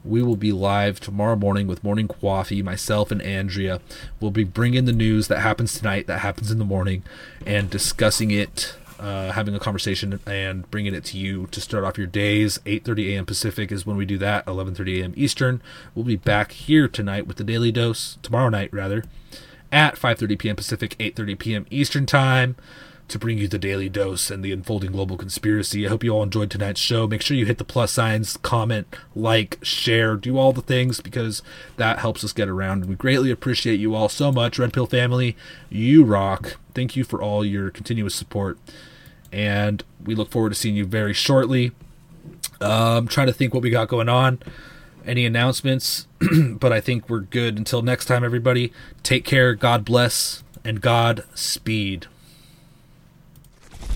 We 0.04 0.22
will 0.22 0.36
be 0.36 0.52
live 0.52 0.98
tomorrow 0.98 1.36
morning 1.36 1.66
with 1.66 1.84
Morning 1.84 2.08
Coffee. 2.08 2.62
Myself 2.62 3.10
and 3.10 3.20
Andrea 3.20 3.80
will 4.20 4.30
be 4.30 4.44
bringing 4.44 4.86
the 4.86 4.92
news 4.92 5.28
that 5.28 5.40
happens 5.40 5.76
tonight, 5.76 6.06
that 6.06 6.20
happens 6.20 6.50
in 6.50 6.58
the 6.58 6.64
morning, 6.64 7.02
and 7.44 7.68
discussing 7.68 8.30
it 8.30 8.76
uh, 8.98 9.32
having 9.32 9.54
a 9.54 9.58
conversation 9.58 10.20
and 10.26 10.70
bringing 10.70 10.94
it 10.94 11.04
to 11.04 11.18
you 11.18 11.46
to 11.48 11.60
start 11.60 11.84
off 11.84 11.98
your 11.98 12.06
days. 12.06 12.58
8:30 12.64 13.14
a.m. 13.14 13.26
Pacific 13.26 13.70
is 13.70 13.84
when 13.84 13.96
we 13.96 14.06
do 14.06 14.18
that. 14.18 14.46
11:30 14.46 15.00
a.m. 15.02 15.14
Eastern. 15.16 15.60
We'll 15.94 16.04
be 16.04 16.16
back 16.16 16.52
here 16.52 16.88
tonight 16.88 17.26
with 17.26 17.36
the 17.36 17.44
Daily 17.44 17.72
Dose 17.72 18.18
tomorrow 18.22 18.48
night 18.48 18.72
rather 18.72 19.04
at 19.70 19.96
5:30 19.96 20.38
p.m. 20.38 20.56
Pacific, 20.56 20.96
8:30 20.98 21.38
p.m. 21.38 21.66
Eastern 21.70 22.06
time 22.06 22.56
to 23.08 23.18
bring 23.18 23.38
you 23.38 23.46
the 23.46 23.58
daily 23.58 23.88
dose 23.88 24.30
and 24.30 24.44
the 24.44 24.52
unfolding 24.52 24.92
global 24.92 25.16
conspiracy. 25.16 25.86
I 25.86 25.88
hope 25.88 26.02
you 26.02 26.10
all 26.10 26.22
enjoyed 26.22 26.50
tonight's 26.50 26.80
show. 26.80 27.06
Make 27.06 27.22
sure 27.22 27.36
you 27.36 27.46
hit 27.46 27.58
the 27.58 27.64
plus 27.64 27.92
signs, 27.92 28.36
comment, 28.38 28.86
like, 29.14 29.58
share, 29.62 30.16
do 30.16 30.38
all 30.38 30.52
the 30.52 30.62
things 30.62 31.00
because 31.00 31.42
that 31.76 32.00
helps 32.00 32.24
us 32.24 32.32
get 32.32 32.48
around. 32.48 32.86
We 32.86 32.96
greatly 32.96 33.30
appreciate 33.30 33.78
you 33.78 33.94
all 33.94 34.08
so 34.08 34.32
much. 34.32 34.58
Red 34.58 34.72
Pill 34.72 34.86
family, 34.86 35.36
you 35.70 36.04
rock. 36.04 36.56
Thank 36.74 36.96
you 36.96 37.04
for 37.04 37.22
all 37.22 37.44
your 37.44 37.70
continuous 37.70 38.14
support. 38.14 38.58
And 39.32 39.84
we 40.04 40.14
look 40.14 40.30
forward 40.30 40.50
to 40.50 40.54
seeing 40.54 40.76
you 40.76 40.84
very 40.84 41.12
shortly. 41.12 41.72
Um, 42.60 43.06
trying 43.06 43.26
to 43.28 43.32
think 43.32 43.54
what 43.54 43.62
we 43.62 43.70
got 43.70 43.88
going 43.88 44.08
on. 44.08 44.40
Any 45.06 45.24
announcements? 45.24 46.08
but 46.40 46.72
I 46.72 46.80
think 46.80 47.08
we're 47.08 47.20
good. 47.20 47.56
Until 47.56 47.82
next 47.82 48.06
time, 48.06 48.24
everybody, 48.24 48.72
take 49.02 49.24
care. 49.24 49.54
God 49.54 49.84
bless 49.84 50.42
and 50.64 50.80
God 50.80 51.24
speed. 51.34 52.06